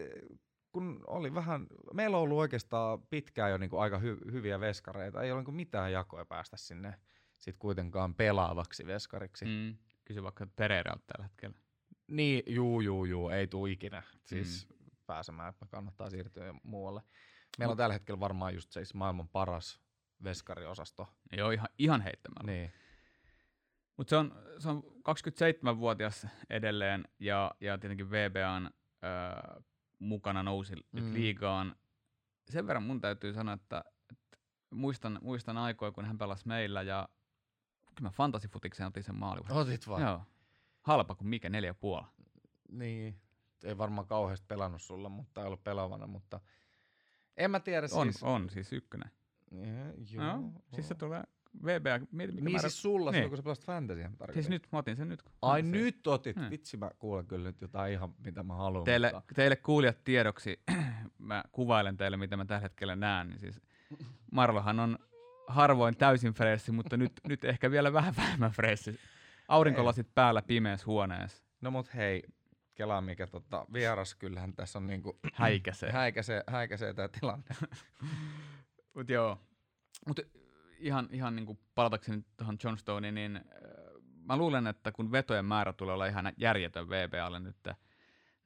kun 0.71 1.03
oli 1.07 1.33
vähän, 1.33 1.67
meillä 1.93 2.17
on 2.17 2.23
ollut 2.23 2.37
oikeastaan 2.37 3.01
pitkään 3.01 3.51
jo 3.51 3.57
niinku 3.57 3.77
aika 3.77 3.99
hy, 3.99 4.17
hyviä 4.31 4.59
veskareita, 4.59 5.21
ei 5.21 5.31
ole 5.31 5.39
niinku 5.39 5.51
mitään 5.51 5.91
jakoja 5.91 6.25
päästä 6.25 6.57
sinne 6.57 6.93
sit 7.37 7.55
kuitenkaan 7.59 8.15
pelaavaksi 8.15 8.85
veskariksi. 8.87 9.45
Mm. 9.45 9.51
Mm. 9.51 9.77
Kysy 10.05 10.23
vaikka 10.23 10.47
Pereiralta 10.55 11.03
tällä 11.05 11.23
hetkellä. 11.23 11.55
Niin, 12.07 12.43
juu, 12.47 12.81
juu, 12.81 13.05
juu, 13.05 13.29
ei 13.29 13.47
tuu 13.47 13.65
ikinä. 13.65 14.03
Siis 14.25 14.67
mm. 14.69 14.76
Pääsemään, 15.07 15.49
että 15.49 15.65
kannattaa 15.65 16.09
siirtyä 16.09 16.53
muualle. 16.63 17.01
Meillä 17.57 17.71
on 17.71 17.77
tällä 17.77 17.93
hetkellä 17.93 18.19
varmaan 18.19 18.53
just 18.53 18.71
se 18.71 18.81
maailman 18.93 19.29
paras 19.29 19.81
veskariosasto. 20.23 21.07
Ole 21.43 21.53
ihan, 21.53 21.69
ihan 21.77 22.01
heittämällä. 22.01 22.51
Niin. 22.51 22.71
Mutta 23.97 24.09
se 24.09 24.17
on, 24.17 24.35
se 24.59 24.69
on 24.69 24.83
27-vuotias 24.83 26.27
edelleen 26.49 27.07
ja, 27.19 27.51
ja 27.61 27.77
tietenkin 27.77 28.11
VBAn 28.11 28.65
ö, 28.65 29.61
mukana 29.99 30.43
nousi 30.43 30.75
mm. 30.75 30.81
Nyt 30.91 31.13
liigaan. 31.13 31.75
Sen 32.49 32.67
verran 32.67 32.83
mun 32.83 33.01
täytyy 33.01 33.33
sanoa, 33.33 33.53
että, 33.53 33.83
että 34.11 34.37
muistan, 34.69 35.19
muistan 35.21 35.57
aikoja, 35.57 35.91
kun 35.91 36.05
hän 36.05 36.17
pelasi 36.17 36.47
meillä 36.47 36.81
ja 36.81 37.09
kyllä 37.95 38.09
mä 38.09 38.09
fantasifutikseen 38.09 38.87
otin 38.87 39.03
sen 39.03 39.15
maali. 39.15 39.41
Otit 39.49 39.87
vaan. 39.87 40.01
Joo. 40.01 40.21
Halpa 40.81 41.15
kuin 41.15 41.27
mikä, 41.27 41.49
neljä 41.49 41.73
puoli. 41.73 42.05
Niin. 42.71 43.21
Ei 43.63 43.77
varmaan 43.77 44.07
kauheasti 44.07 44.45
pelannut 44.47 44.81
sulla, 44.81 45.09
mutta 45.09 45.41
ei 45.41 45.47
ollut 45.47 45.63
pelaavana, 45.63 46.07
mutta 46.07 46.39
en 47.37 47.51
mä 47.51 47.59
tiedä 47.59 47.87
On, 47.93 48.13
siis. 48.13 48.23
on 48.23 48.49
siis 48.49 48.73
ykkönen. 48.73 49.11
Ja, 49.51 49.61
Joo, 50.13 50.25
joo. 50.25 50.51
siis 50.73 50.87
se 50.87 50.95
tulee 50.95 51.23
VBA. 51.65 51.99
Mieti, 52.11 52.31
mikä 52.33 52.45
Niin 52.45 52.51
määrä- 52.53 52.59
siis 52.69 52.81
sulla 52.81 53.11
Niin. 53.11 53.15
silloin, 53.17 53.29
kun 53.29 53.37
sä 53.37 53.43
pelasit 53.43 53.65
fantasia. 53.65 54.11
Siis 54.33 54.49
nyt, 54.49 54.67
mä 54.71 54.77
otin 54.79 54.95
sen 54.95 55.09
nyt. 55.09 55.23
Ai 55.41 55.61
Se- 55.61 55.67
nyt 55.67 56.07
otit. 56.07 56.35
Hmm. 56.35 56.49
Vitsi 56.49 56.77
mä 56.77 56.91
kuulen 56.99 57.25
kyllä 57.27 57.43
nyt 57.49 57.61
jotain 57.61 57.93
ihan 57.93 58.13
mitä 58.25 58.43
mä 58.43 58.53
haluan. 58.55 58.83
Teille, 58.83 59.11
mutta... 59.13 59.33
teille 59.35 59.55
kuulijat 59.55 60.03
tiedoksi, 60.03 60.59
mä 61.19 61.43
kuvailen 61.51 61.97
teille, 61.97 62.17
mitä 62.17 62.37
mä 62.37 62.45
tällä 62.45 62.61
hetkellä 62.61 62.95
näen. 62.95 63.27
Niin 63.27 63.39
siis 63.39 63.61
Marlohan 64.31 64.79
on 64.79 64.99
harvoin 65.47 65.97
täysin 65.97 66.33
fressi, 66.33 66.71
mutta 66.71 66.97
nyt, 66.97 67.11
nyt 67.29 67.43
ehkä 67.43 67.71
vielä 67.71 67.93
vähän 67.93 68.15
vähemmän 68.17 68.51
fressi. 68.51 68.99
Aurinkolasit 69.47 70.07
päällä 70.15 70.41
pimeässä 70.41 70.85
huoneessa. 70.85 71.43
No 71.61 71.71
mut 71.71 71.93
hei, 71.95 72.23
kelaa 72.77 73.01
mikä 73.01 73.27
tota, 73.27 73.65
vieras, 73.73 74.15
kyllähän 74.15 74.53
tässä 74.53 74.79
on 74.79 74.87
niinku 74.87 75.19
Häikäsee. 75.33 75.91
häikäisee, 76.01 76.43
häikäisee 76.47 76.93
tämä 76.93 77.07
tilanne. 77.07 77.55
Mut 78.95 79.09
joo. 79.09 79.41
Mut 80.07 80.19
ihan, 80.77 81.09
ihan 81.11 81.35
niin 81.35 81.59
palatakseni 81.75 82.23
tuohon 82.37 82.57
John 82.63 82.77
Stoneen, 82.77 83.15
niin 83.15 83.35
äh, 83.35 83.43
mä 84.25 84.37
luulen, 84.37 84.67
että 84.67 84.91
kun 84.91 85.11
vetojen 85.11 85.45
määrä 85.45 85.73
tulee 85.73 85.93
olla 85.93 86.05
ihan 86.05 86.33
järjetön 86.37 86.89
VBAlle 86.89 87.39
nyt, 87.39 87.67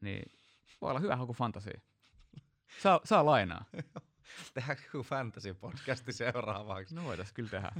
niin 0.01 0.31
voi 0.81 0.89
olla 0.89 0.99
hyvä 0.99 1.15
haku 1.15 1.33
fantasia. 1.33 1.81
Saa, 2.81 3.01
saa 3.03 3.25
lainaa. 3.25 3.65
Tehdäänkö 4.53 4.83
joku 4.93 5.03
fantasy-podcasti 5.03 6.11
seuraavaksi? 6.11 6.95
No 6.95 7.03
voitais 7.03 7.33
kyllä 7.33 7.49
tehdä. 7.49 7.71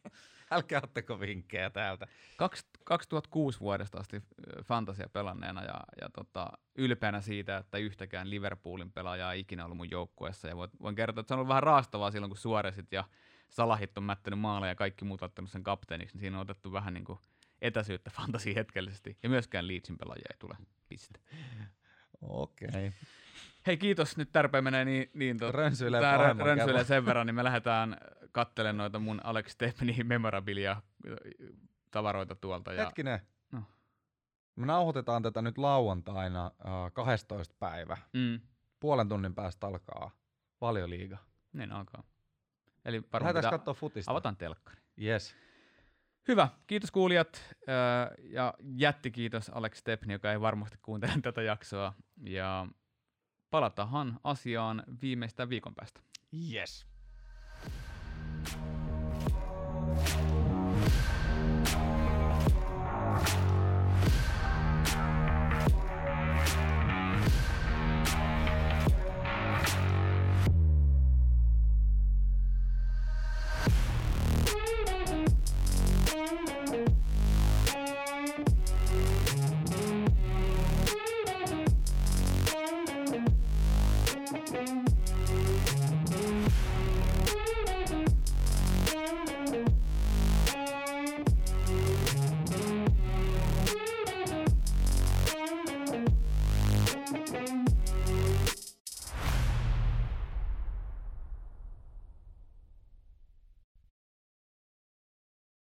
Älkää 0.50 0.80
ottako 0.84 1.20
vinkkejä 1.20 1.70
täältä. 1.70 2.06
Kaks- 2.36 2.69
2006 2.84 3.60
vuodesta 3.60 3.98
asti 3.98 4.16
ö, 4.16 4.62
fantasia 4.62 5.08
pelanneena 5.08 5.64
ja, 5.64 5.80
ja 6.00 6.08
tota, 6.14 6.48
ylpeänä 6.74 7.20
siitä, 7.20 7.56
että 7.56 7.78
yhtäkään 7.78 8.30
Liverpoolin 8.30 8.92
pelaajaa 8.92 9.32
ei 9.32 9.40
ikinä 9.40 9.64
ollut 9.64 9.76
mun 9.76 9.90
joukkueessa. 9.90 10.48
Ja 10.48 10.56
voin, 10.56 10.70
voin 10.82 10.94
kertoa, 10.94 11.20
että 11.20 11.28
se 11.28 11.34
on 11.34 11.38
ollut 11.38 11.48
vähän 11.48 11.62
raastavaa 11.62 12.10
silloin, 12.10 12.30
kun 12.30 12.38
Suoresit 12.38 12.92
ja 12.92 13.04
Salahit 13.48 13.98
on 13.98 14.04
mättänyt 14.04 14.40
maaleja 14.40 14.70
ja 14.70 14.74
kaikki 14.74 15.04
muut 15.04 15.22
ottanut 15.22 15.50
sen 15.50 15.62
kapteeniksi, 15.62 16.14
niin 16.14 16.20
siinä 16.20 16.36
on 16.36 16.42
otettu 16.42 16.72
vähän 16.72 16.94
niin 16.94 17.04
kuin 17.04 17.18
etäisyyttä 17.62 18.10
fantasiin 18.20 18.56
hetkellisesti. 18.56 19.18
Ja 19.22 19.28
myöskään 19.28 19.68
Leedsin 19.68 19.98
pelaajia 19.98 20.26
ei 20.30 20.36
tule. 20.38 20.56
Piste. 20.88 21.20
Okei. 22.20 22.68
Okay. 22.68 22.90
Hei 23.66 23.76
kiitos, 23.76 24.16
nyt 24.16 24.32
tärpeä 24.32 24.62
menee 24.62 24.84
niin, 24.84 25.10
niin 25.14 25.38
tot, 25.38 25.54
Rönsyilee 25.54 26.00
tää 26.00 26.18
pahemman 26.18 26.46
rönsyilee 26.46 26.84
sen 26.84 27.06
verran, 27.06 27.26
niin 27.26 27.34
me 27.34 27.44
lähdetään 27.44 27.96
kattelemaan 28.32 28.76
noita 28.76 28.98
mun 28.98 29.20
Alex 29.24 29.50
Stepney 29.52 30.04
memorabilia 30.04 30.82
tavaroita 31.90 32.34
tuolta. 32.34 32.72
Ja 32.72 32.84
Hetkinen. 32.84 33.20
No. 33.52 33.62
Me 34.56 34.66
nauhoitetaan 34.66 35.22
tätä 35.22 35.42
nyt 35.42 35.58
lauantaina 35.58 36.46
äh, 36.46 36.92
12. 36.92 37.54
päivä. 37.58 37.96
Mm. 38.12 38.40
Puolen 38.80 39.08
tunnin 39.08 39.34
päästä 39.34 39.66
alkaa 39.66 40.10
valioliiga. 40.60 41.18
Niin 41.52 41.72
alkaa. 41.72 42.02
Eli 42.84 43.02
varmaan 43.12 43.34
pitää- 43.34 43.50
katsoa 43.50 43.74
futista. 43.74 44.10
avataan 44.10 44.36
telkkari. 44.36 44.80
Yes. 45.02 45.34
Hyvä, 46.28 46.48
kiitos 46.66 46.90
kuulijat 46.90 47.54
öö, 47.68 48.14
ja 48.22 48.54
jätti 48.76 49.10
kiitos 49.10 49.48
Alex 49.48 49.76
Stepni, 49.78 50.12
joka 50.12 50.32
ei 50.32 50.40
varmasti 50.40 50.78
kuuntele 50.82 51.12
tätä 51.22 51.42
jaksoa. 51.42 51.92
Ja 52.22 52.66
palatahan 53.50 54.20
asiaan 54.24 54.82
viimeistään 55.02 55.48
viikon 55.48 55.74
päästä. 55.74 56.00
Yes. 56.52 56.86